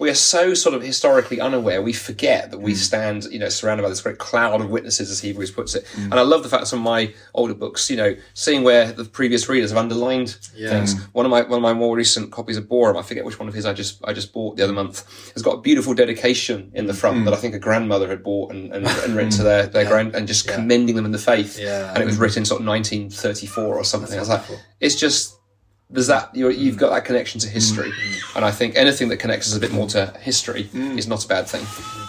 we 0.00 0.08
are 0.08 0.14
so 0.14 0.54
sort 0.54 0.74
of 0.74 0.82
historically 0.82 1.40
unaware, 1.40 1.82
we 1.82 1.92
forget 1.92 2.50
that 2.50 2.58
we 2.58 2.72
mm. 2.72 2.76
stand, 2.76 3.24
you 3.24 3.38
know, 3.38 3.50
surrounded 3.50 3.82
by 3.82 3.90
this 3.90 4.00
great 4.00 4.16
cloud 4.16 4.62
of 4.62 4.70
witnesses, 4.70 5.10
as 5.10 5.20
Hebrews 5.20 5.50
puts 5.50 5.74
it. 5.74 5.84
Mm. 5.94 6.04
And 6.04 6.14
I 6.14 6.22
love 6.22 6.42
the 6.42 6.48
fact 6.48 6.62
that 6.62 6.66
some 6.66 6.78
of 6.78 6.84
my 6.86 7.12
older 7.34 7.52
books, 7.52 7.90
you 7.90 7.98
know, 7.98 8.16
seeing 8.32 8.62
where 8.62 8.92
the 8.92 9.04
previous 9.04 9.46
readers 9.50 9.70
have 9.70 9.76
underlined 9.76 10.30
things. 10.30 10.94
Mm. 10.94 11.00
One 11.12 11.26
of 11.26 11.30
my 11.30 11.42
one 11.42 11.58
of 11.58 11.62
my 11.62 11.74
more 11.74 11.94
recent 11.94 12.32
copies 12.32 12.56
of 12.56 12.66
Boreham, 12.66 12.96
I 12.96 13.02
forget 13.02 13.26
which 13.26 13.38
one 13.38 13.46
of 13.46 13.52
his 13.52 13.66
I 13.66 13.74
just 13.74 14.02
I 14.02 14.14
just 14.14 14.32
bought 14.32 14.56
the 14.56 14.64
other 14.64 14.72
month, 14.72 15.04
has 15.34 15.42
got 15.42 15.58
a 15.58 15.60
beautiful 15.60 15.92
dedication 15.92 16.72
in 16.74 16.86
the 16.86 16.94
front 16.94 17.26
that 17.26 17.34
I 17.34 17.36
think 17.36 17.54
a 17.54 17.58
grandmother 17.58 18.08
had 18.08 18.22
bought 18.22 18.52
and, 18.52 18.72
and, 18.72 18.86
and 18.86 19.14
written 19.14 19.32
to 19.32 19.42
their, 19.42 19.66
their 19.66 19.84
grand 19.84 20.14
and 20.14 20.26
just 20.26 20.48
commending 20.48 20.96
them 20.96 21.04
in 21.04 21.12
the 21.12 21.18
faith. 21.18 21.58
Yeah. 21.58 21.92
And 21.92 22.02
it 22.02 22.06
was 22.06 22.16
written 22.16 22.46
sort 22.46 22.62
of 22.62 22.66
1934 22.66 23.64
or 23.76 23.84
something. 23.84 24.16
I 24.16 24.20
was 24.20 24.30
like, 24.30 24.44
it's 24.80 24.94
just 24.94 25.39
there's 25.90 26.06
that 26.06 26.34
you're, 26.34 26.50
you've 26.50 26.76
got 26.76 26.90
that 26.90 27.04
connection 27.04 27.40
to 27.40 27.48
history, 27.48 27.90
mm. 27.90 28.36
and 28.36 28.44
I 28.44 28.50
think 28.50 28.76
anything 28.76 29.08
that 29.08 29.18
connects 29.18 29.50
us 29.50 29.56
a 29.56 29.60
bit 29.60 29.72
more 29.72 29.86
to 29.88 30.06
history 30.20 30.64
mm. 30.64 30.96
is 30.98 31.06
not 31.06 31.24
a 31.24 31.28
bad 31.28 31.48
thing. 31.48 31.66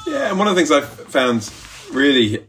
Yeah, 0.07 0.29
and 0.29 0.37
one 0.37 0.47
of 0.47 0.55
the 0.55 0.59
things 0.59 0.71
I've 0.71 0.87
found 0.87 1.49
really 1.91 2.45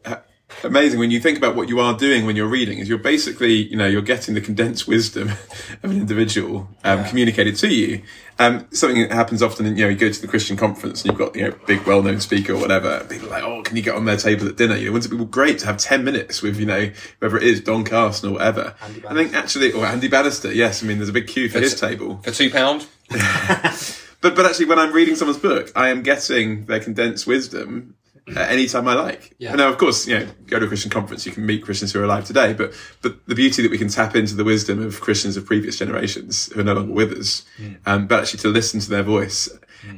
amazing 0.64 0.99
when 0.99 1.11
you 1.11 1.21
think 1.21 1.38
about 1.38 1.54
what 1.54 1.69
you 1.69 1.81
are 1.81 1.97
doing 1.97 2.26
when 2.26 2.37
you're 2.37 2.49
reading 2.49 2.78
is 2.78 2.88
you're 2.88 2.99
basically, 2.99 3.52
you 3.52 3.76
know, 3.76 3.87
you're 3.87 4.02
getting 4.02 4.35
the 4.35 4.40
condensed 4.40 4.87
wisdom 4.87 5.28
of 5.83 5.90
an 5.90 5.92
individual 5.92 6.69
um, 6.85 7.04
communicated 7.04 7.57
to 7.57 7.69
you. 7.69 8.02
Um, 8.38 8.66
something 8.73 9.00
that 9.02 9.12
happens 9.12 9.42
often, 9.42 9.66
you 9.76 9.85
know, 9.85 9.88
you 9.88 9.97
go 9.97 10.11
to 10.11 10.21
the 10.21 10.26
Christian 10.26 10.57
conference 10.57 11.02
and 11.02 11.12
you've 11.12 11.19
got, 11.19 11.37
you 11.37 11.49
know, 11.49 11.57
big 11.66 11.87
well-known 11.87 12.21
speaker 12.21 12.54
or 12.54 12.59
whatever. 12.59 13.04
People 13.09 13.28
are 13.28 13.31
like, 13.31 13.45
oh, 13.45 13.62
can 13.62 13.76
you 13.76 13.83
get 13.83 13.95
on 13.95 14.04
their 14.04 14.16
table 14.16 14.49
at 14.49 14.57
dinner? 14.57 14.76
You 14.76 14.87
know, 14.87 14.92
wouldn't 14.92 15.12
it 15.12 15.16
be 15.16 15.25
great 15.26 15.59
to 15.61 15.66
have 15.66 15.76
10 15.76 16.04
minutes 16.04 16.42
with, 16.42 16.59
you 16.59 16.66
know, 16.66 16.90
whoever 17.21 17.37
it 17.37 17.45
is, 17.45 17.61
Don 17.61 17.85
Carson 17.85 18.31
or 18.31 18.33
whatever. 18.33 18.75
I 18.83 19.14
think 19.14 19.35
actually, 19.35 19.73
or 19.73 19.85
Andy 19.85 20.09
Bannister, 20.09 20.52
yes, 20.52 20.83
I 20.83 20.87
mean, 20.87 20.99
there's 20.99 21.09
a 21.09 21.12
big 21.12 21.28
queue 21.28 21.49
for 21.49 21.61
his 21.61 21.78
table. 21.78 22.21
For 22.25 22.31
two 22.31 22.50
pound, 22.50 22.87
But 24.23 24.37
but 24.37 24.47
actually, 24.47 24.66
when 24.66 24.78
I'm 24.78 24.92
reading 24.92 25.16
someone's 25.16 25.40
book, 25.40 25.73
I 25.75 25.88
am 25.88 26.02
getting 26.02 26.66
their 26.66 26.78
condensed 26.78 27.26
wisdom 27.26 27.97
at 28.29 28.50
any 28.50 28.67
time 28.67 28.87
I 28.88 28.95
like. 28.95 29.35
Yeah. 29.38 29.50
And 29.50 29.59
now, 29.59 29.69
of 29.69 29.79
course, 29.79 30.07
you 30.07 30.19
know, 30.19 30.26
go 30.47 30.59
to 30.59 30.64
a 30.64 30.69
Christian 30.69 30.91
conference, 30.91 31.26
you 31.26 31.33
can 31.33 31.45
meet 31.45 31.62
Christians 31.64 31.93
who 31.93 32.00
are 32.00 32.05
alive 32.05 32.25
today, 32.25 32.52
but 32.52 32.73
but 33.02 33.26
the 33.26 33.35
beauty 33.35 33.62
that 33.62 33.71
we 33.71 33.79
can 33.79 33.88
tap 33.88 34.14
into 34.14 34.35
the 34.35 34.45
wisdom 34.45 34.81
of 34.81 35.00
Christians 35.00 35.37
of 35.37 35.45
previous 35.45 35.79
generations 35.79 36.52
who 36.52 36.61
are 36.61 36.64
no 36.64 36.75
longer 36.75 36.93
with 36.93 37.12
us, 37.12 37.45
um, 37.87 38.07
but 38.07 38.21
actually 38.21 38.41
to 38.41 38.49
listen 38.49 38.81
to 38.81 38.91
their 38.91 39.02
voice. 39.02 39.49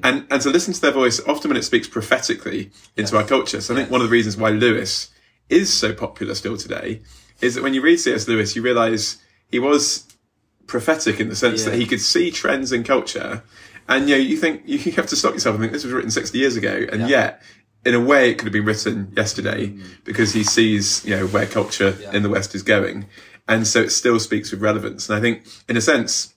And, 0.02 0.26
and 0.30 0.40
to 0.40 0.48
listen 0.48 0.72
to 0.72 0.80
their 0.80 0.92
voice 0.92 1.20
often 1.28 1.50
when 1.50 1.58
it 1.58 1.62
speaks 1.62 1.86
prophetically 1.86 2.70
into 2.96 3.18
our 3.18 3.22
culture. 3.24 3.60
So 3.60 3.74
I 3.74 3.76
think 3.76 3.90
one 3.90 4.00
of 4.00 4.06
the 4.08 4.12
reasons 4.12 4.34
why 4.34 4.48
Lewis 4.48 5.10
is 5.50 5.70
so 5.70 5.92
popular 5.92 6.34
still 6.34 6.56
today 6.56 7.02
is 7.42 7.54
that 7.54 7.62
when 7.62 7.74
you 7.74 7.82
read 7.82 7.98
C.S. 8.00 8.26
Lewis, 8.26 8.56
you 8.56 8.62
realize 8.62 9.18
he 9.46 9.58
was 9.58 10.06
prophetic 10.66 11.20
in 11.20 11.28
the 11.28 11.36
sense 11.36 11.64
Yeah. 11.64 11.70
that 11.72 11.76
he 11.78 11.84
could 11.84 12.00
see 12.00 12.30
trends 12.30 12.72
in 12.72 12.82
culture. 12.82 13.42
And 13.86 14.08
you 14.08 14.14
know, 14.16 14.22
you 14.22 14.38
think 14.38 14.62
you 14.64 14.78
have 14.92 15.06
to 15.08 15.16
stop 15.16 15.34
yourself 15.34 15.54
and 15.56 15.62
think 15.62 15.72
this 15.74 15.84
was 15.84 15.92
written 15.92 16.10
60 16.10 16.38
years 16.38 16.56
ago. 16.56 16.86
And 16.90 17.06
yet, 17.08 17.42
in 17.84 17.94
a 17.94 18.00
way, 18.00 18.30
it 18.30 18.38
could 18.38 18.46
have 18.46 18.52
been 18.52 18.64
written 18.64 19.12
yesterday 19.16 19.74
because 20.04 20.32
he 20.32 20.42
sees, 20.44 21.04
you 21.04 21.16
know, 21.16 21.26
where 21.26 21.46
culture 21.46 21.96
in 22.12 22.22
the 22.22 22.28
West 22.28 22.54
is 22.54 22.62
going. 22.62 23.06
And 23.46 23.66
so 23.66 23.80
it 23.80 23.90
still 23.90 24.18
speaks 24.18 24.50
with 24.50 24.62
relevance. 24.62 25.08
And 25.08 25.18
I 25.18 25.20
think, 25.20 25.46
in 25.68 25.76
a 25.76 25.80
sense, 25.80 26.34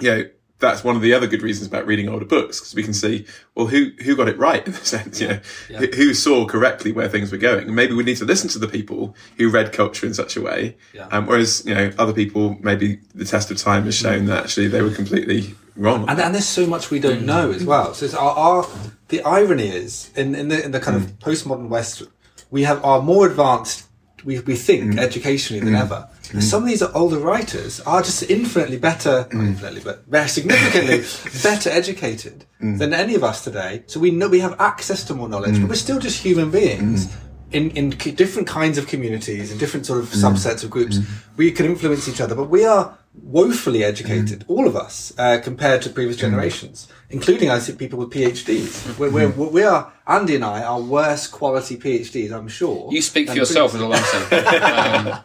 you 0.00 0.10
know, 0.10 0.24
that's 0.58 0.84
one 0.84 0.96
of 0.96 1.02
the 1.02 1.12
other 1.12 1.26
good 1.26 1.42
reasons 1.42 1.66
about 1.66 1.86
reading 1.86 2.08
older 2.08 2.24
books 2.24 2.60
because 2.60 2.74
we 2.74 2.82
can 2.82 2.94
see, 2.94 3.26
well, 3.54 3.66
who 3.66 3.90
who 4.04 4.16
got 4.16 4.28
it 4.28 4.38
right 4.38 4.66
in 4.66 4.72
a 4.72 4.76
sense, 4.76 5.20
you 5.20 5.28
know, 5.28 5.40
who, 5.68 5.86
who 5.88 6.14
saw 6.14 6.46
correctly 6.46 6.92
where 6.92 7.08
things 7.08 7.32
were 7.32 7.38
going, 7.38 7.66
and 7.66 7.76
maybe 7.76 7.94
we 7.94 8.04
need 8.04 8.16
to 8.18 8.24
listen 8.24 8.48
to 8.50 8.58
the 8.58 8.68
people 8.68 9.16
who 9.36 9.50
read 9.50 9.72
culture 9.72 10.06
in 10.06 10.14
such 10.14 10.36
a 10.36 10.40
way. 10.40 10.76
Yeah. 10.92 11.08
Um, 11.10 11.26
whereas 11.26 11.64
you 11.66 11.74
know, 11.74 11.92
other 11.98 12.12
people, 12.12 12.56
maybe 12.60 13.00
the 13.14 13.24
test 13.24 13.50
of 13.50 13.58
time 13.58 13.84
has 13.84 13.94
shown 13.94 14.26
that 14.26 14.44
actually 14.44 14.68
they 14.68 14.82
were 14.82 14.90
completely 14.90 15.54
wrong. 15.76 16.08
and, 16.08 16.20
and 16.20 16.34
there's 16.34 16.46
so 16.46 16.66
much 16.66 16.90
we 16.90 16.98
don't 16.98 17.22
mm. 17.22 17.26
know 17.26 17.50
as 17.50 17.64
well. 17.64 17.94
So 17.94 18.06
it's 18.06 18.14
our, 18.14 18.32
our 18.32 18.66
the 19.08 19.22
irony 19.22 19.68
is 19.68 20.10
in, 20.16 20.34
in 20.34 20.48
the 20.48 20.64
in 20.64 20.70
the 20.72 20.80
kind 20.80 20.96
of 20.96 21.04
mm. 21.04 21.18
postmodern 21.18 21.68
West, 21.68 22.02
we 22.50 22.62
have 22.62 22.84
are 22.84 23.02
more 23.02 23.26
advanced. 23.26 23.86
We, 24.24 24.40
we 24.40 24.56
think 24.56 24.94
mm. 24.94 24.98
educationally 24.98 25.62
than 25.62 25.74
ever. 25.74 26.08
And 26.32 26.42
Some 26.42 26.62
of 26.62 26.68
these 26.68 26.82
older 26.82 27.18
writers 27.18 27.80
are 27.80 28.00
just 28.00 28.22
infinitely 28.30 28.78
better, 28.78 29.28
not 29.30 29.44
infinitely, 29.44 29.82
but 29.84 30.06
very 30.06 30.28
significantly 30.28 31.04
better 31.42 31.68
educated 31.68 32.46
than 32.58 32.94
any 32.94 33.14
of 33.14 33.22
us 33.22 33.44
today. 33.44 33.82
So 33.86 34.00
we 34.00 34.10
know 34.10 34.28
we 34.28 34.40
have 34.40 34.58
access 34.58 35.04
to 35.04 35.14
more 35.14 35.28
knowledge, 35.28 35.60
but 35.60 35.68
we're 35.68 35.74
still 35.74 35.98
just 35.98 36.22
human 36.22 36.50
beings 36.50 37.14
in 37.54 37.70
in 37.70 37.90
different 37.90 38.46
kinds 38.48 38.76
of 38.78 38.86
communities 38.86 39.50
and 39.50 39.58
different 39.60 39.86
sort 39.86 40.00
of 40.00 40.06
subsets 40.10 40.62
of 40.64 40.70
groups. 40.70 40.98
We 41.36 41.50
can 41.52 41.66
influence 41.66 42.08
each 42.08 42.20
other, 42.20 42.34
but 42.34 42.48
we 42.50 42.64
are 42.64 42.98
woefully 43.22 43.84
educated, 43.84 44.44
all 44.48 44.66
of 44.66 44.74
us, 44.74 45.12
uh, 45.18 45.38
compared 45.42 45.80
to 45.82 45.88
previous 45.90 46.16
generations, 46.16 46.88
including 47.10 47.48
I 47.48 47.60
see 47.60 47.72
people 47.72 47.98
with 48.00 48.10
PhDs. 48.10 48.98
We're, 48.98 49.10
we're, 49.10 49.28
we 49.30 49.62
are 49.62 49.92
Andy 50.06 50.34
and 50.34 50.44
I 50.44 50.64
are 50.64 50.80
worse 50.80 51.28
quality 51.28 51.76
PhDs, 51.76 52.32
I'm 52.32 52.48
sure. 52.48 52.88
You 52.92 53.00
speak 53.00 53.28
for 53.28 53.36
yourself, 53.36 53.72
is 53.74 53.80
a 53.80 53.84
all 53.84 53.92
I'm. 53.94 55.22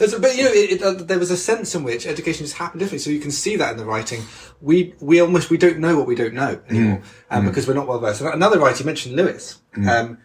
Um, 0.00 0.20
but 0.20 0.36
you 0.36 0.44
know, 0.44 0.50
it, 0.52 0.70
it, 0.72 0.82
uh, 0.82 0.92
there 0.94 1.18
was 1.18 1.30
a 1.30 1.36
sense 1.36 1.74
in 1.76 1.82
which 1.84 2.06
education 2.06 2.44
just 2.44 2.56
happened 2.56 2.80
differently. 2.80 2.98
So 3.04 3.10
you 3.10 3.20
can 3.20 3.30
see 3.30 3.54
that 3.56 3.70
in 3.72 3.76
the 3.76 3.84
writing. 3.84 4.22
We 4.60 4.94
we 5.00 5.20
almost 5.20 5.48
we 5.50 5.58
don't 5.58 5.78
know 5.78 5.96
what 5.98 6.06
we 6.06 6.14
don't 6.16 6.34
know 6.34 6.60
anymore, 6.68 7.02
um, 7.30 7.46
because 7.46 7.66
we're 7.68 7.74
not 7.74 7.86
well 7.86 8.00
versed. 8.00 8.20
Another 8.20 8.58
writer 8.58 8.80
you 8.80 8.86
mentioned 8.86 9.14
Lewis. 9.16 9.58
Um, 9.76 9.82
who- 9.86 10.16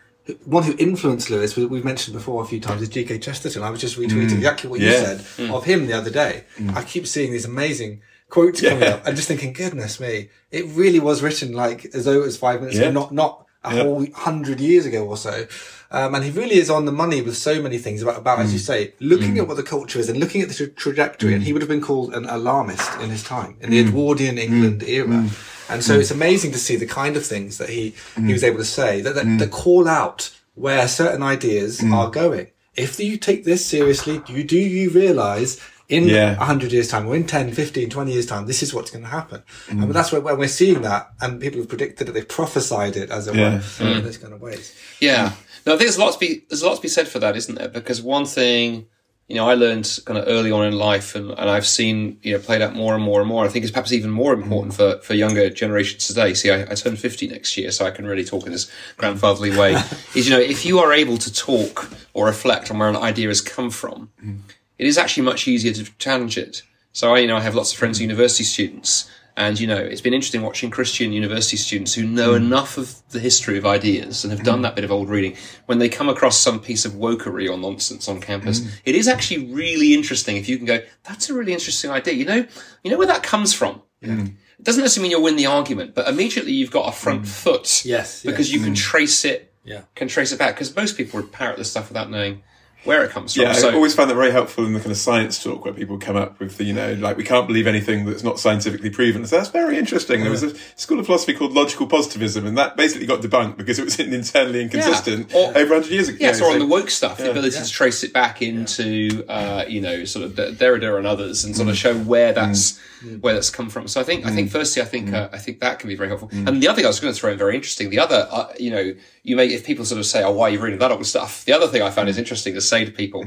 one 0.46 0.64
who 0.64 0.76
influenced 0.78 1.30
Lewis, 1.30 1.56
we- 1.56 1.66
we've 1.66 1.84
mentioned 1.86 2.16
before 2.16 2.42
a 2.44 2.46
few 2.46 2.60
times, 2.60 2.82
is 2.82 2.90
G.K. 2.90 3.20
Chesterton. 3.20 3.62
I 3.64 3.70
was 3.70 3.82
just 3.82 3.98
retweeting 3.98 4.30
mm. 4.30 4.38
exactly 4.38 4.70
what 4.70 4.80
you 4.80 4.88
Yeah. 4.88 5.04
said 5.04 5.18
mm. 5.20 5.54
of 5.54 5.66
him 5.66 5.86
the 5.88 5.94
other 5.94 6.10
day. 6.10 6.46
Mm. 6.58 6.76
I 6.76 6.84
keep 6.84 7.06
seeing 7.08 7.32
these 7.32 7.46
amazing 7.46 8.02
quotes 8.30 8.62
coming 8.62 8.84
up 8.84 9.06
and 9.06 9.16
just 9.16 9.28
thinking, 9.28 9.54
goodness 9.54 10.00
me, 10.00 10.30
it 10.52 10.66
really 10.68 11.00
was 11.00 11.22
written 11.22 11.52
like 11.54 11.86
as 11.94 12.06
though 12.06 12.14
it 12.22 12.26
was 12.26 12.38
five 12.38 12.62
minutes 12.62 12.78
Yeah. 12.78 12.86
ago, 12.86 12.92
not 13.02 13.12
not 13.12 13.40
a 13.66 13.70
whole 13.82 14.06
hundred 14.14 14.60
years 14.60 14.86
ago 14.86 15.06
or 15.06 15.16
so. 15.16 15.46
Um, 15.90 16.16
and 16.16 16.24
he 16.24 16.32
really 16.32 16.56
is 16.56 16.70
on 16.70 16.86
the 16.86 16.92
money 16.92 17.22
with 17.22 17.38
so 17.38 17.62
many 17.62 17.78
things 17.78 18.02
about, 18.02 18.18
about 18.18 18.40
as 18.40 18.52
you 18.52 18.60
say, 18.60 18.94
looking 19.00 19.38
at 19.38 19.48
what 19.48 19.56
the 19.58 19.64
culture 19.64 20.00
is 20.00 20.10
and 20.10 20.20
looking 20.20 20.42
at 20.42 20.50
the 20.50 20.54
tra- 20.54 20.68
trajectory. 20.68 21.34
And 21.34 21.44
he 21.44 21.54
would 21.54 21.62
have 21.62 21.70
been 21.70 21.80
called 21.82 22.14
an 22.14 22.26
alarmist 22.26 22.92
in 23.00 23.10
his 23.10 23.24
time, 23.24 23.56
in 23.62 23.70
the 23.70 23.80
Edwardian 23.80 24.38
England 24.38 24.84
era. 24.84 25.30
And 25.74 25.84
so 25.84 25.96
hmm. 25.96 26.02
it's 26.02 26.12
amazing 26.12 26.52
to 26.52 26.58
see 26.58 26.76
the 26.76 26.86
kind 26.86 27.18
of 27.18 27.26
things 27.26 27.58
that 27.58 27.70
he, 27.70 27.90
he 28.16 28.22
hmm. 28.22 28.32
was 28.32 28.44
able 28.44 28.60
to 28.60 28.66
say 28.66 29.02
that, 29.02 29.16
that, 29.16 29.26
that 29.40 29.48
hmm. 29.48 29.52
call 29.52 29.88
out 29.88 30.36
where 30.56 30.88
certain 30.88 31.24
ideas 31.24 31.84
are 31.92 32.10
going. 32.10 32.48
If 32.76 33.00
you 33.00 33.18
take 33.18 33.44
this 33.44 33.66
seriously, 33.66 34.22
you 34.28 34.44
do 34.44 34.58
you 34.58 34.90
realize 34.90 35.60
in 35.90 36.06
Yeah. 36.06 36.38
100 36.38 36.72
years 36.72 36.88
time 36.88 37.08
or 37.08 37.16
in 37.16 37.26
10 37.28 37.52
15 37.52 37.90
20 37.90 38.12
years 38.14 38.26
time 38.26 38.48
this 38.48 38.64
is 38.64 38.74
what's 38.74 38.90
going 38.90 39.04
to 39.04 39.10
happen 39.10 39.44
and 39.70 39.94
that's 39.94 40.14
where, 40.14 40.22
when 40.22 40.38
we're 40.38 40.48
seeing 40.48 40.82
that 40.82 41.12
and 41.20 41.42
people 41.42 41.60
have 41.60 41.68
predicted 41.68 42.08
it 42.08 42.14
they've 42.14 42.28
prophesied 42.28 42.96
it 42.96 43.12
as 43.12 43.28
it 43.28 43.36
Yeah. 43.36 43.62
were 43.80 43.88
in 43.88 44.04
those 44.04 44.18
kind 44.18 44.34
of 44.34 44.42
ways 44.42 44.74
Yeah. 45.02 45.34
No, 45.66 45.74
I 45.74 45.78
think 45.78 45.88
there's 45.88 45.98
a 45.98 46.02
lot 46.02 46.14
to 46.14 46.20
be 46.20 46.46
there's 46.50 46.62
a 46.62 46.68
lot 46.68 46.76
to 46.76 46.82
be 46.82 46.88
said 46.88 47.08
for 47.08 47.20
that, 47.20 47.36
isn't 47.38 47.56
there? 47.56 47.70
Because 47.70 48.02
one 48.02 48.26
thing, 48.26 48.88
you 49.28 49.36
know, 49.36 49.48
I 49.48 49.54
learned 49.54 50.00
kind 50.06 50.20
of 50.20 50.26
early 50.28 50.52
on 50.52 50.66
in 50.66 50.78
life, 50.78 51.16
and, 51.16 51.32
and 51.32 51.50
I've 51.50 51.66
seen 51.66 52.20
you 52.24 52.34
know 52.34 52.40
played 52.40 52.62
out 52.62 52.76
more 52.76 52.94
and 52.94 53.04
more 53.04 53.22
and 53.22 53.30
more. 53.30 53.46
I 53.46 53.48
think 53.48 53.64
it's 53.64 53.72
perhaps 53.72 53.94
even 53.94 54.12
more 54.12 54.34
important 54.34 54.74
for 54.74 54.98
for 55.00 55.14
younger 55.14 55.50
generations 55.50 56.08
today. 56.08 56.34
See, 56.34 56.52
I, 56.52 56.64
I 56.64 56.76
turn 56.76 56.96
fifty 56.96 57.28
next 57.28 57.56
year, 57.56 57.72
so 57.72 57.86
I 57.86 57.92
can 57.92 58.06
really 58.06 58.26
talk 58.26 58.46
in 58.46 58.52
this 58.52 58.70
grandfatherly 58.98 59.58
way. 59.58 59.74
is 60.16 60.28
you 60.28 60.36
know, 60.36 60.42
if 60.42 60.66
you 60.66 60.80
are 60.80 60.92
able 60.92 61.18
to 61.18 61.34
talk 61.34 61.90
or 62.14 62.26
reflect 62.26 62.70
on 62.70 62.80
where 62.80 62.90
an 62.90 62.98
idea 62.98 63.30
has 63.30 63.42
come 63.42 63.70
from, 63.70 64.10
mm. 64.24 64.40
it 64.78 64.86
is 64.86 64.98
actually 64.98 65.24
much 65.24 65.48
easier 65.48 65.74
to 65.74 65.86
challenge 65.98 66.38
it. 66.38 66.64
So 66.92 67.16
I, 67.16 67.20
you 67.20 67.28
know, 67.28 67.38
I 67.38 67.42
have 67.42 67.56
lots 67.56 67.72
of 67.72 67.80
friends, 67.80 68.00
university 68.00 68.44
students, 68.44 69.10
and 69.36 69.60
you 69.60 69.68
know, 69.68 69.78
it's 69.78 70.02
been 70.02 70.14
interesting 70.14 70.42
watching 70.42 70.70
Christian 70.70 71.12
university 71.12 71.58
students 71.58 71.94
who 71.94 72.06
know 72.06 72.32
hmm. 72.32 72.46
enough 72.46 72.78
of 72.78 73.02
the 73.10 73.20
history 73.20 73.58
of 73.58 73.66
ideas 73.66 74.24
and 74.24 74.32
have 74.32 74.40
hmm. 74.40 74.46
done 74.46 74.62
that 74.62 74.76
bit 74.76 74.84
of 74.84 74.92
old 74.92 75.10
reading. 75.10 75.36
When 75.66 75.80
they 75.80 75.90
come 75.90 76.10
across 76.10 76.38
some 76.38 76.60
piece 76.60 76.86
of 76.86 76.94
wokery 76.94 77.50
or 77.50 77.58
nonsense 77.58 78.08
on 78.08 78.22
campus, 78.22 78.62
hmm. 78.62 78.70
it 78.86 78.96
is 78.96 79.08
actually 79.08 79.52
really 79.52 79.94
interesting 79.94 80.38
if 80.38 80.48
you 80.48 80.58
can 80.58 80.66
go, 80.66 80.82
"That's 81.04 81.30
a 81.30 81.34
really 81.34 81.54
interesting 81.54 81.90
idea." 81.90 82.14
You 82.14 82.26
know, 82.26 82.46
you 82.84 82.92
know 82.92 82.98
where 82.98 83.08
that 83.08 83.24
comes 83.24 83.54
from. 83.54 83.82
It 84.02 84.34
doesn't 84.62 84.82
necessarily 84.82 85.10
mean 85.10 85.12
you'll 85.12 85.24
win 85.24 85.36
the 85.38 85.46
argument, 85.46 85.96
but 85.96 86.08
immediately 86.08 86.52
you've 86.52 86.72
got 86.72 86.88
a 86.88 86.92
front 86.92 87.28
foot. 87.28 87.86
Yes, 87.86 88.24
because 88.24 88.52
yes. 88.52 88.58
you 88.58 88.64
can 88.64 88.76
trace 88.76 89.26
it. 89.26 89.50
Yeah. 89.66 89.84
can 89.96 90.10
trace 90.10 90.34
it 90.34 90.40
back 90.40 90.56
because 90.56 90.76
most 90.76 90.98
people 90.98 91.22
would 91.22 91.32
parrot 91.32 91.58
this 91.58 91.72
stuff 91.72 91.88
without 91.88 92.12
knowing 92.12 92.44
where 92.84 93.04
it 93.04 93.12
comes 93.12 93.34
from. 93.34 93.44
Yeah, 93.44 93.54
so, 93.54 93.70
I 93.70 93.74
always 93.74 93.96
found 93.96 94.10
that 94.10 94.16
very 94.16 94.32
helpful 94.32 94.66
in 94.66 94.74
the 94.74 94.80
kind 94.80 94.92
of 94.92 94.98
science 94.98 95.42
talk 95.42 95.64
where 95.64 95.74
people 95.74 95.98
come 95.98 96.16
up 96.16 96.40
with 96.40 96.58
the, 96.58 96.66
you 96.66 96.74
know, 96.74 96.94
like 96.94 97.18
we 97.18 97.24
can't 97.24 97.48
believe 97.48 97.68
anything 97.68 98.06
that's 98.06 98.24
not 98.24 98.40
scientifically 98.40 98.90
proven. 98.90 99.26
So 99.26 99.38
that's 99.38 99.50
very 99.50 99.78
interesting. 99.78 100.22
There 100.22 100.32
was 100.32 100.44
a 100.44 100.56
school 100.76 101.00
of 101.00 101.06
philosophy 101.06 101.34
called 101.34 101.54
logical 101.54 101.88
positivism, 101.88 102.46
and 102.46 102.58
that 102.58 102.76
basically 102.76 103.08
got 103.08 103.22
debunked 103.22 103.58
because 103.58 103.80
it 103.80 103.86
was 103.86 104.00
internally 104.00 104.62
inconsistent 104.62 105.34
Or- 105.34 105.50
over 105.58 105.76
100 105.76 105.92
years 105.92 106.10
ago. 106.10 106.18
Yes, 106.20 106.38
You 106.38 106.44
know, 106.44 106.50
or 106.50 106.54
on 106.54 106.60
the 106.60 106.68
woke 106.68 106.90
stuff, 106.90 107.18
the 107.18 107.32
ability 107.32 107.58
to 107.58 107.70
trace 107.70 108.04
it 108.04 108.14
back 108.14 108.42
into, 108.42 109.26
uh, 109.30 109.66
you 109.68 109.82
know, 109.82 110.06
sort 110.06 110.26
of 110.26 110.34
Derrida 110.34 110.98
and 110.98 111.08
others, 111.08 111.44
and 111.44 111.56
sort 111.56 111.70
of 111.70 111.78
show 111.78 111.98
where 111.98 112.34
that's 112.34 112.80
Mm. 113.04 113.22
where 113.22 113.34
that's 113.34 113.50
come 113.50 113.70
from. 113.70 113.88
So 113.90 114.00
I 114.00 114.04
think, 114.04 114.26
I 114.26 114.32
think, 114.32 114.48
mm. 114.48 114.52
firstly, 114.52 114.82
I 114.82 114.86
think, 114.86 115.10
mm. 115.10 115.14
uh, 115.14 115.28
I 115.34 115.38
think 115.38 115.60
that 115.60 115.80
can 115.80 115.90
be 115.90 115.96
very 115.96 116.08
helpful. 116.08 116.30
And 116.32 116.62
the 116.62 116.68
other 116.70 116.78
thing 116.78 116.86
I 116.86 116.88
was 116.88 117.02
going 117.02 117.14
to 117.14 117.20
throw 117.20 117.32
in 117.32 117.38
very 117.38 117.54
interesting. 117.54 117.90
The 117.90 118.00
other, 118.00 118.28
uh, 118.32 118.48
you 118.58 118.72
know, 118.72 118.94
you 119.24 119.36
may 119.36 119.48
if 119.48 119.66
people 119.66 119.84
sort 119.84 120.00
of 120.00 120.06
say, 120.06 120.24
"Oh, 120.24 120.32
why 120.32 120.48
are 120.48 120.50
you 120.52 120.60
reading 120.62 120.80
that 120.80 120.92
old 120.92 121.06
stuff?" 121.06 121.44
The 121.44 121.52
other 121.52 121.68
thing 121.68 121.82
I 121.82 121.90
found 121.90 122.08
is 122.08 122.18
interesting 122.18 122.54
to 122.54 122.62
say 122.62 122.86
to 122.86 122.92
people, 122.92 123.26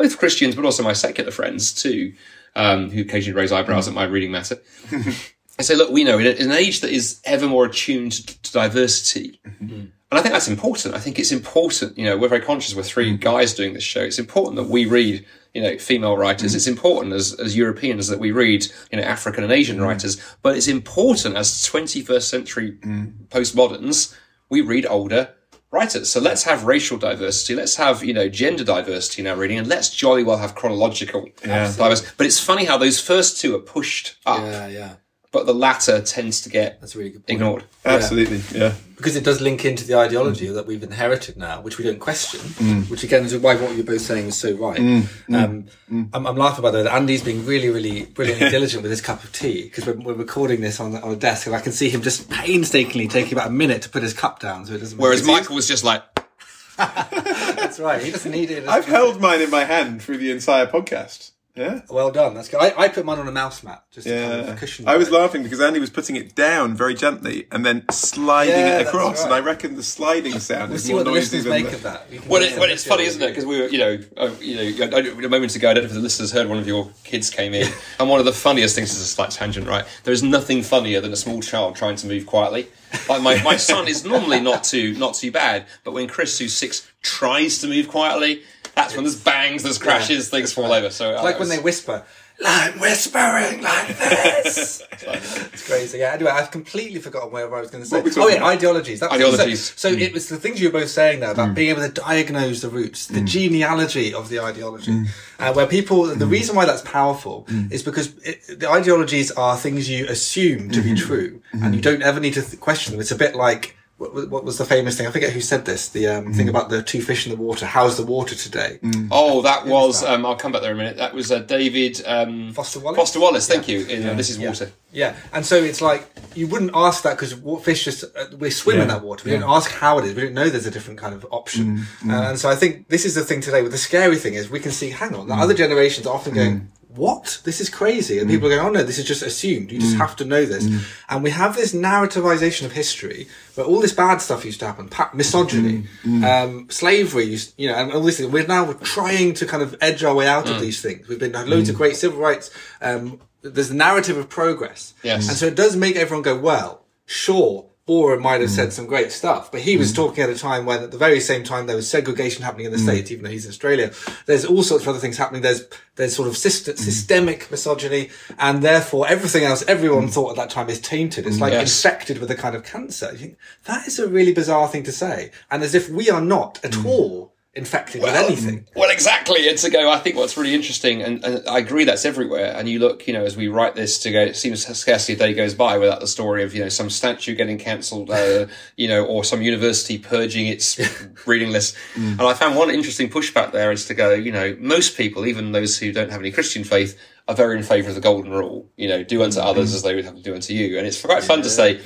both 0.00 0.18
Christians 0.18 0.54
but 0.54 0.64
also 0.64 0.82
my 0.82 0.92
secular 0.92 1.30
friends 1.30 1.72
too, 1.72 2.14
um, 2.56 2.90
who 2.90 3.02
occasionally 3.02 3.38
raise 3.38 3.52
eyebrows 3.52 3.86
at 3.86 3.94
my 3.94 4.04
reading 4.04 4.30
matter. 4.30 4.56
I 5.58 5.62
say, 5.62 5.74
look, 5.74 5.90
we 5.90 6.04
know 6.04 6.18
in, 6.18 6.26
an 6.26 6.52
age 6.52 6.80
that 6.80 6.90
is 6.90 7.20
ever 7.24 7.46
more 7.46 7.66
attuned 7.66 8.12
to, 8.12 8.42
to 8.42 8.52
diversity, 8.52 9.40
mm-hmm. 9.46 9.74
and 9.74 9.92
I 10.10 10.22
think 10.22 10.32
that's 10.32 10.48
important. 10.48 10.94
I 10.94 11.00
think 11.00 11.18
it's 11.18 11.32
important. 11.32 11.98
You 11.98 12.06
know, 12.06 12.16
we're 12.16 12.28
very 12.28 12.40
conscious. 12.40 12.74
We're 12.74 12.82
three 12.82 13.14
guys 13.16 13.52
doing 13.52 13.74
this 13.74 13.82
show. 13.82 14.00
It's 14.00 14.18
important 14.18 14.56
that 14.56 14.68
we 14.68 14.86
read, 14.86 15.26
you 15.54 15.62
know, 15.62 15.78
female 15.78 16.16
writers. 16.16 16.54
It's 16.54 16.66
important 16.66 17.14
as 17.14 17.34
as 17.34 17.56
Europeans 17.56 18.08
that 18.08 18.18
we 18.18 18.32
read, 18.32 18.66
you 18.90 18.98
know, 18.98 19.04
African 19.04 19.44
and 19.44 19.52
Asian 19.52 19.78
mm. 19.78 19.86
writers. 19.86 20.20
But 20.42 20.56
it's 20.56 20.68
important 20.68 21.36
as 21.36 21.50
21st 21.50 22.22
century 22.22 22.72
mm. 22.72 23.12
postmoderns, 23.28 24.16
we 24.48 24.60
read 24.60 24.86
older 24.86 25.34
writers. 25.70 26.10
So 26.10 26.20
let's 26.20 26.42
have 26.44 26.64
racial 26.64 26.98
diversity. 26.98 27.54
Let's 27.54 27.76
have, 27.76 28.02
you 28.04 28.12
know, 28.12 28.28
gender 28.28 28.64
diversity 28.64 29.22
in 29.22 29.28
our 29.28 29.36
reading, 29.36 29.58
and 29.58 29.68
let's 29.68 29.90
jolly 29.90 30.22
well 30.22 30.38
have 30.38 30.54
chronological 30.54 31.28
diversity. 31.42 32.12
But 32.16 32.26
it's 32.26 32.40
funny 32.40 32.64
how 32.64 32.78
those 32.78 33.00
first 33.00 33.40
two 33.40 33.54
are 33.54 33.60
pushed 33.60 34.16
up, 34.26 34.40
yeah 34.40 34.66
yeah 34.66 34.94
but 35.32 35.46
the 35.46 35.54
latter 35.54 36.00
tends 36.00 36.40
to 36.42 36.48
get 36.48 36.80
that's 36.80 36.94
a 36.94 36.98
really 36.98 37.10
good 37.10 37.26
point 37.26 37.36
ignored. 37.36 37.64
Absolutely, 37.84 38.42
yeah. 38.58 38.74
because 38.96 39.14
it 39.14 39.24
does 39.24 39.40
link 39.40 39.64
into 39.64 39.84
the 39.84 39.96
ideology 39.96 40.48
that 40.48 40.66
we've 40.66 40.82
inherited 40.82 41.36
now, 41.36 41.60
which 41.60 41.78
we 41.78 41.84
don't 41.84 42.00
question. 42.00 42.40
Mm. 42.40 42.90
Which 42.90 43.04
again 43.04 43.24
is 43.24 43.36
why 43.36 43.54
what 43.54 43.74
you're 43.76 43.84
both 43.84 44.00
saying 44.00 44.26
is 44.26 44.36
so 44.36 44.54
right. 44.54 44.78
Mm. 44.78 45.02
Mm. 45.28 45.44
Um, 45.90 46.10
I'm, 46.12 46.26
I'm 46.26 46.36
laughing 46.36 46.64
about 46.64 46.72
that. 46.72 46.92
Andy's 46.92 47.22
being 47.22 47.46
really, 47.46 47.68
really 47.68 48.06
brilliantly 48.06 48.50
diligent 48.50 48.82
with 48.82 48.90
his 48.90 49.00
cup 49.00 49.22
of 49.22 49.32
tea 49.32 49.64
because 49.64 49.86
we're, 49.86 49.94
we're 49.94 50.14
recording 50.14 50.60
this 50.60 50.80
on 50.80 50.92
the, 50.92 51.00
on 51.00 51.12
a 51.12 51.16
desk, 51.16 51.46
and 51.46 51.54
I 51.54 51.60
can 51.60 51.72
see 51.72 51.90
him 51.90 52.02
just 52.02 52.28
painstakingly 52.28 53.08
taking 53.08 53.34
about 53.34 53.48
a 53.48 53.52
minute 53.52 53.82
to 53.82 53.88
put 53.88 54.02
his 54.02 54.14
cup 54.14 54.40
down, 54.40 54.66
so 54.66 54.74
it 54.74 54.78
doesn't. 54.78 54.98
Whereas 54.98 55.20
Because 55.22 55.40
Michael 55.40 55.56
was 55.56 55.68
just 55.68 55.84
like, 55.84 56.02
that's 56.76 57.78
right. 57.78 58.02
He 58.02 58.10
doesn't 58.10 58.32
need 58.32 58.50
it. 58.50 58.66
I've 58.66 58.86
held 58.86 59.20
mine 59.20 59.42
in 59.42 59.50
my 59.50 59.64
hand 59.64 60.02
through 60.02 60.18
the 60.18 60.30
entire 60.30 60.66
podcast. 60.66 61.32
Yeah. 61.56 61.80
Well 61.90 62.10
done. 62.10 62.34
That's 62.34 62.48
good. 62.48 62.60
I, 62.60 62.72
I 62.84 62.88
put 62.88 63.04
mine 63.04 63.18
on 63.18 63.26
a 63.28 63.32
mouse 63.32 63.62
mat 63.62 63.84
just 63.90 64.06
to 64.06 64.14
kind 64.16 64.48
of 64.48 64.56
cushion. 64.58 64.88
I 64.88 64.96
was 64.96 65.08
it. 65.08 65.12
laughing 65.14 65.42
because 65.42 65.60
Andy 65.60 65.80
was 65.80 65.90
putting 65.90 66.16
it 66.16 66.34
down 66.34 66.74
very 66.76 66.94
gently 66.94 67.46
and 67.50 67.66
then 67.66 67.84
sliding 67.90 68.54
Yeah, 68.54 68.76
it 68.76 68.84
that's 68.84 68.88
across, 68.90 69.24
and 69.24 69.32
I 69.34 69.40
reckon 69.40 69.74
the 69.76 69.82
sliding 69.82 70.38
sound 70.38 70.70
We'll 70.70 70.76
is 70.76 70.84
see 70.84 70.92
more 70.92 71.00
what 71.00 71.04
the 71.04 71.10
noisy 71.10 71.38
listeners 71.38 71.44
than 71.44 71.52
make 71.52 71.70
the... 71.70 71.76
of 71.76 71.82
that. 71.82 72.06
You 72.10 72.20
can 72.20 72.28
Well, 72.28 72.42
it, 72.42 72.50
some 72.50 72.60
well, 72.60 72.70
it's 72.70 72.86
funny, 72.86 73.04
isn't 73.04 73.20
it? 73.20 73.28
Because 73.28 73.44
we 73.44 73.60
were, 73.60 73.68
you 73.68 73.78
know, 73.78 73.98
uh, 74.16 74.30
you 74.40 74.56
know, 74.56 74.86
I- 74.96 75.00
I- 75.00 75.24
a 75.24 75.28
moment 75.28 75.54
ago, 75.56 75.70
I 75.70 75.74
don't 75.74 75.84
know 75.84 75.88
if 75.88 75.94
the 75.94 76.00
listeners 76.00 76.30
heard 76.32 76.48
one 76.48 76.58
of 76.58 76.66
your 76.66 76.90
kids 77.04 77.30
came 77.30 77.52
in, 77.52 77.66
and 77.98 78.08
one 78.08 78.20
of 78.20 78.26
the 78.26 78.32
funniest 78.32 78.74
things 78.74 78.92
is 78.92 79.00
a 79.00 79.04
slight 79.04 79.30
tangent, 79.30 79.66
right? 79.66 79.84
There 80.04 80.14
is 80.14 80.22
nothing 80.22 80.62
funnier 80.62 81.00
than 81.00 81.12
a 81.12 81.16
small 81.16 81.42
child 81.42 81.74
trying 81.76 81.96
to 81.96 82.06
move 82.06 82.26
quietly. 82.26 82.68
Like 83.08 83.22
my, 83.22 83.42
my 83.42 83.56
son 83.56 83.86
is 83.88 84.04
normally 84.04 84.40
not 84.40 84.64
too 84.64 84.94
not 84.94 85.14
too 85.14 85.30
bad, 85.30 85.66
but 85.84 85.92
when 85.92 86.08
Chris, 86.08 86.38
who's 86.38 86.56
six, 86.56 86.90
tries 87.02 87.58
to 87.58 87.66
move 87.68 87.88
quietly, 87.88 88.42
that's 88.82 88.94
when 88.94 89.04
there's 89.04 89.20
bangs, 89.20 89.62
there's 89.62 89.78
crashes, 89.78 90.28
things 90.28 90.52
fall 90.52 90.72
over. 90.72 90.90
So 90.90 91.16
uh, 91.16 91.22
like 91.22 91.38
when 91.38 91.48
they 91.48 91.58
uh, 91.58 91.62
whisper, 91.62 92.04
I'm 92.44 92.80
whispering 92.80 93.62
like 93.62 93.88
this. 93.98 94.82
it's 94.92 95.66
crazy. 95.66 95.98
Yeah. 95.98 96.12
Anyway, 96.12 96.30
I've 96.30 96.50
completely 96.50 96.98
forgotten 97.00 97.30
where 97.30 97.54
I 97.54 97.60
was 97.60 97.70
going 97.70 97.84
to 97.84 97.88
say. 97.88 97.96
What 97.96 98.04
were 98.04 98.10
we 98.10 98.22
Oh 98.22 98.28
yeah, 98.28 98.36
about? 98.36 98.56
ideologies. 98.56 99.00
That 99.00 99.10
was- 99.10 99.20
Ideologies. 99.20 99.74
So, 99.76 99.90
so 99.90 99.96
it 99.96 100.12
was 100.12 100.28
the 100.28 100.38
things 100.38 100.60
you 100.60 100.68
were 100.68 100.80
both 100.80 100.88
saying 100.88 101.20
there 101.20 101.32
about 101.32 101.50
mm. 101.50 101.54
being 101.54 101.70
able 101.70 101.82
to 101.82 101.92
diagnose 101.92 102.62
the 102.62 102.70
roots, 102.70 103.06
the 103.06 103.20
mm. 103.20 103.26
genealogy 103.26 104.14
of 104.14 104.30
the 104.30 104.40
ideology, 104.40 105.04
uh, 105.38 105.52
where 105.52 105.66
people. 105.66 106.06
The 106.06 106.26
reason 106.26 106.56
why 106.56 106.64
that's 106.64 106.82
powerful 106.82 107.46
is 107.70 107.82
because 107.82 108.16
it, 108.18 108.58
the 108.60 108.70
ideologies 108.70 109.30
are 109.32 109.56
things 109.56 109.88
you 109.88 110.06
assume 110.06 110.70
to 110.70 110.80
be 110.80 110.90
mm-hmm. 110.90 111.06
true, 111.06 111.42
and 111.52 111.62
you 111.62 111.68
mm-hmm. 111.68 111.80
don't 111.80 112.02
ever 112.02 112.20
need 112.20 112.34
to 112.34 112.42
th- 112.42 112.60
question 112.60 112.92
them. 112.92 113.00
It's 113.00 113.10
a 113.10 113.16
bit 113.16 113.34
like. 113.34 113.76
What, 114.00 114.30
what 114.30 114.44
was 114.44 114.56
the 114.56 114.64
famous 114.64 114.96
thing? 114.96 115.06
I 115.06 115.10
forget 115.10 115.30
who 115.30 115.42
said 115.42 115.66
this. 115.66 115.90
The 115.90 116.06
um, 116.06 116.32
thing 116.32 116.48
about 116.48 116.70
the 116.70 116.82
two 116.82 117.02
fish 117.02 117.26
in 117.26 117.32
the 117.32 117.36
water. 117.36 117.66
How's 117.66 117.98
the 117.98 118.06
water 118.06 118.34
today? 118.34 118.78
Oh, 119.10 119.42
that 119.42 119.66
was. 119.66 120.00
that? 120.00 120.14
Um, 120.14 120.24
I'll 120.24 120.36
come 120.36 120.52
back 120.52 120.62
there 120.62 120.70
in 120.70 120.78
a 120.78 120.82
minute. 120.82 120.96
That 120.96 121.12
was 121.12 121.30
uh, 121.30 121.40
David 121.40 122.02
um, 122.06 122.54
Foster 122.54 122.80
Wallace? 122.80 122.96
Foster 122.96 123.20
Wallace. 123.20 123.46
Thank 123.46 123.68
you. 123.68 123.84
In, 123.84 124.08
uh, 124.08 124.14
this 124.14 124.30
is 124.30 124.38
water. 124.38 124.72
Yeah, 124.90 125.16
and 125.34 125.44
so 125.44 125.56
it's 125.62 125.82
like 125.82 126.08
you 126.34 126.46
wouldn't 126.46 126.70
ask 126.74 127.02
that 127.02 127.18
because 127.18 127.34
fish 127.62 127.84
just 127.84 128.04
uh, 128.04 128.24
we 128.38 128.48
swim 128.48 128.80
in 128.80 128.88
that 128.88 129.02
water. 129.02 129.22
We 129.28 129.32
don't 129.32 129.50
ask 129.50 129.70
how 129.70 129.98
it 129.98 130.06
is. 130.06 130.14
We 130.14 130.22
don't 130.22 130.32
know 130.32 130.48
there's 130.48 130.66
a 130.66 130.70
different 130.70 130.98
kind 130.98 131.14
of 131.14 131.26
option. 131.30 131.80
Uh, 132.08 132.30
and 132.30 132.38
so 132.38 132.48
I 132.48 132.56
think 132.56 132.88
this 132.88 133.04
is 133.04 133.14
the 133.14 133.24
thing 133.24 133.42
today. 133.42 133.60
With 133.60 133.72
the 133.72 133.78
scary 133.78 134.16
thing 134.16 134.32
is 134.32 134.48
we 134.48 134.60
can 134.60 134.72
see. 134.72 134.88
Hang 134.88 135.14
on, 135.14 135.28
the 135.28 135.34
other 135.34 135.52
generations 135.52 136.06
are 136.06 136.14
often 136.14 136.32
going. 136.34 136.70
What? 136.94 137.40
This 137.44 137.60
is 137.60 137.70
crazy. 137.70 138.18
And 138.18 138.28
people 138.28 138.48
mm. 138.48 138.52
are 138.52 138.56
going, 138.56 138.68
oh 138.68 138.72
no, 138.80 138.82
this 138.82 138.98
is 138.98 139.04
just 139.04 139.22
assumed. 139.22 139.70
You 139.70 139.78
just 139.78 139.94
mm. 139.94 139.98
have 139.98 140.16
to 140.16 140.24
know 140.24 140.44
this. 140.44 140.64
Mm. 140.64 140.80
And 141.08 141.22
we 141.22 141.30
have 141.30 141.54
this 141.54 141.72
narrativization 141.72 142.64
of 142.64 142.72
history 142.72 143.28
where 143.54 143.66
all 143.66 143.80
this 143.80 143.92
bad 143.92 144.20
stuff 144.20 144.44
used 144.44 144.60
to 144.60 144.66
happen. 144.66 144.90
Misogyny, 145.14 145.86
um, 146.24 146.68
slavery, 146.68 147.24
used, 147.24 147.54
you 147.56 147.68
know, 147.68 147.76
and 147.76 147.92
all 147.92 148.02
this 148.02 148.18
thing. 148.18 148.32
We're 148.32 148.46
now 148.46 148.72
trying 148.72 149.34
to 149.34 149.46
kind 149.46 149.62
of 149.62 149.76
edge 149.80 150.02
our 150.02 150.14
way 150.14 150.26
out 150.26 150.50
of 150.50 150.60
these 150.60 150.82
things. 150.82 151.06
We've 151.06 151.18
been 151.18 151.34
had 151.34 151.48
loads 151.48 151.68
of 151.68 151.76
great 151.76 151.96
civil 151.96 152.18
rights. 152.18 152.50
Um, 152.80 153.20
there's 153.42 153.68
the 153.68 153.74
narrative 153.74 154.16
of 154.16 154.28
progress. 154.28 154.94
Yes. 155.02 155.28
And 155.28 155.36
so 155.36 155.46
it 155.46 155.54
does 155.54 155.76
make 155.76 155.96
everyone 155.96 156.22
go, 156.22 156.36
well, 156.36 156.84
sure, 157.06 157.69
Boreham 157.86 158.22
might 158.22 158.40
have 158.40 158.50
Mm. 158.50 158.54
said 158.54 158.72
some 158.72 158.86
great 158.86 159.10
stuff, 159.10 159.50
but 159.50 159.62
he 159.62 159.76
was 159.76 159.92
talking 159.92 160.22
at 160.22 160.30
a 160.30 160.36
time 160.38 160.64
when, 160.64 160.82
at 160.82 160.90
the 160.92 160.98
very 160.98 161.18
same 161.20 161.42
time, 161.42 161.66
there 161.66 161.74
was 161.76 161.88
segregation 161.88 162.44
happening 162.44 162.66
in 162.66 162.72
the 162.72 162.78
Mm. 162.78 162.84
States, 162.84 163.10
even 163.10 163.24
though 163.24 163.30
he's 163.30 163.46
in 163.46 163.50
Australia. 163.50 163.90
There's 164.26 164.44
all 164.44 164.62
sorts 164.62 164.84
of 164.84 164.88
other 164.88 164.98
things 165.00 165.16
happening. 165.16 165.42
There's, 165.42 165.64
there's 165.96 166.14
sort 166.14 166.28
of 166.28 166.34
syst- 166.34 166.72
Mm. 166.72 166.78
systemic 166.78 167.50
misogyny, 167.50 168.10
and 168.38 168.62
therefore 168.62 169.08
everything 169.08 169.44
else 169.44 169.64
everyone 169.66 170.08
thought 170.08 170.30
at 170.30 170.36
that 170.36 170.50
time 170.50 170.68
is 170.68 170.78
tainted. 170.78 171.26
It's 171.26 171.40
like 171.40 171.52
Yes. 171.52 171.62
infected 171.84 172.18
with 172.18 172.30
a 172.30 172.36
kind 172.36 172.54
of 172.54 172.64
cancer. 172.64 173.08
You 173.12 173.18
think, 173.18 173.36
that 173.64 173.88
is 173.88 173.98
a 173.98 174.06
really 174.06 174.32
bizarre 174.32 174.68
thing 174.68 174.84
to 174.84 174.92
say. 174.92 175.30
And 175.50 175.62
as 175.64 175.74
if 175.74 175.88
we 175.88 176.08
are 176.10 176.20
not 176.20 176.60
at 176.62 176.72
Mm. 176.72 176.84
all 176.86 177.29
infected 177.54 178.00
with 178.00 178.14
anything. 178.14 178.66
Well, 178.76 178.90
exactly. 178.90 179.48
And 179.48 179.58
to 179.58 179.70
go, 179.70 179.90
I 179.90 179.98
think 179.98 180.14
what's 180.14 180.36
really 180.36 180.54
interesting, 180.54 181.02
and, 181.02 181.24
and 181.24 181.48
I 181.48 181.58
agree 181.58 181.84
that's 181.84 182.04
everywhere. 182.04 182.54
And 182.56 182.68
you 182.68 182.78
look, 182.78 183.08
you 183.08 183.12
know, 183.12 183.24
as 183.24 183.36
we 183.36 183.48
write 183.48 183.74
this 183.74 183.98
to 184.00 184.12
go, 184.12 184.20
it 184.20 184.36
seems 184.36 184.64
scarcely 184.78 185.14
a 185.14 185.18
day 185.18 185.34
goes 185.34 185.54
by 185.54 185.76
without 185.76 186.00
the 186.00 186.06
story 186.06 186.44
of, 186.44 186.54
you 186.54 186.62
know, 186.62 186.68
some 186.68 186.88
statue 186.88 187.34
getting 187.34 187.58
cancelled, 187.58 188.10
uh, 188.10 188.46
you 188.76 188.86
know, 188.86 189.04
or 189.04 189.24
some 189.24 189.42
university 189.42 189.98
purging 189.98 190.46
its 190.46 190.78
reading 191.26 191.50
list. 191.50 191.76
And 191.96 192.22
I 192.22 192.34
found 192.34 192.56
one 192.56 192.70
interesting 192.70 193.08
pushback 193.08 193.50
there 193.50 193.72
is 193.72 193.86
to 193.86 193.94
go, 193.94 194.14
you 194.14 194.30
know, 194.30 194.56
most 194.60 194.96
people, 194.96 195.26
even 195.26 195.52
those 195.52 195.76
who 195.78 195.92
don't 195.92 196.10
have 196.10 196.20
any 196.20 196.30
Christian 196.30 196.62
faith, 196.62 196.98
are 197.26 197.34
very 197.34 197.56
in 197.56 197.62
favour 197.62 197.88
of 197.88 197.94
the 197.94 198.00
golden 198.00 198.32
rule. 198.32 198.68
You 198.76 198.88
know, 198.88 199.04
do 199.04 199.22
unto 199.22 199.40
others 199.40 199.74
as 199.74 199.82
they 199.82 199.94
would 199.94 200.04
have 200.04 200.16
to 200.16 200.22
do 200.22 200.34
unto 200.34 200.52
you. 200.52 200.78
And 200.78 200.86
it's 200.86 201.00
quite 201.00 201.22
fun 201.22 201.42
to 201.42 201.50
say, 201.50 201.80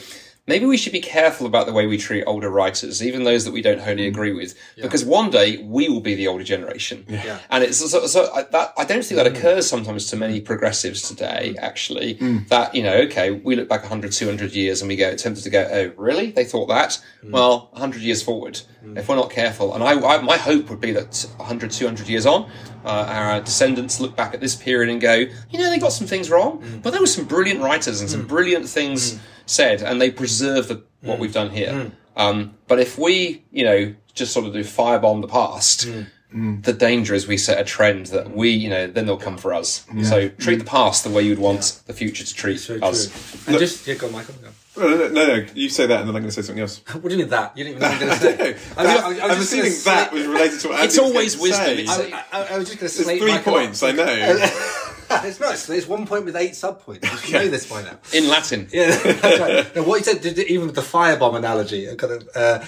maybe 0.47 0.67
we 0.67 0.77
should 0.77 0.93
be 0.93 1.01
careful 1.01 1.47
about 1.47 1.67
the 1.67 1.73
way 1.73 1.87
we 1.87 1.97
treat 1.97 2.25
older 2.25 2.51
writers, 2.51 3.03
even 3.03 3.25
those 3.25 3.45
that 3.45 3.53
we 3.53 3.63
don't 3.63 3.81
wholly 3.81 4.05
mm. 4.05 4.09
agree 4.09 4.33
with, 4.33 4.55
because 4.77 5.05
one 5.05 5.31
day 5.31 5.59
we 5.59 5.89
will 5.89 6.01
be 6.01 6.15
the 6.15 6.29
older 6.29 6.45
generation. 6.45 7.05
Yeah. 7.09 7.39
And 7.51 7.65
it's 7.65 7.79
so, 7.79 8.07
so 8.07 8.33
I, 8.33 8.43
that 8.43 8.75
I 8.77 8.85
don't 8.85 9.05
think 9.05 9.23
that 9.23 9.33
mm. 9.33 9.37
occurs 9.37 9.69
sometimes 9.69 10.07
to 10.09 10.17
many 10.17 10.41
progressives 10.41 11.09
today. 11.09 11.55
Mm. 11.57 11.63
Actually, 11.63 12.15
that 12.49 12.75
you 12.75 12.83
know, 12.83 12.95
okay, 12.95 13.31
we 13.31 13.57
look 13.57 13.69
back 13.69 13.81
100, 13.81 14.13
200 14.13 14.53
years 14.53 14.83
and 14.83 14.89
we 14.89 14.97
get 14.97 15.19
tempted 15.19 15.43
to 15.45 15.51
go, 15.51 15.69
oh, 15.71 15.93
really? 15.97 16.31
They 16.31 16.45
thought 16.45 16.67
that? 16.67 17.03
Well, 17.23 17.69
100 17.73 18.03
years 18.03 18.23
forward, 18.23 18.61
if 18.97 19.09
we're 19.09 19.17
not 19.17 19.31
careful, 19.31 19.75
and 19.75 19.83
I, 19.83 19.93
I 19.93 20.21
my 20.21 20.37
hope 20.37 20.69
would 20.69 20.81
be 20.81 20.93
that 20.93 21.27
100, 21.37 21.71
200 21.71 22.09
years 22.09 22.27
on. 22.27 22.51
Uh, 22.85 23.07
our 23.09 23.41
descendants 23.41 23.99
look 23.99 24.15
back 24.15 24.35
at 24.35 24.41
this 24.43 24.55
period 24.55 24.91
and 24.91 25.01
go, 25.01 25.15
you 25.15 25.59
know, 25.59 25.71
they 25.71 25.79
got 25.79 25.89
some 25.89 26.07
things 26.07 26.29
wrong, 26.29 26.63
but 26.83 26.91
there 26.91 27.01
were 27.01 27.07
some 27.07 27.25
brilliant 27.25 27.63
writers 27.63 28.03
and 28.03 28.11
some 28.11 28.27
brilliant 28.27 28.69
things 28.69 29.19
said, 29.47 29.83
and 29.83 30.01
they 30.01 30.11
preserve 30.11 30.69
the, 30.69 30.83
what 31.03 31.17
mm. 31.17 31.21
we've 31.21 31.33
done 31.33 31.51
here. 31.51 31.73
Mm. 31.73 31.93
Um, 32.17 32.55
but 32.69 32.79
if 32.79 32.97
we, 32.99 33.43
you 33.51 33.65
know, 33.65 33.95
just 34.15 34.33
sort 34.33 34.47
of 34.47 34.53
do 34.53 34.61
firebomb 34.61 35.21
the 35.21 35.29
past, 35.29 35.87
mm. 35.89 36.63
the 36.63 36.73
danger 36.73 37.15
is 37.15 37.27
we 37.27 37.37
set 37.37 37.61
a 37.61 37.65
trend 37.65 38.07
that 38.07 38.31
we, 38.35 38.51
you 38.51 38.71
know, 38.71 38.87
then 38.87 39.07
they'll 39.07 39.17
come 39.17 39.37
for 39.37 39.53
us. 39.53 39.85
So 40.05 40.29
treat 40.29 40.57
the 40.61 40.65
past 40.65 41.03
the 41.05 41.11
way 41.11 41.23
you'd 41.23 41.39
want 41.39 41.83
the 41.87 41.93
future 41.93 42.25
to 42.25 42.35
treat 42.35 42.59
So 42.59 42.79
us. 42.81 43.09
true. 43.09 43.53
And 43.55 43.59
just, 43.59 43.87
yeah, 43.87 43.95
go 43.95 44.07
on, 44.07 44.13
Michael. 44.13 44.35
Go. 44.43 44.51
No, 44.77 44.89
no, 44.89 45.09
no, 45.09 45.27
no, 45.37 45.47
you 45.55 45.69
say 45.69 45.87
that 45.87 46.01
and 46.01 46.09
then 46.09 46.17
I'm 46.17 46.23
going 46.23 46.25
to 46.25 46.33
say 46.33 46.43
something 46.43 46.61
else. 46.61 46.81
What 46.95 47.05
do 47.05 47.11
you 47.11 47.19
mean 47.19 47.29
that? 47.29 47.57
You 47.57 47.63
didn't 47.65 47.77
even 47.77 47.83
know 47.83 47.95
what 47.95 48.03
I'm 48.03 48.09
going 48.09 48.19
to 48.19 48.25
No, 48.25 48.45
say. 48.45 48.53
that- 48.53 48.79
I 48.79 48.83
was- 48.85 49.05
I 49.05 49.09
was 49.09 49.21
I'm 49.21 49.29
just 49.39 49.53
assuming 49.53 49.73
that 49.85 50.13
was 50.13 50.27
related 50.27 50.61
to 50.61 50.69
what 50.69 50.75
Andy 50.81 50.87
It's 50.87 50.99
was 50.99 51.11
always 51.11 51.37
going 51.37 51.53
to 51.53 51.59
wisdom. 51.63 51.87
say. 51.87 52.13
I, 52.13 52.25
I, 52.33 52.43
I 52.55 52.59
was 52.59 52.69
just 52.69 52.81
going 52.81 52.91
to 52.91 52.95
There's 52.95 52.95
slate 52.95 53.21
three 53.21 53.31
Michael 53.33 53.53
points, 53.53 53.83
I 53.85 53.93
know. 53.93 54.05
it's 55.25 55.41
nice. 55.41 55.67
There's 55.67 55.87
one 55.87 56.07
point 56.07 56.25
with 56.25 56.37
eight 56.37 56.53
subpoints. 56.53 57.03
You 57.11 57.19
should 57.19 57.33
know 57.33 57.49
this 57.49 57.69
by 57.69 57.83
now. 57.83 57.99
In 58.13 58.29
Latin. 58.29 58.69
Yeah, 58.73 58.97
that's 58.97 59.41
right. 59.41 59.77
No, 59.77 59.83
what 59.85 59.99
you 59.99 60.05
said, 60.05 60.21
did- 60.23 60.39
even 60.39 60.67
with 60.67 60.75
the 60.77 60.83
firebomb 60.83 61.37
analogy, 61.37 61.91
I 61.91 61.95
kind 61.95 62.13
of, 62.13 62.29
uh, 62.35 62.65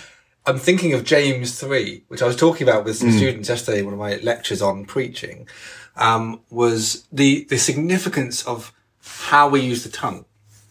I'm 0.46 0.58
thinking 0.58 0.92
of 0.94 1.04
James 1.04 1.58
3, 1.58 2.04
which 2.08 2.22
I 2.22 2.26
was 2.26 2.36
talking 2.36 2.68
about 2.68 2.84
with 2.84 2.96
some 2.96 3.10
students 3.12 3.48
yesterday, 3.48 3.80
in 3.80 3.84
one 3.84 3.94
of 3.94 4.00
my 4.00 4.16
lectures 4.16 4.62
on 4.62 4.84
preaching, 4.84 5.48
um, 5.96 6.40
was 6.50 7.06
the, 7.10 7.44
the 7.50 7.58
significance 7.58 8.46
of 8.46 8.72
how 9.02 9.48
we 9.48 9.60
use 9.60 9.82
the 9.82 9.90
tongue. 9.90 10.24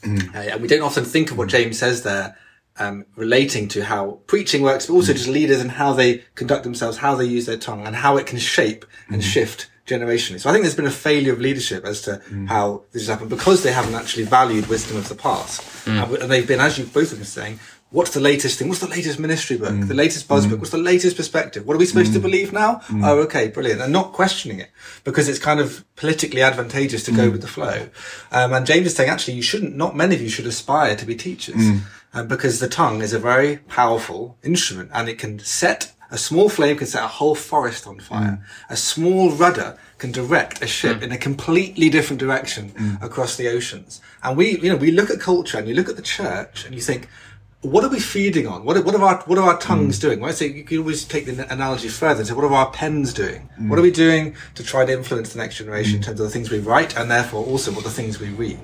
Uh, 0.04 0.38
and 0.38 0.62
we 0.62 0.67
don't 0.67 0.82
often 0.84 1.04
think 1.04 1.32
of 1.32 1.38
what 1.38 1.49
James 1.49 1.80
says 1.80 2.04
there, 2.04 2.38
um, 2.78 3.06
relating 3.15 3.67
to 3.69 3.84
how 3.84 4.19
preaching 4.28 4.62
works, 4.62 4.86
but 4.86 4.93
also 4.93 5.13
just 5.13 5.28
leaders 5.28 5.60
and 5.62 5.71
how 5.71 5.93
they 5.93 6.19
conduct 6.36 6.63
themselves, 6.63 6.97
how 6.97 7.15
they 7.15 7.25
use 7.25 7.45
their 7.45 7.58
tongue, 7.58 7.86
and 7.88 7.95
how 7.95 8.15
it 8.17 8.28
can 8.28 8.38
shape 8.38 8.86
and 9.10 9.23
shift 9.23 9.67
generationally. 9.86 10.39
So 10.39 10.50
I 10.50 10.54
think 10.54 10.63
there's 10.63 10.76
been 10.76 10.88
a 10.88 10.91
failure 10.91 11.34
of 11.34 11.39
leadership 11.39 11.86
as 11.86 12.02
to 12.04 12.21
mm. 12.30 12.48
how 12.48 12.84
this 12.91 13.04
has 13.04 13.10
happened 13.10 13.30
because 13.30 13.63
they 13.63 13.71
haven't 13.71 13.95
actually 13.95 14.24
valued 14.24 14.67
wisdom 14.67 14.98
of 14.98 15.08
the 15.10 15.15
past. 15.15 15.62
Mm. 15.86 16.04
And 16.04 16.24
And 16.24 16.32
they've 16.32 16.48
been, 16.48 16.60
as 16.60 16.78
you 16.78 16.86
both 16.86 17.12
have 17.12 17.19
been 17.19 17.26
saying, 17.26 17.60
what's 17.91 18.12
the 18.12 18.19
latest 18.19 18.58
thing? 18.58 18.67
What's 18.67 18.82
the 18.82 18.88
latest 18.88 19.19
ministry 19.19 19.58
book? 19.58 19.69
Mm. 19.69 19.88
The 19.88 19.93
latest 19.93 20.28
buzz 20.28 20.48
book? 20.48 20.60
What's 20.60 20.71
the 20.71 20.78
latest 20.78 21.15
perspective? 21.15 21.67
What 21.67 21.76
are 21.76 21.78
we 21.78 21.86
supposed 21.86 22.13
to 22.13 22.19
believe 22.19 22.52
now? 22.52 22.82
Oh, 23.04 23.19
okay, 23.19 23.48
brilliant. 23.48 23.80
And 23.80 23.93
not 23.93 24.12
questioning 24.12 24.60
it 24.60 24.71
because 25.04 25.30
it's 25.30 25.39
kind 25.39 25.60
of 25.60 25.86
politically 25.95 26.41
advantageous 26.41 27.04
to 27.04 27.12
go 27.12 27.30
with 27.30 27.41
the 27.41 27.48
flow. 27.48 27.89
Um, 28.32 28.54
and 28.54 28.65
James 28.65 28.88
is 28.88 28.95
saying, 28.95 29.10
actually, 29.10 29.36
you 29.36 29.43
shouldn't, 29.43 29.76
not 29.76 29.95
many 29.95 30.15
of 30.15 30.21
you 30.21 30.30
should 30.30 30.48
aspire 30.48 30.95
to 30.95 31.06
be 31.06 31.15
teachers 31.15 31.63
uh, 32.13 32.24
because 32.24 32.60
the 32.60 32.67
tongue 32.67 33.02
is 33.02 33.13
a 33.13 33.19
very 33.19 33.58
powerful 33.58 34.38
instrument 34.43 34.89
and 34.93 35.08
it 35.08 35.19
can 35.19 35.39
set 35.39 35.93
a 36.15 36.17
small 36.17 36.47
flame 36.47 36.78
can 36.78 36.88
set 36.88 37.04
a 37.04 37.08
whole 37.08 37.36
forest 37.36 37.86
on 37.86 37.99
fire. 37.99 38.39
Mm. 38.39 38.41
A 38.69 38.78
small 38.78 39.32
rudder 39.32 39.78
can 39.97 40.13
direct 40.13 40.63
a 40.63 40.67
ship 40.67 40.99
mm. 40.99 41.04
in 41.04 41.12
a 41.12 41.17
completely 41.17 41.89
different 41.89 42.21
direction 42.21 42.69
mm. 42.69 43.04
across 43.04 43.36
the 43.36 43.49
oceans. 43.49 43.99
And 44.23 44.38
we, 44.38 44.58
you 44.60 44.69
know, 44.69 44.78
we 44.78 44.91
look 44.91 45.10
at 45.10 45.19
culture 45.19 45.58
and 45.58 45.67
you 45.67 45.75
look 45.75 45.89
at 45.89 45.97
the 45.97 46.01
church 46.01 46.63
and 46.65 46.73
you 46.73 46.80
think, 46.80 47.10
what 47.60 47.84
are 47.84 47.89
we 47.89 47.99
feeding 47.99 48.47
on? 48.47 48.63
What 48.63 48.78
are, 48.78 48.82
what 48.84 48.95
are 48.95 49.04
our 49.04 49.17
what 49.25 49.38
are 49.38 49.49
our 49.49 49.60
tongues 49.60 49.99
doing? 49.99 50.21
Well, 50.21 50.30
I 50.30 50.34
say 50.34 50.47
you 50.47 50.63
can 50.63 50.78
always 50.78 51.04
take 51.04 51.25
the 51.25 51.51
analogy 51.51 51.89
further 51.89 52.19
and 52.19 52.28
say, 52.28 52.34
what 52.34 52.45
are 52.45 52.54
our 52.54 52.71
pens 52.71 53.13
doing? 53.13 53.49
What 53.69 53.78
are 53.78 53.82
we 53.82 53.91
doing 53.91 54.36
to 54.54 54.63
try 54.63 54.86
to 54.86 54.93
influence 54.93 55.34
the 55.34 55.39
next 55.39 55.58
generation 55.58 55.97
in 55.97 56.01
terms 56.01 56.21
of 56.21 56.28
the 56.28 56.32
things 56.32 56.49
we 56.49 56.60
write 56.60 56.95
and 56.95 57.12
therefore 57.12 57.43
also 57.43 57.73
what 57.73 57.84
the 57.84 57.89
things 57.89 58.21
we 58.21 58.30
read? 58.30 58.60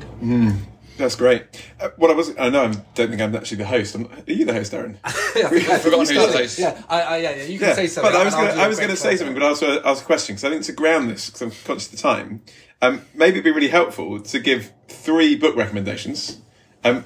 That's 0.98 1.16
great. 1.16 1.44
Uh, 1.80 1.90
what 1.98 2.12
I 2.12 2.14
was, 2.14 2.36
I 2.38 2.50
know 2.50 2.64
I 2.66 2.68
don't 2.96 3.10
think 3.10 3.22
I'm 3.22 3.36
actually 3.36 3.58
the 3.58 3.66
host. 3.66 3.96
I'm, 3.96 4.06
are 4.06 4.22
you 4.32 4.46
the 4.46 4.54
host, 4.54 4.74
Aaron? 4.74 5.00
yeah, 5.04 5.12
I 5.48 5.50
think 5.50 5.70
I- 5.70 5.80
forgotten 5.80 6.00
who's 6.06 6.10
the 6.32 6.38
host. 6.38 6.60
Yeah, 6.60 6.82
I, 6.90 7.02
I, 7.02 7.18
yeah, 7.18 7.36
yeah, 7.38 7.44
you 7.44 7.58
can 7.60 7.70
Yeah, 7.70 7.74
say 7.76 7.88
something. 7.88 8.12
but 8.14 8.22
I 8.22 8.26
was 8.26 8.36
going 8.36 8.56
to, 8.56 8.68
was 8.68 8.78
going 8.78 8.90
to 8.92 8.96
say 8.96 9.16
something, 9.16 9.34
but 9.34 9.44
I 9.44 9.48
also 9.48 9.82
ask 9.84 10.04
a 10.04 10.06
question 10.06 10.36
because 10.36 10.44
I 10.44 10.50
think 10.50 10.64
to 10.66 10.74
ground 10.74 11.10
this, 11.10 11.28
because 11.28 11.42
I'm 11.42 11.52
conscious 11.66 11.88
of 11.88 11.92
the 11.94 11.98
time, 12.02 12.42
um, 12.82 13.02
maybe 13.16 13.36
it'd 13.40 13.44
be 13.44 13.52
really 13.52 13.70
helpful 13.70 14.20
to 14.20 14.40
give 14.40 14.72
three 14.88 15.36
book 15.36 15.56
recommendations. 15.56 16.40
Um, 16.84 17.06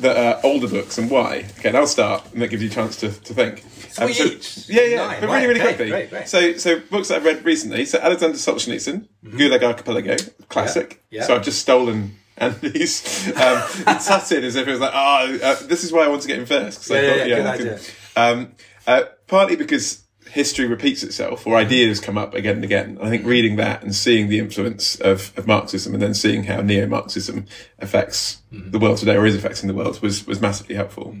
that 0.00 0.16
are 0.16 0.40
older 0.44 0.68
books 0.68 0.96
and 0.96 1.10
why. 1.10 1.44
Okay, 1.58 1.70
and 1.70 1.76
I'll 1.76 1.88
start, 1.88 2.32
and 2.32 2.40
that 2.40 2.50
gives 2.50 2.62
you 2.62 2.68
a 2.68 2.72
chance 2.72 2.94
to, 2.98 3.10
to 3.10 3.34
think. 3.34 3.64
Um, 3.98 4.12
so- 4.12 4.24
each? 4.26 4.68
Yeah, 4.68 4.82
yeah, 4.82 4.96
Nine, 4.98 5.20
but 5.20 5.28
right, 5.28 5.34
really, 5.42 5.46
really 5.48 5.60
okay, 5.60 5.68
quickly. 5.74 5.90
great, 5.90 6.10
great. 6.10 6.28
So, 6.28 6.52
so 6.56 6.78
books 6.78 7.08
that 7.08 7.16
I've 7.16 7.24
read 7.24 7.44
recently. 7.44 7.84
So 7.84 7.98
Alexander 7.98 8.36
Solzhenitsyn, 8.36 9.08
Gulag 9.24 9.64
Archipelago, 9.64 10.16
classic. 10.48 10.88
Mm-hmm. 10.90 10.98
Yeah, 11.10 11.20
yeah. 11.22 11.26
So 11.26 11.34
I've 11.34 11.42
just 11.42 11.60
stolen 11.60 12.14
Andy's 12.38 13.28
um, 13.36 13.62
Tutted 13.84 14.44
as 14.44 14.56
if 14.56 14.66
it 14.66 14.70
was 14.70 14.80
like, 14.80 14.92
oh, 14.94 15.38
uh, 15.42 15.56
this 15.66 15.84
is 15.84 15.92
why 15.92 16.04
I 16.04 16.08
want 16.08 16.22
to 16.22 16.28
get 16.28 16.38
him 16.38 16.46
first. 16.46 16.78
'cause 16.80 16.90
I 16.90 16.94
Yeah, 16.94 17.00
yeah, 17.02 17.08
thought, 17.18 17.28
yeah, 17.28 17.36
good 17.36 17.46
I 17.46 17.54
idea. 17.54 17.80
Um, 18.16 18.52
uh, 18.86 19.02
partly 19.26 19.56
because 19.56 20.04
history 20.30 20.66
repeats 20.66 21.02
itself 21.02 21.46
or 21.46 21.56
ideas 21.56 22.00
come 22.00 22.18
up 22.18 22.34
again 22.34 22.56
and 22.56 22.64
again. 22.64 22.98
I 23.02 23.08
think 23.08 23.24
reading 23.24 23.56
that 23.56 23.82
and 23.82 23.94
seeing 23.94 24.28
the 24.28 24.38
influence 24.38 24.96
of, 25.00 25.32
of 25.38 25.46
Marxism 25.46 25.94
and 25.94 26.02
then 26.02 26.12
seeing 26.14 26.44
how 26.44 26.60
neo-Marxism 26.60 27.46
affects 27.78 28.42
the 28.52 28.78
world 28.78 28.98
today 28.98 29.16
or 29.16 29.24
is 29.24 29.34
affecting 29.34 29.68
the 29.68 29.74
world 29.74 30.00
was, 30.02 30.26
was 30.26 30.40
massively 30.40 30.74
helpful. 30.74 31.16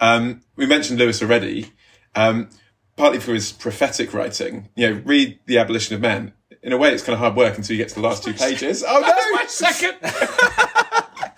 Um, 0.00 0.42
we 0.56 0.66
mentioned 0.66 0.98
Lewis 0.98 1.20
already, 1.22 1.72
um, 2.14 2.50
partly 2.96 3.18
for 3.18 3.34
his 3.34 3.50
prophetic 3.52 4.14
writing. 4.14 4.68
You 4.76 4.90
know, 4.90 5.02
read 5.04 5.40
The 5.46 5.58
Abolition 5.58 5.96
of 5.96 6.00
Man. 6.00 6.32
In 6.62 6.72
a 6.72 6.76
way, 6.76 6.92
it's 6.92 7.02
kind 7.02 7.14
of 7.14 7.18
hard 7.18 7.34
work 7.34 7.56
until 7.58 7.74
you 7.76 7.82
get 7.82 7.88
to 7.88 7.96
the 7.96 8.00
last 8.02 8.22
two 8.22 8.32
pages. 8.34 8.84
Oh 8.86 9.00
That's 9.00 9.26
no! 9.26 9.32
my 9.34 9.46
second. 9.46 9.96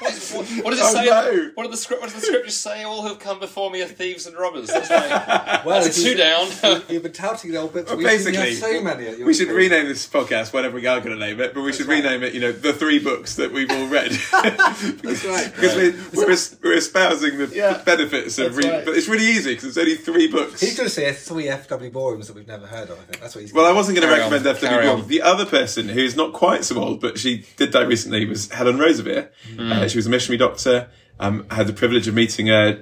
what, 0.37 0.47
what 0.65 0.71
does 0.71 0.81
it 0.81 0.85
Oh, 0.85 0.93
say? 0.93 1.05
no. 1.07 1.51
What, 1.55 1.63
did 1.65 1.73
the 1.73 1.77
script, 1.77 2.03
what 2.03 2.11
does 2.13 2.21
the 2.21 2.27
scriptures 2.27 2.55
say? 2.57 2.83
All 2.85 3.03
who 3.03 3.09
have 3.09 3.19
come 3.19 3.41
before 3.41 3.71
me 3.71 3.83
are 3.83 3.87
thieves 3.87 4.27
and 4.27 4.37
robbers. 4.37 4.69
That's 4.69 4.91
like, 4.91 5.11
Well, 5.65 5.83
that's 5.83 5.97
if 5.99 6.05
two 6.05 6.15
down. 6.17 6.83
You've 6.89 7.03
been 7.03 7.13
touting 7.13 7.51
the 7.53 7.59
old 7.59 7.73
books. 7.73 7.89
Well, 7.89 7.97
we, 7.99 8.05
we 8.05 8.11
basically, 8.11 8.55
so 8.55 8.81
many. 8.83 9.07
At 9.07 9.19
your 9.19 9.27
we 9.27 9.35
should 9.35 9.47
school. 9.49 9.57
rename 9.57 9.87
this 9.87 10.07
podcast 10.07 10.53
whatever 10.53 10.77
we 10.77 10.87
are 10.87 11.01
going 11.01 11.19
to 11.19 11.25
name 11.25 11.41
it, 11.41 11.55
but 11.55 11.63
we 11.63 11.73
should 11.73 11.87
rename 11.87 12.23
it, 12.23 12.35
you 12.35 12.41
know, 12.41 12.53
the 12.53 12.73
three 12.73 12.99
books 12.99 13.37
that 13.37 13.53
we've 13.53 13.71
all 13.71 13.87
read. 13.87 14.11
That's 14.33 15.25
right. 15.25 15.53
because 15.55 15.75
we're, 15.77 15.95
we're, 16.15 16.31
es- 16.31 16.57
we're 16.63 16.77
espousing 16.77 17.39
the 17.39 17.47
Yeah. 17.55 17.83
benefits 17.85 18.39
of 18.39 18.57
reading, 18.57 18.73
right. 18.73 18.85
but 18.85 18.95
it's 18.97 19.09
really 19.09 19.27
easy 19.27 19.53
because 19.55 19.65
it's 19.65 19.79
only 19.79 19.95
three 19.97 20.29
books. 20.29 20.61
He's 20.61 20.77
going 20.77 20.89
to 20.89 20.95
say 20.95 21.13
three 21.13 21.45
FW 21.47 21.91
Borehams 21.91 22.27
that 22.27 22.37
we've 22.37 22.47
never 22.47 22.67
heard 22.67 22.91
of. 22.91 22.99
I 22.99 23.03
think 23.03 23.21
that's 23.21 23.35
what 23.35 23.43
he's. 23.43 23.53
Well, 23.53 23.67
I 23.67 23.73
wasn't 23.73 23.99
going 23.99 24.09
to 24.09 24.15
recommend 24.15 24.47
F.W. 24.47 24.69
carry 24.69 24.87
Borg. 24.87 25.01
on. 25.03 25.09
The 25.09 25.23
other 25.23 25.47
person 25.47 25.89
who's 25.89 26.17
not 26.17 26.33
quite 26.33 26.65
so 26.65 26.79
old, 26.79 27.01
but 27.01 27.19
she 27.19 27.45
did 27.57 27.71
die 27.71 27.83
recently, 27.83 28.25
was 28.27 28.51
Helen 28.51 28.77
Roseveare. 28.79 29.29
Hmm. 29.57 29.73
Uh, 29.73 29.89
she 29.89 29.99
was 29.99 30.07
a 30.07 30.11
missionary 30.11 30.24
doctor. 30.37 30.89
Um, 31.21 31.47
I 31.51 31.55
had 31.55 31.67
the 31.67 31.73
privilege 31.73 32.09
of 32.09 32.15
meeting 32.15 32.49
her 32.49 32.73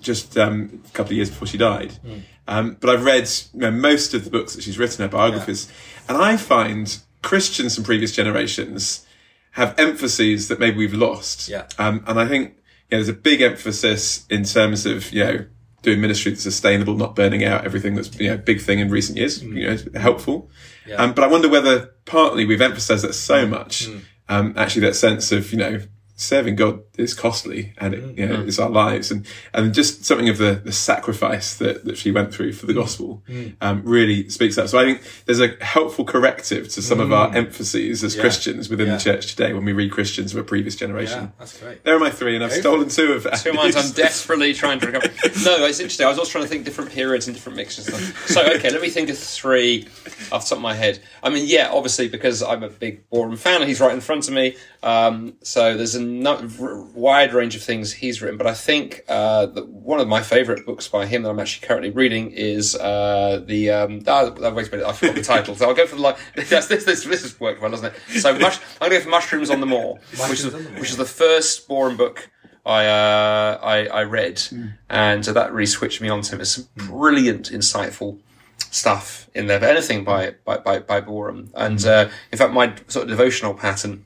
just 0.00 0.38
um, 0.38 0.82
a 0.86 0.90
couple 0.90 1.12
of 1.12 1.16
years 1.16 1.28
before 1.28 1.46
she 1.46 1.58
died. 1.58 1.92
Hmm. 1.92 2.18
Um, 2.48 2.76
but 2.80 2.90
I've 2.90 3.04
read 3.04 3.30
you 3.52 3.60
know, 3.60 3.70
most 3.70 4.14
of 4.14 4.24
the 4.24 4.30
books 4.30 4.54
that 4.54 4.64
she's 4.64 4.78
written, 4.78 5.02
her 5.02 5.08
biographies, 5.08 5.70
and 6.08 6.16
I 6.16 6.36
find 6.36 6.98
Christians 7.22 7.74
from 7.74 7.84
previous 7.84 8.12
generations 8.12 9.06
have 9.52 9.78
emphases 9.78 10.48
that 10.48 10.58
maybe 10.58 10.78
we've 10.78 10.94
lost. 10.94 11.48
Yeah. 11.48 11.66
Um, 11.78 12.02
and 12.06 12.18
I 12.18 12.26
think 12.26 12.56
you 12.90 12.98
know, 12.98 13.04
there's 13.04 13.08
a 13.08 13.12
big 13.12 13.42
emphasis 13.42 14.26
in 14.28 14.44
terms 14.44 14.86
of 14.86 15.12
you 15.12 15.24
know 15.24 15.46
doing 15.82 16.00
ministry 16.00 16.32
that's 16.32 16.42
sustainable, 16.42 16.94
not 16.94 17.14
burning 17.14 17.44
out 17.44 17.64
everything 17.64 17.94
that's 17.94 18.18
you 18.18 18.28
know 18.28 18.34
a 18.34 18.38
big 18.38 18.60
thing 18.60 18.78
in 18.78 18.88
recent 18.88 19.18
years. 19.18 19.42
You 19.42 19.68
know, 19.68 20.00
helpful. 20.00 20.50
Um, 20.96 21.12
but 21.12 21.24
I 21.24 21.26
wonder 21.26 21.48
whether 21.48 21.92
partly 22.06 22.44
we've 22.44 22.60
emphasised 22.60 23.04
that 23.04 23.14
so 23.14 23.46
much. 23.46 23.86
Um, 24.28 24.54
actually, 24.56 24.82
that 24.82 24.94
sense 24.94 25.30
of 25.32 25.52
you 25.52 25.58
know 25.58 25.80
serving 26.14 26.56
God 26.56 26.82
is 26.96 27.14
costly 27.14 27.72
and 27.78 27.94
it, 27.94 28.18
you 28.18 28.26
know, 28.26 28.36
mm. 28.36 28.48
it's 28.48 28.58
our 28.58 28.70
lives 28.70 29.10
and, 29.10 29.26
and 29.52 29.74
just 29.74 30.04
something 30.04 30.28
of 30.28 30.38
the, 30.38 30.60
the 30.64 30.72
sacrifice 30.72 31.56
that, 31.56 31.84
that 31.84 31.96
she 31.96 32.10
went 32.10 32.32
through 32.32 32.52
for 32.52 32.66
the 32.66 32.72
mm. 32.72 32.76
gospel, 32.76 33.22
um, 33.60 33.82
really 33.84 34.28
speaks 34.28 34.58
out. 34.58 34.68
So 34.68 34.78
I 34.78 34.84
think 34.84 35.02
there's 35.26 35.40
a 35.40 35.56
helpful 35.64 36.04
corrective 36.04 36.68
to 36.70 36.82
some 36.82 37.00
of 37.00 37.12
our 37.12 37.34
emphases 37.34 38.04
as 38.04 38.14
Christians 38.14 38.68
within 38.68 38.86
Yeah. 38.86 38.96
the 38.96 39.00
church 39.00 39.34
today 39.34 39.52
when 39.52 39.64
we 39.64 39.72
read 39.72 39.90
Christians 39.90 40.34
of 40.34 40.40
a 40.40 40.44
previous 40.44 40.76
generation. 40.76 41.20
Yeah, 41.20 41.28
that's 41.38 41.58
great. 41.58 41.84
There 41.84 41.96
are 41.96 41.98
my 41.98 42.10
three, 42.10 42.34
and 42.34 42.44
I've 42.44 42.52
stolen 42.52 42.88
two 42.88 43.12
of 43.12 43.24
them. 43.24 43.32
Two 43.36 43.50
of 43.50 43.56
mine 43.56 43.72
I'm 43.76 43.92
desperately 43.92 44.54
trying 44.54 44.80
to 44.80 44.86
recover. 44.86 45.08
No, 45.44 45.64
it's 45.66 45.80
interesting. 45.80 46.06
I 46.06 46.10
was 46.10 46.18
also 46.18 46.30
trying 46.30 46.44
to 46.44 46.48
think 46.48 46.64
different 46.64 46.92
periods 46.92 47.26
and 47.26 47.34
different 47.34 47.56
mixtures. 47.56 47.88
and. 47.88 48.14
So, 48.26 48.42
okay, 48.54 48.70
let 48.70 48.80
me 48.80 48.90
think 48.90 49.08
of 49.08 49.18
three 49.18 49.88
off 50.30 50.44
the 50.44 50.50
top 50.50 50.52
of 50.52 50.60
my 50.60 50.74
head. 50.74 51.00
I 51.22 51.30
mean, 51.30 51.46
yeah, 51.46 51.70
obviously, 51.72 52.08
because 52.08 52.42
I'm 52.42 52.62
a 52.62 52.68
big 52.68 53.08
Boreham 53.10 53.36
fan 53.36 53.60
and 53.60 53.68
he's 53.68 53.80
right 53.80 53.92
in 53.92 54.00
front 54.00 54.28
of 54.28 54.34
me. 54.34 54.56
Um, 54.82 55.34
so 55.42 55.76
there's 55.76 55.94
a 56.02 56.06
no- 56.06 56.48
r- 56.60 56.80
wide 56.94 57.32
range 57.32 57.56
of 57.56 57.62
things 57.62 57.92
he's 57.92 58.20
written. 58.20 58.36
But 58.36 58.46
I 58.46 58.54
think 58.54 59.04
uh, 59.08 59.46
that 59.46 59.68
one 59.68 60.00
of 60.00 60.08
my 60.08 60.22
favourite 60.22 60.66
books 60.66 60.88
by 60.88 61.06
him 61.06 61.22
that 61.22 61.30
I'm 61.30 61.40
actually 61.40 61.66
currently 61.66 61.90
reading 61.90 62.30
is 62.32 62.74
uh, 62.76 63.42
the. 63.46 63.70
Um, 63.70 64.02
oh, 64.06 64.30
wait 64.52 64.68
a 64.68 64.70
minute, 64.70 64.86
I 64.86 64.92
forgot 64.92 65.14
the 65.14 65.22
title. 65.22 65.54
So 65.54 65.68
I'll 65.68 65.74
go 65.74 65.86
for 65.86 65.96
the. 65.96 66.02
Like, 66.02 66.18
this, 66.36 66.66
this, 66.66 66.84
this, 66.84 67.04
this 67.04 67.22
has 67.22 67.38
worked 67.40 67.60
well, 67.60 67.70
doesn't 67.70 67.94
it? 67.94 68.20
So 68.20 68.32
mush, 68.38 68.58
I'm 68.80 68.90
going 68.90 68.92
to 68.92 68.98
go 68.98 69.04
for 69.04 69.10
Mushrooms 69.10 69.50
on 69.50 69.60
the 69.60 69.66
Moor, 69.66 69.98
which 70.28 70.40
is, 70.40 70.52
the 70.52 70.58
which 70.78 70.90
is 70.90 70.96
the 70.96 71.04
first 71.04 71.68
Boreham 71.68 71.96
book 71.96 72.30
I, 72.64 72.86
uh, 72.86 73.58
I 73.62 73.86
I 73.86 74.02
read, 74.04 74.42
and 74.88 75.28
uh, 75.28 75.32
that 75.32 75.52
really 75.52 75.66
switched 75.66 76.00
me 76.00 76.08
on 76.08 76.22
to 76.22 76.32
him. 76.32 76.38
There's 76.38 76.54
some 76.54 76.68
brilliant, 76.76 77.50
insightful 77.50 78.20
stuff 78.58 79.28
in 79.34 79.48
there. 79.48 79.58
But 79.58 79.70
anything 79.70 80.04
by 80.04 80.34
by 80.44 80.58
by, 80.58 80.78
by 80.78 81.00
Boreham, 81.00 81.50
and 81.54 81.84
uh, 81.84 82.08
in 82.30 82.38
fact, 82.38 82.52
my 82.52 82.74
sort 82.86 83.04
of 83.04 83.08
devotional 83.08 83.54
pattern 83.54 84.04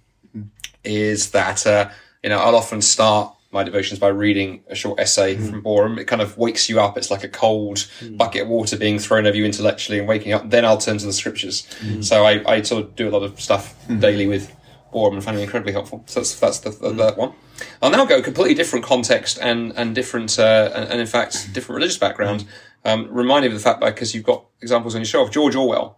is 0.86 1.30
that 1.30 1.66
uh, 1.66 1.90
you 2.22 2.30
know 2.30 2.38
I'll 2.38 2.56
often 2.56 2.80
start 2.80 3.32
my 3.52 3.62
devotions 3.64 3.98
by 3.98 4.08
reading 4.08 4.62
a 4.68 4.74
short 4.74 5.00
essay 5.00 5.36
from 5.36 5.62
Boreham. 5.62 5.98
It 5.98 6.04
kind 6.06 6.20
of 6.20 6.36
wakes 6.36 6.68
you 6.68 6.78
up. 6.80 6.98
It's 6.98 7.10
like 7.10 7.24
a 7.24 7.28
cold 7.28 7.86
bucket 8.10 8.42
of 8.42 8.48
water 8.48 8.76
being 8.76 8.98
thrown 8.98 9.26
over 9.26 9.36
you 9.36 9.44
intellectually 9.44 9.98
and 9.98 10.06
waking 10.06 10.32
up. 10.32 10.50
Then 10.50 10.64
I'll 10.64 10.78
turn 10.78 10.98
to 10.98 11.06
the 11.06 11.12
scriptures. 11.12 11.66
So 12.02 12.24
I, 12.24 12.42
I 12.50 12.62
sort 12.62 12.84
of 12.84 12.96
do 12.96 13.08
a 13.08 13.12
lot 13.12 13.22
of 13.22 13.40
stuff 13.40 13.74
daily 14.00 14.26
with 14.26 14.54
Boreham 14.92 15.14
and 15.14 15.24
find 15.24 15.38
it 15.38 15.42
incredibly 15.42 15.72
helpful. 15.72 16.02
So 16.06 16.20
that's 16.20 16.38
that's 16.38 16.58
the, 16.58 16.70
the, 16.70 16.90
that 16.94 17.16
one. 17.16 17.32
I'll 17.80 17.90
now 17.90 18.04
go 18.04 18.20
completely 18.20 18.54
different 18.54 18.84
context 18.84 19.38
and 19.40 19.72
and 19.76 19.94
different 19.94 20.38
uh, 20.38 20.70
and, 20.74 20.90
and 20.90 21.00
in 21.00 21.06
fact 21.06 21.52
different 21.54 21.76
religious 21.76 21.98
background. 21.98 22.44
Um, 22.84 23.08
reminded 23.10 23.52
of 23.52 23.54
the 23.58 23.62
fact 23.62 23.80
because 23.80 24.14
you've 24.14 24.24
got 24.24 24.44
examples 24.60 24.94
on 24.94 25.00
your 25.00 25.06
show 25.06 25.22
of 25.22 25.30
George 25.30 25.56
Orwell. 25.56 25.96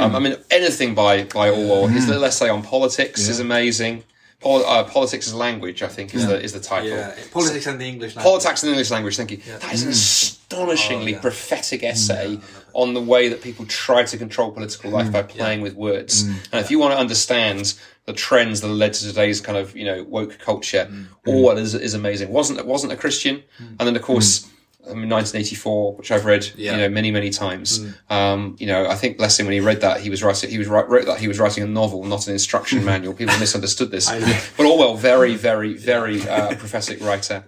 Um, 0.00 0.16
I 0.16 0.18
mean, 0.18 0.36
anything 0.50 0.94
by 0.94 1.24
by 1.24 1.48
Orwell. 1.50 1.86
His 1.86 2.06
little 2.08 2.24
essay 2.24 2.48
on 2.48 2.62
politics 2.62 3.28
is 3.28 3.40
amazing. 3.40 4.02
Pol- 4.40 4.64
uh, 4.64 4.84
politics 4.84 5.26
as 5.26 5.34
language, 5.34 5.82
I 5.82 5.88
think, 5.88 6.14
is 6.14 6.24
the 6.26 6.40
is 6.40 6.52
the 6.52 6.60
title. 6.60 6.90
Yeah, 6.90 7.12
politics 7.32 7.66
and 7.66 7.80
the 7.80 7.86
English 7.86 8.14
language. 8.14 8.32
Politics 8.32 8.62
in 8.62 8.68
the 8.68 8.72
English 8.74 8.90
language. 8.92 9.16
Thank 9.16 9.32
you. 9.32 9.38
That 9.38 9.74
is 9.74 9.82
an 9.82 9.88
mm. 9.88 9.92
astonishingly 9.92 11.14
Oh, 11.14 11.16
yeah. 11.16 11.20
prophetic 11.20 11.80
mm. 11.80 11.88
essay 11.88 12.38
on 12.72 12.94
the 12.94 13.00
way 13.00 13.28
that 13.28 13.42
people 13.42 13.66
try 13.66 14.04
to 14.04 14.16
control 14.16 14.52
political 14.52 14.92
life 14.92 15.08
mm. 15.08 15.12
by 15.12 15.22
playing 15.22 15.60
with 15.60 15.74
words. 15.74 16.22
And 16.22 16.60
if 16.64 16.70
you 16.70 16.78
want 16.78 16.92
to 16.94 16.98
understand 16.98 17.74
the 18.04 18.12
trends 18.12 18.60
that 18.60 18.68
led 18.68 18.92
to 18.94 19.04
today's 19.04 19.40
kind 19.40 19.58
of 19.58 19.76
you 19.76 19.84
know 19.84 20.04
woke 20.04 20.38
culture, 20.38 20.88
Orwell 21.26 21.58
is, 21.58 21.74
is 21.74 21.94
amazing. 21.94 22.30
wasn't 22.30 22.64
wasn't 22.64 22.92
a 22.92 22.96
Christian, 22.96 23.42
and 23.58 23.80
then 23.80 23.96
of 23.96 24.02
course. 24.02 24.48
I 24.90 24.94
mean, 24.94 25.08
1984, 25.10 25.94
which 25.96 26.10
I've 26.10 26.24
read, 26.24 26.50
Yeah. 26.56 26.72
you 26.72 26.78
know, 26.78 26.88
many, 26.88 27.10
many 27.10 27.30
times. 27.30 27.84
Um, 28.08 28.56
you 28.58 28.66
know, 28.66 28.86
I 28.86 28.94
think 28.94 29.20
Lessing 29.20 29.46
when 29.46 29.52
he 29.52 29.60
read 29.60 29.80
that, 29.82 30.00
he 30.00 30.10
was 30.10 30.22
writing, 30.22 30.50
he 30.50 30.58
was 30.58 30.66
wrote 30.68 31.06
that 31.06 31.20
he 31.20 31.28
was 31.28 31.38
writing 31.38 31.62
a 31.62 31.66
novel, 31.66 32.04
not 32.04 32.26
an 32.26 32.32
instruction 32.32 32.84
manual. 32.92 33.14
People 33.14 33.38
misunderstood 33.38 33.90
this, 33.90 34.10
but 34.56 34.66
Orwell, 34.66 34.96
very, 34.96 35.34
very, 35.36 35.74
very 35.74 36.26
uh, 36.28 36.54
prophetic 36.56 37.00
writer. 37.02 37.44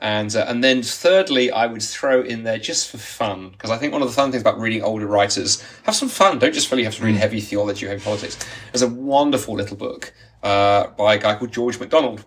And 0.00 0.34
uh, 0.36 0.44
and 0.48 0.62
then 0.62 0.82
thirdly, 0.82 1.50
I 1.50 1.66
would 1.66 1.82
throw 1.82 2.22
in 2.22 2.44
there 2.44 2.58
just 2.58 2.90
for 2.90 2.98
fun 2.98 3.50
because 3.50 3.70
I 3.70 3.78
think 3.78 3.92
one 3.92 4.02
of 4.02 4.08
the 4.08 4.14
fun 4.14 4.30
things 4.30 4.42
about 4.42 4.58
reading 4.58 4.82
older 4.82 5.06
writers, 5.06 5.62
have 5.84 5.94
some 5.94 6.08
fun. 6.08 6.38
Don't 6.38 6.54
just 6.54 6.70
really 6.70 6.84
have 6.84 6.94
to 6.96 7.04
read 7.04 7.16
heavy 7.16 7.40
theology 7.40 7.86
heavy 7.86 8.02
politics. 8.02 8.38
There's 8.72 8.82
a 8.82 8.88
wonderful 8.88 9.54
little 9.54 9.76
book 9.76 10.12
uh, 10.42 10.88
by 10.88 11.14
a 11.14 11.18
guy 11.18 11.34
called 11.36 11.52
George 11.52 11.78
MacDonald, 11.80 12.24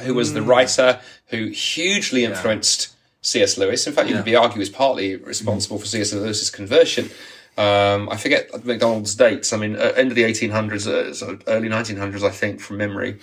who 0.00 0.14
was 0.14 0.32
the 0.32 0.42
writer 0.42 1.00
who 1.28 1.48
hugely 1.48 2.24
influenced 2.24 2.94
C.S. 3.20 3.58
Lewis. 3.58 3.86
In 3.86 3.92
fact, 3.92 4.08
you 4.08 4.14
could 4.16 4.24
be 4.24 4.36
argued 4.36 4.62
is 4.62 4.68
partly 4.70 5.16
responsible 5.16 5.78
for 5.78 5.86
C.S. 5.86 6.12
Lewis's 6.12 6.50
conversion. 6.50 7.10
Um, 7.56 8.08
I 8.08 8.16
forget 8.16 8.64
McDonald's 8.64 9.14
dates. 9.16 9.52
I 9.52 9.56
mean, 9.56 9.74
uh, 9.74 9.92
end 9.96 10.10
of 10.10 10.14
the 10.14 10.22
1800s, 10.22 10.86
uh, 10.86 11.12
sort 11.12 11.34
of 11.34 11.42
early 11.48 11.68
1900s, 11.68 12.22
I 12.22 12.30
think, 12.30 12.60
from 12.60 12.76
memory. 12.76 13.18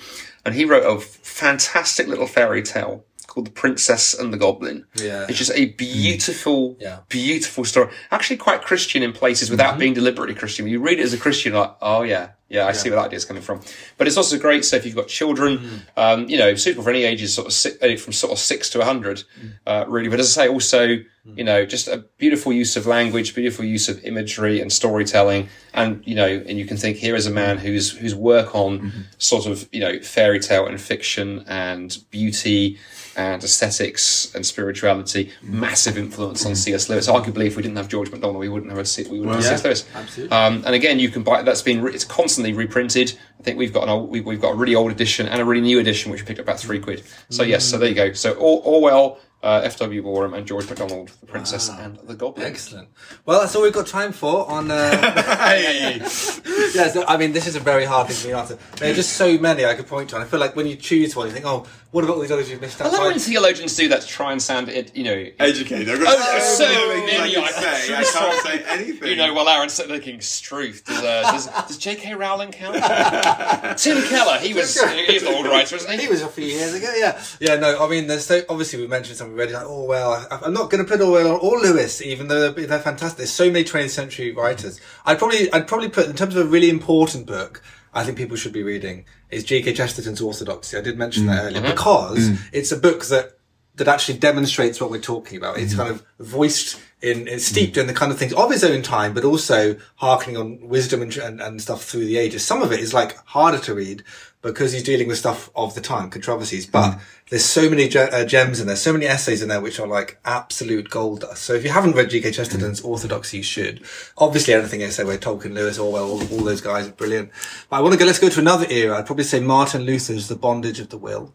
And 0.45 0.53
he 0.53 0.65
wrote 0.65 0.84
a 0.86 0.99
fantastic 0.99 2.08
little 2.08 2.27
fairy 2.27 2.62
tale 2.62 3.05
called 3.27 3.47
The 3.47 3.51
Princess 3.51 4.13
and 4.13 4.34
the 4.34 4.38
Goblin. 4.38 4.86
Yeah. 4.95 5.25
It's 5.29 5.38
just 5.38 5.51
a 5.55 5.67
beautiful, 5.67 6.77
Yeah. 6.81 6.99
beautiful 7.10 7.63
story. 7.65 7.91
Actually 8.12 8.38
quite 8.38 8.62
Christian 8.62 9.01
in 9.03 9.13
places 9.13 9.49
without 9.49 9.79
being 9.79 9.93
deliberately 9.93 10.36
Christian. 10.36 10.65
When 10.65 10.71
you 10.73 10.81
read 10.81 10.99
it 10.99 11.03
as 11.03 11.13
a 11.13 11.17
Christian, 11.17 11.53
you're 11.53 11.62
like, 11.62 11.75
oh 11.81 12.03
yeah, 12.03 12.29
yeah, 12.49 12.65
I 12.67 12.71
see 12.73 12.89
where 12.89 12.99
that 12.99 13.08
idea 13.08 13.17
is 13.17 13.25
coming 13.25 13.41
from. 13.41 13.62
But 13.97 14.08
it's 14.08 14.17
also 14.17 14.38
great. 14.38 14.63
So 14.65 14.75
if 14.75 14.86
you've 14.86 14.95
got 14.95 15.08
children, 15.08 15.81
um, 15.97 16.29
you 16.29 16.38
know, 16.38 16.53
suitable 16.55 16.84
for 16.84 16.89
any 16.91 17.03
ages, 17.03 17.34
sort 17.34 17.47
of 17.47 17.53
si- 17.53 17.77
uh, 17.81 17.97
from 17.97 18.13
sort 18.13 18.31
of 18.34 18.39
six 18.39 18.69
to 18.71 18.81
a 18.81 18.86
hundred, 18.86 19.23
uh, 19.65 19.86
really. 19.88 20.10
But 20.10 20.19
as 20.19 20.38
I 20.38 20.45
say, 20.45 20.49
also, 20.49 20.97
you 21.33 21.43
know, 21.43 21.65
just 21.65 21.88
a 21.88 21.97
beautiful 22.17 22.53
use 22.53 22.77
of 22.77 22.85
language, 22.85 23.33
beautiful 23.33 23.65
use 23.65 23.89
of 23.89 24.03
imagery 24.03 24.61
and 24.61 24.71
storytelling, 24.71 25.49
and 25.73 26.03
you 26.05 26.13
know, 26.13 26.27
and 26.27 26.59
you 26.59 26.65
can 26.65 26.77
think 26.77 26.97
here 26.97 27.15
is 27.15 27.25
a 27.25 27.31
man 27.31 27.57
whose 27.57 27.91
whose 27.91 28.13
work 28.13 28.53
on 28.53 28.79
mm-hmm. 28.79 29.01
sort 29.17 29.47
of 29.47 29.67
you 29.71 29.79
know 29.79 29.99
fairy 29.99 30.39
tale 30.39 30.67
and 30.67 30.79
fiction 30.79 31.43
and 31.47 31.97
beauty 32.11 32.77
and 33.17 33.43
aesthetics 33.43 34.33
and 34.35 34.45
spirituality, 34.45 35.25
mm-hmm. 35.25 35.61
massive 35.61 35.97
influence 35.97 36.45
on 36.45 36.51
mm-hmm. 36.51 36.57
C.S. 36.57 36.89
Lewis. 36.89 37.07
Arguably, 37.07 37.45
if 37.45 37.55
we 37.55 37.63
didn't 37.63 37.77
have 37.77 37.88
George 37.88 38.11
MacDonald, 38.11 38.39
we 38.39 38.49
wouldn't 38.49 38.71
have 38.71 38.79
a 38.79 38.85
C- 38.85 39.09
we 39.09 39.19
wouldn't 39.19 39.35
have 39.35 39.43
Yeah, 39.43 39.49
C.S. 39.49 39.63
Lewis. 39.63 39.85
absolutely. 39.95 40.38
Um, 40.38 40.63
and 40.65 40.75
again, 40.75 40.99
you 40.99 41.09
can 41.09 41.23
buy 41.23 41.41
that's 41.41 41.61
been 41.61 41.81
re- 41.81 41.93
it's 41.93 42.03
constantly 42.03 42.53
reprinted. 42.53 43.17
I 43.39 43.43
think 43.43 43.57
we've 43.57 43.73
got 43.73 43.83
an 43.83 43.89
old, 43.89 44.09
we, 44.09 44.21
we've 44.21 44.41
got 44.41 44.51
a 44.51 44.55
really 44.55 44.75
old 44.75 44.91
edition 44.91 45.27
and 45.27 45.41
a 45.41 45.45
really 45.45 45.61
new 45.61 45.79
edition, 45.79 46.11
which 46.11 46.21
we 46.21 46.27
picked 46.27 46.39
up 46.39 46.45
about 46.45 46.59
three 46.59 46.79
quid. 46.79 47.03
So 47.29 47.43
yes, 47.43 47.65
so 47.65 47.77
mm. 47.77 47.79
there 47.81 47.89
you 47.89 47.95
go. 47.95 48.13
So 48.13 48.33
Or- 48.33 48.61
Orwell, 48.63 49.19
uh, 49.45 49.62
F.W. 49.63 50.01
Boreham, 50.01 50.34
and 50.34 50.47
George 50.47 50.67
MacDonald, 50.67 51.10
The 51.19 51.27
Princess 51.27 51.69
and 51.69 51.97
the 51.97 52.15
Goblin. 52.15 52.47
Excellent. 52.47 52.89
Well, 53.25 53.39
that's 53.39 53.55
all 53.55 53.62
we've 53.62 53.71
got 53.71 53.86
time 53.86 54.12
for 54.12 54.49
on. 54.49 54.71
Uh, 54.71 54.75
yeah, 56.73 56.88
so, 56.89 57.05
I 57.08 57.15
mean, 57.17 57.31
this 57.31 57.45
is 57.45 57.55
a 57.55 57.60
very 57.60 57.86
hard 57.86 58.08
thing 58.08 58.31
to 58.31 58.38
answer. 58.38 58.58
There 58.77 58.91
are 58.91 58.95
just 58.95 59.13
so 59.13 59.38
many 59.38 59.63
I 59.63 59.75
could 59.75 59.86
point 59.86 60.10
to, 60.10 60.15
and 60.15 60.25
I 60.25 60.27
feel 60.27 60.39
like 60.39 60.55
when 60.55 60.65
you 60.65 60.75
choose 60.75 61.15
one, 61.15 61.27
you 61.27 61.34
think, 61.34 61.45
oh, 61.45 61.67
what 61.95 62.03
about 62.03 62.17
all 62.17 62.21
these 62.23 62.31
others 62.31 62.51
you've 62.51 62.60
missed 62.60 62.81
I 62.81 62.88
out? 62.88 62.91
love 62.91 63.03
when 63.03 63.17
theologians 63.19 63.73
do 63.73 63.88
that 63.88 64.01
to 64.01 64.08
try 64.08 64.34
and 64.34 64.41
sound 64.41 64.67
it, 64.67 64.93
you 64.93 65.05
know. 65.05 65.25
Educated. 65.39 65.88
I've 65.88 65.99
got 66.01 66.17
Oh, 66.17 66.31
there's 66.34 66.43
so 66.43 66.65
things 66.67 67.05
many 67.13 67.38
I 67.38 67.39
I 67.41 67.51
can 67.53 67.53
say. 67.53 67.95
I 67.95 68.03
can't 68.03 68.45
say 68.45 68.63
anything. 68.67 69.08
You 69.12 69.15
know, 69.15 69.34
while 69.34 69.47
Aaron's 69.47 69.71
sitting 69.71 69.93
there 69.93 70.01
thinking, 70.01 70.19
Struth. 70.19 70.84
Does, 70.84 70.97
uh, 71.01 71.21
does, 71.31 71.45
does 71.47 71.77
J.K. 71.77 72.13
Rowling 72.15 72.51
count? 72.51 72.75
Tim 73.77 74.03
Keller, 74.10 74.39
he 74.39 74.53
was 74.53 74.77
he's 75.08 75.23
an 75.23 75.34
old 75.34 75.45
writer, 75.45 75.77
isn't 75.77 75.89
He 75.93 76.01
he? 76.01 76.08
was 76.10 76.21
a 76.21 76.27
few 76.27 76.43
years 76.43 76.73
ago, 76.73 76.93
yeah. 76.97 77.23
Yeah, 77.39 77.55
no, 77.55 77.81
I 77.81 77.89
mean, 77.89 78.08
there's 78.08 78.25
so, 78.25 78.41
obviously 78.49 78.81
we 78.81 78.88
mentioned 78.88 79.15
some 79.17 79.31
already, 79.31 79.53
like, 79.53 79.65
oh, 79.65 79.86
well, 79.86 80.12
I, 80.29 80.39
I'm 80.43 80.53
not 80.53 80.69
going 80.69 80.84
to 80.84 80.89
put 80.89 80.99
Orwell 80.99 81.27
or, 81.27 81.39
or 81.39 81.60
Lewis, 81.60 82.01
even 82.01 82.27
though 82.27 82.51
they're, 82.51 82.67
they're 82.67 82.79
fantastic. 82.79 83.19
There's 83.19 83.31
so 83.31 83.49
many 83.49 83.63
20th 83.63 83.91
century 83.91 84.34
writers. 84.34 84.81
I'd 85.05 85.17
probably, 85.17 85.49
I'd 85.53 85.65
probably 85.67 85.88
put, 85.88 86.08
in 86.08 86.15
terms 86.17 86.36
of 86.36 86.45
a 86.45 86.49
really 86.49 86.69
important 86.69 87.25
book, 87.25 87.62
I 87.95 88.03
think 88.03 88.17
people 88.17 88.36
should 88.36 88.51
be 88.53 88.62
reading, 88.62 89.05
is 89.29 89.45
G.K. 89.45 89.73
Chesterton's 89.73 90.21
Orthodoxy. 90.21 90.77
I 90.77 90.81
did 90.81 90.97
mention 90.97 91.25
that 91.27 91.41
mm. 91.41 91.45
earlier, 91.45 91.62
mm-hmm. 91.62 91.71
because 91.71 92.29
mm. 92.29 92.49
it's 92.51 92.71
a 92.71 92.77
book 92.77 93.05
that, 93.05 93.38
that 93.75 93.88
actually 93.88 94.17
demonstrates 94.19 94.81
what 94.81 94.91
we're 94.91 94.99
talking 94.99 95.38
about. 95.38 95.58
It's 95.58 95.73
mm-hmm. 95.73 95.81
kind 95.81 95.91
of 95.91 96.05
voiced 96.19 96.79
in, 97.01 97.27
it's 97.27 97.45
steeped 97.45 97.77
mm. 97.77 97.81
in 97.81 97.88
the 97.88 97.93
kind 97.93 98.12
of 98.12 98.19
things 98.19 98.34
of 98.34 98.51
his 98.51 98.65
own 98.65 98.81
time, 98.81 99.13
but 99.13 99.23
also 99.23 99.77
harkening 99.95 100.36
on 100.36 100.67
wisdom 100.67 101.01
and, 101.01 101.15
and, 101.15 101.41
and 101.41 101.62
stuff 101.62 101.86
through 101.86 102.05
the 102.05 102.17
ages. 102.17 102.43
Some 102.43 102.62
of 102.62 102.73
it 102.73 102.81
is 102.81 102.93
like 102.93 103.15
harder 103.25 103.60
to 103.60 103.73
read 103.73 104.03
because 104.45 104.71
he's 104.71 104.84
dealing 104.84 105.08
with 105.08 105.17
stuff 105.17 105.49
of 105.55 105.73
the 105.73 105.81
time, 105.81 106.10
controversies, 106.10 106.65
but 106.67 106.91
mm. 106.91 107.01
there's 107.29 107.43
so 107.43 107.69
many 107.69 107.88
ge- 107.88 107.95
uh, 107.95 108.23
gems 108.25 108.60
in 108.60 108.67
there, 108.67 108.75
so 108.75 108.93
many 108.93 109.05
essays 109.05 109.41
in 109.41 109.49
there 109.49 109.60
which 109.60 109.79
are 109.79 109.88
like 109.88 110.19
absolute 110.23 110.89
gold 110.89 111.21
dust. 111.21 111.43
So 111.43 111.53
if 111.53 111.63
you 111.63 111.71
haven't 111.71 111.93
read 111.95 112.12
G.K. 112.12 112.31
Chesterton's 112.31 112.81
mm. 112.81 112.86
Orthodoxy, 112.86 113.38
you 113.38 113.43
should. 113.43 113.84
Obviously, 114.17 114.53
anything 114.53 114.84
I 114.84 114.89
say 114.89 115.03
where 115.03 115.17
Tolkien, 115.17 115.53
Lewis, 115.53 115.79
Orwell, 115.79 116.03
all, 116.03 116.21
all 116.31 116.43
those 116.43 116.62
guys 116.62 116.88
are 116.88 116.91
brilliant. 116.91 117.31
But 117.69 117.77
I 117.77 117.81
want 117.81 117.93
to 117.93 117.99
go, 117.99 118.05
let's 118.05 118.19
go 118.19 118.29
to 118.29 118.39
another 118.39 118.67
era. 118.69 118.97
I'd 118.97 119.08
probably 119.08 119.23
say 119.23 119.39
Martin 119.39 119.81
Luther's 119.81 120.27
The 120.27 120.36
Bondage 120.36 120.79
of 120.79 120.89
the 120.89 120.97
Will. 120.97 121.34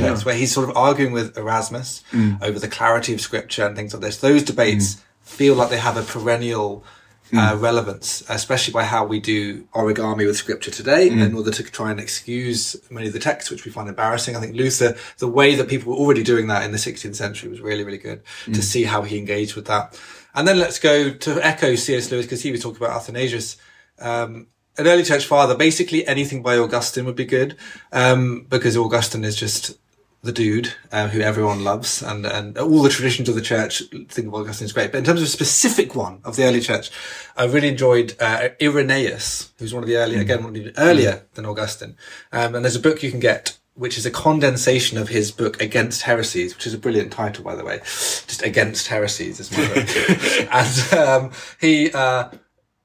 That's 0.00 0.24
where 0.24 0.34
he's 0.34 0.52
sort 0.52 0.68
of 0.68 0.76
arguing 0.76 1.12
with 1.12 1.38
Erasmus 1.38 2.02
mm. 2.10 2.42
over 2.42 2.58
the 2.58 2.68
clarity 2.68 3.14
of 3.14 3.20
scripture 3.20 3.64
and 3.64 3.76
things 3.76 3.94
like 3.94 4.02
this. 4.02 4.16
Those 4.18 4.42
debates 4.42 5.02
feel 5.22 5.54
like 5.54 5.70
they 5.70 5.78
have 5.78 5.96
a 5.96 6.02
perennial 6.02 6.84
uh, 7.32 7.56
relevance, 7.58 8.22
especially 8.28 8.72
by 8.72 8.84
how 8.84 9.04
we 9.04 9.18
do 9.18 9.62
origami 9.74 10.26
with 10.26 10.36
scripture 10.36 10.70
today 10.70 11.08
in 11.08 11.34
order 11.34 11.50
to 11.50 11.62
try 11.64 11.90
and 11.90 11.98
excuse 11.98 12.76
many 12.90 13.06
of 13.06 13.12
the 13.12 13.18
texts, 13.18 13.50
which 13.50 13.64
we 13.64 13.70
find 13.70 13.88
embarrassing. 13.88 14.36
I 14.36 14.40
think 14.40 14.54
Luther, 14.54 14.96
the 15.18 15.28
way 15.28 15.54
that 15.54 15.68
people 15.68 15.92
were 15.92 15.98
already 15.98 16.22
doing 16.22 16.46
that 16.48 16.64
in 16.64 16.72
the 16.72 16.78
16th 16.78 17.16
century 17.16 17.48
was 17.48 17.60
really, 17.60 17.82
really 17.84 17.98
good 17.98 18.22
to 18.46 18.62
see 18.62 18.84
how 18.84 19.02
he 19.02 19.18
engaged 19.18 19.56
with 19.56 19.66
that. 19.66 19.98
And 20.34 20.46
then 20.46 20.58
let's 20.58 20.78
go 20.78 21.10
to 21.10 21.46
echo 21.46 21.74
C.S. 21.76 22.10
Lewis 22.10 22.26
because 22.26 22.42
he 22.42 22.50
was 22.50 22.62
talking 22.62 22.84
about 22.84 22.96
Athanasius. 22.96 23.56
Um, 23.98 24.48
an 24.76 24.88
early 24.88 25.04
church 25.04 25.24
father, 25.26 25.54
basically 25.54 26.06
anything 26.06 26.42
by 26.42 26.58
Augustine 26.58 27.04
would 27.04 27.14
be 27.14 27.24
good, 27.24 27.56
um, 27.92 28.46
because 28.48 28.76
Augustine 28.76 29.24
is 29.24 29.36
just 29.36 29.78
the 30.24 30.32
dude 30.32 30.72
um, 30.90 31.10
who 31.10 31.20
everyone 31.20 31.62
loves, 31.62 32.02
and 32.02 32.26
and 32.26 32.58
all 32.58 32.82
the 32.82 32.88
traditions 32.88 33.28
of 33.28 33.34
the 33.34 33.42
church 33.42 33.82
think 34.08 34.26
of 34.26 34.34
Augustine 34.34 34.64
is 34.64 34.72
great. 34.72 34.90
But 34.90 34.98
in 34.98 35.04
terms 35.04 35.20
of 35.20 35.26
a 35.26 35.30
specific 35.30 35.94
one 35.94 36.20
of 36.24 36.36
the 36.36 36.44
early 36.44 36.60
church, 36.60 36.90
I 37.36 37.44
really 37.44 37.68
enjoyed 37.68 38.16
uh, 38.18 38.48
Irenaeus, 38.60 39.52
who's 39.58 39.74
one 39.74 39.82
of 39.82 39.88
the 39.88 39.96
early, 39.96 40.16
again, 40.16 40.42
one 40.42 40.56
of 40.56 40.64
the 40.64 40.72
earlier 40.78 41.24
than 41.34 41.46
Augustine. 41.46 41.96
Um, 42.32 42.54
and 42.54 42.64
there's 42.64 42.76
a 42.76 42.80
book 42.80 43.02
you 43.02 43.10
can 43.10 43.20
get. 43.20 43.58
Which 43.76 43.98
is 43.98 44.06
a 44.06 44.10
condensation 44.12 44.98
of 44.98 45.08
his 45.08 45.32
book 45.32 45.60
Against 45.60 46.02
Heresies, 46.02 46.54
which 46.54 46.64
is 46.64 46.74
a 46.74 46.78
brilliant 46.78 47.10
title, 47.10 47.42
by 47.42 47.56
the 47.56 47.64
way. 47.64 47.78
Just 47.78 48.40
Against 48.40 48.86
Heresies 48.86 49.40
is 49.40 49.50
my 49.50 49.66
book. 49.66 50.52
and 50.52 50.92
um, 50.96 51.32
he 51.60 51.90
uh, 51.90 52.28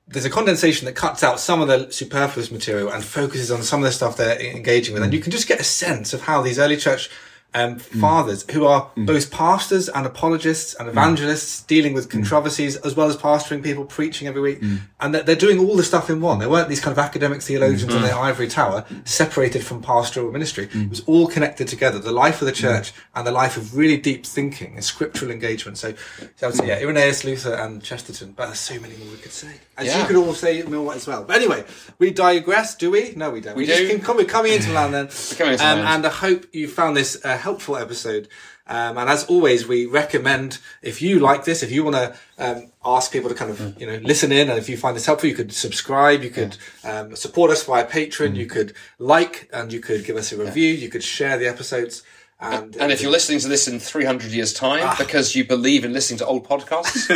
there's 0.09 0.25
a 0.25 0.29
condensation 0.29 0.85
that 0.85 0.95
cuts 0.95 1.23
out 1.23 1.39
some 1.39 1.61
of 1.61 1.67
the 1.67 1.91
superfluous 1.91 2.51
material 2.51 2.91
and 2.91 3.03
focuses 3.03 3.51
on 3.51 3.61
some 3.61 3.81
of 3.81 3.85
the 3.85 3.91
stuff 3.91 4.17
they're 4.17 4.39
engaging 4.39 4.95
with. 4.95 5.03
And 5.03 5.13
you 5.13 5.19
can 5.19 5.31
just 5.31 5.47
get 5.47 5.59
a 5.59 5.63
sense 5.63 6.13
of 6.13 6.21
how 6.21 6.41
these 6.41 6.57
early 6.57 6.77
church 6.77 7.11
um, 7.53 7.79
fathers, 7.79 8.49
who 8.51 8.65
are 8.65 8.89
mm. 8.95 9.05
both 9.05 9.31
pastors 9.31 9.89
and 9.89 10.05
apologists 10.05 10.73
and 10.75 10.87
mm. 10.87 10.91
evangelists, 10.91 11.63
dealing 11.63 11.93
with 11.93 12.07
mm. 12.07 12.11
controversies, 12.11 12.75
as 12.77 12.95
well 12.95 13.07
as 13.07 13.17
pastoring 13.17 13.63
people, 13.63 13.85
preaching 13.85 14.27
every 14.27 14.41
week, 14.41 14.61
and 15.01 15.15
that 15.15 15.25
they're 15.25 15.35
doing 15.35 15.59
all 15.59 15.75
the 15.75 15.83
stuff 15.83 16.09
in 16.09 16.19
one. 16.21 16.39
They 16.39 16.47
weren't 16.47 16.67
these 16.69 16.81
kind 16.81 16.91
of 16.91 16.99
academic 16.99 17.41
theologians 17.41 17.93
in 17.93 18.01
their 18.01 18.15
ivory 18.17 18.47
tower, 18.47 18.85
separated 19.05 19.63
from 19.63 19.81
pastoral 19.81 20.31
ministry. 20.31 20.69
It 20.73 20.89
was 20.89 21.01
all 21.05 21.27
connected 21.27 21.67
together. 21.67 21.99
The 21.99 22.11
life 22.11 22.41
of 22.41 22.45
the 22.47 22.51
church 22.51 22.91
and 23.15 23.25
the 23.25 23.31
life 23.31 23.57
of 23.57 23.75
really 23.77 23.97
deep 23.97 24.25
thinking 24.25 24.75
and 24.75 24.83
scriptural 24.83 25.31
engagement. 25.31 25.77
So, 25.77 25.93
so 26.35 26.47
I 26.47 26.49
would 26.49 26.55
say, 26.55 26.67
yeah, 26.67 26.79
Irenaeus, 26.79 27.23
Luther, 27.23 27.53
and 27.53 27.81
Chesterton. 27.81 28.33
But 28.33 28.47
there's 28.47 28.59
so 28.59 28.79
many 28.79 28.95
more 28.97 29.07
we 29.11 29.17
could 29.17 29.31
say. 29.31 29.53
As 29.77 29.87
Yeah. 29.87 30.01
you 30.01 30.07
could 30.07 30.15
all 30.17 30.33
say 30.33 30.61
more 30.63 30.93
as 30.93 31.07
well. 31.07 31.23
But 31.23 31.37
anyway, 31.37 31.63
we 31.97 32.11
digress, 32.11 32.75
do 32.75 32.91
we? 32.91 33.13
No, 33.15 33.29
we 33.31 33.41
don't. 33.41 33.55
We 33.55 33.65
just 33.65 33.79
do. 33.79 33.87
can 33.89 34.01
come, 34.01 34.17
we're 34.17 34.25
coming 34.25 34.53
into 34.53 34.71
land 34.79 34.93
then. 34.93 35.07
um, 35.07 35.57
land. 35.57 35.79
And 35.87 36.05
I 36.05 36.09
hope 36.09 36.45
you 36.53 36.67
found 36.67 36.97
this 36.97 37.23
a 37.23 37.37
helpful 37.37 37.77
episode. 37.77 38.27
Um, 38.69 38.97
and 38.99 39.09
as 39.09 39.25
always, 39.25 39.67
we 39.67 39.87
recommend 39.87 40.59
if 40.81 41.01
you 41.01 41.19
like 41.19 41.43
this, 41.43 41.63
if 41.63 41.71
you 41.71 41.83
want 41.83 41.95
to 41.95 42.15
um, 42.37 42.71
ask 42.85 43.11
people 43.11 43.27
to 43.29 43.35
kind 43.35 43.49
of 43.51 43.81
you 43.81 43.87
know 43.87 43.97
listen 44.03 44.31
in, 44.31 44.49
and 44.49 44.59
if 44.59 44.69
you 44.69 44.77
find 44.77 44.95
this 44.95 45.07
helpful, 45.07 45.27
you 45.27 45.35
could 45.35 45.51
subscribe, 45.51 46.21
you 46.23 46.29
could 46.29 46.55
um, 46.83 47.15
support 47.15 47.49
us 47.49 47.63
via 47.63 47.85
Patreon, 47.85 48.35
you 48.35 48.45
could 48.45 48.73
like, 48.99 49.49
and 49.51 49.73
you 49.73 49.79
could 49.79 50.05
give 50.05 50.15
us 50.17 50.31
a 50.31 50.37
review, 50.37 50.71
you 50.71 50.87
could 50.89 51.03
share 51.03 51.37
the 51.37 51.47
episodes. 51.47 52.03
And, 52.41 52.77
And 52.77 52.89
if 52.89 53.01
you're 53.01 53.11
listening 53.11 53.39
to 53.41 53.49
this 53.49 53.67
in 53.67 53.81
300 53.81 54.31
years' 54.31 54.53
time 54.53 54.95
because 54.97 55.35
you 55.35 55.43
believe 55.43 55.83
in 55.83 55.91
listening 55.91 56.19
to 56.19 56.25
old 56.25 56.47
podcasts, 56.47 57.09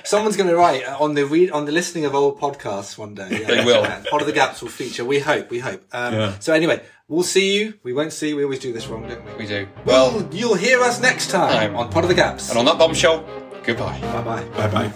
Someone's 0.06 0.36
going 0.36 0.50
to 0.50 0.56
write 0.56 0.84
on 0.86 1.14
the 1.14 1.24
read 1.24 1.50
on 1.50 1.64
the 1.64 1.72
listening 1.72 2.04
of 2.04 2.14
old 2.14 2.38
podcasts 2.38 2.98
one 2.98 3.14
day. 3.14 3.28
Yeah, 3.30 3.46
They 3.46 3.64
will. 3.64 3.82
Part 4.10 4.20
of 4.22 4.26
the 4.26 4.32
gaps 4.34 4.60
will 4.62 4.68
feature. 4.68 5.04
We 5.04 5.20
hope. 5.20 5.50
We 5.50 5.58
hope. 5.60 5.82
Um, 5.92 6.14
Yeah. 6.14 6.38
So 6.38 6.52
anyway, 6.52 6.82
we'll 7.08 7.22
see 7.22 7.56
you. 7.58 7.74
We 7.82 7.92
won't 7.92 8.12
see. 8.12 8.34
We 8.34 8.42
always 8.44 8.58
do 8.60 8.72
this 8.72 8.86
wrong, 8.88 9.08
don't 9.08 9.24
we? 9.24 9.32
we 9.34 9.46
do. 9.46 9.68
Well, 9.84 10.12
Well, 10.12 10.28
you'll 10.32 10.54
hear 10.54 10.80
us 10.80 11.00
next 11.00 11.30
time 11.30 11.50
Time. 11.52 11.76
on 11.76 11.90
Pot 11.90 12.04
of 12.04 12.08
the 12.08 12.14
Gaps. 12.14 12.50
and 12.50 12.58
on 12.58 12.64
that 12.66 12.78
bombshell, 12.78 13.24
goodbye. 13.64 13.98
Bye 14.00 14.22
bye. 14.22 14.44
Bye 14.68 14.90